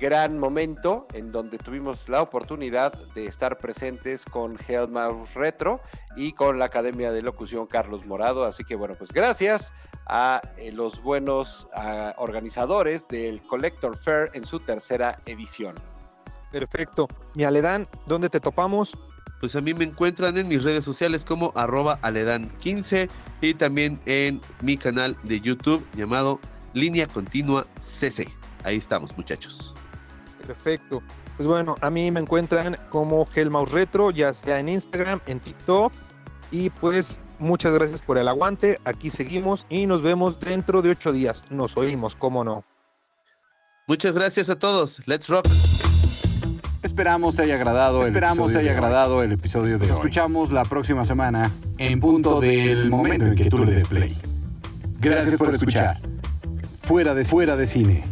gran 0.00 0.38
momento 0.38 1.06
en 1.12 1.30
donde 1.30 1.58
tuvimos 1.58 2.08
la 2.08 2.22
oportunidad 2.22 2.92
de 3.14 3.26
estar 3.26 3.58
presentes 3.58 4.24
con 4.24 4.58
Hellmouse 4.66 5.34
Retro 5.34 5.80
y 6.16 6.32
con 6.32 6.58
la 6.58 6.64
Academia 6.64 7.12
de 7.12 7.22
Locución 7.22 7.66
Carlos 7.66 8.06
Morado. 8.06 8.44
Así 8.44 8.64
que 8.64 8.74
bueno, 8.74 8.94
pues 8.98 9.12
gracias 9.12 9.72
a 10.10 10.42
eh, 10.56 10.72
los 10.72 11.02
buenos 11.02 11.68
organizadores 12.16 13.06
del 13.08 13.40
Collector 13.42 13.96
Fair 13.96 14.30
en 14.34 14.44
su 14.44 14.60
tercera 14.60 15.20
edición. 15.24 15.76
Perfecto. 16.50 17.08
Mi 17.34 17.44
Aledán, 17.44 17.88
¿dónde 18.06 18.28
te 18.28 18.40
topamos? 18.40 18.96
Pues 19.40 19.56
a 19.56 19.60
mí 19.60 19.72
me 19.72 19.84
encuentran 19.84 20.36
en 20.36 20.48
mis 20.48 20.62
redes 20.62 20.84
sociales 20.84 21.24
como 21.24 21.52
arroba 21.54 21.98
aledan15 22.02 23.08
y 23.40 23.54
también 23.54 23.98
en 24.04 24.40
mi 24.60 24.76
canal 24.76 25.16
de 25.22 25.40
YouTube 25.40 25.86
llamado 25.96 26.40
Línea 26.74 27.06
Continua 27.06 27.66
CC. 27.80 28.28
Ahí 28.64 28.76
estamos, 28.76 29.16
muchachos. 29.16 29.74
Perfecto. 30.46 31.02
Pues 31.36 31.46
bueno, 31.48 31.76
a 31.80 31.88
mí 31.88 32.10
me 32.10 32.20
encuentran 32.20 32.76
como 32.90 33.26
Hellmouse 33.34 33.72
Retro, 33.72 34.10
ya 34.10 34.34
sea 34.34 34.60
en 34.60 34.68
Instagram, 34.68 35.20
en 35.26 35.40
TikTok. 35.40 35.90
Y 36.50 36.68
pues 36.68 37.20
muchas 37.40 37.72
gracias 37.74 38.02
por 38.02 38.18
el 38.18 38.28
aguante. 38.28 38.78
Aquí 38.84 39.10
seguimos 39.10 39.66
y 39.68 39.86
nos 39.86 40.02
vemos 40.02 40.38
dentro 40.38 40.82
de 40.82 40.90
ocho 40.90 41.12
días. 41.12 41.44
Nos 41.50 41.76
oímos, 41.76 42.14
cómo 42.14 42.44
no. 42.44 42.64
Muchas 43.88 44.14
gracias 44.14 44.48
a 44.50 44.56
todos. 44.56 45.02
Let's 45.06 45.28
rock. 45.28 45.48
Esperamos 46.82 47.38
haya 47.38 47.56
agradado 47.56 48.02
Esperamos 48.02 48.54
haya 48.54 48.72
agradado 48.72 49.22
el 49.22 49.32
episodio 49.32 49.78
de 49.78 49.86
hoy. 49.86 49.92
escuchamos 49.92 50.50
la 50.50 50.64
próxima 50.64 51.04
semana 51.04 51.50
en 51.76 52.00
punto 52.00 52.40
del 52.40 52.88
momento 52.88 53.26
en 53.26 53.34
que 53.34 53.50
tú 53.50 53.64
le 53.64 53.72
des 53.72 53.88
play. 53.88 54.16
Gracias 54.98 55.38
por 55.38 55.54
escuchar. 55.54 55.98
Fuera 56.82 57.14
de 57.14 57.24
fuera 57.24 57.56
de 57.56 57.66
cine. 57.66 58.04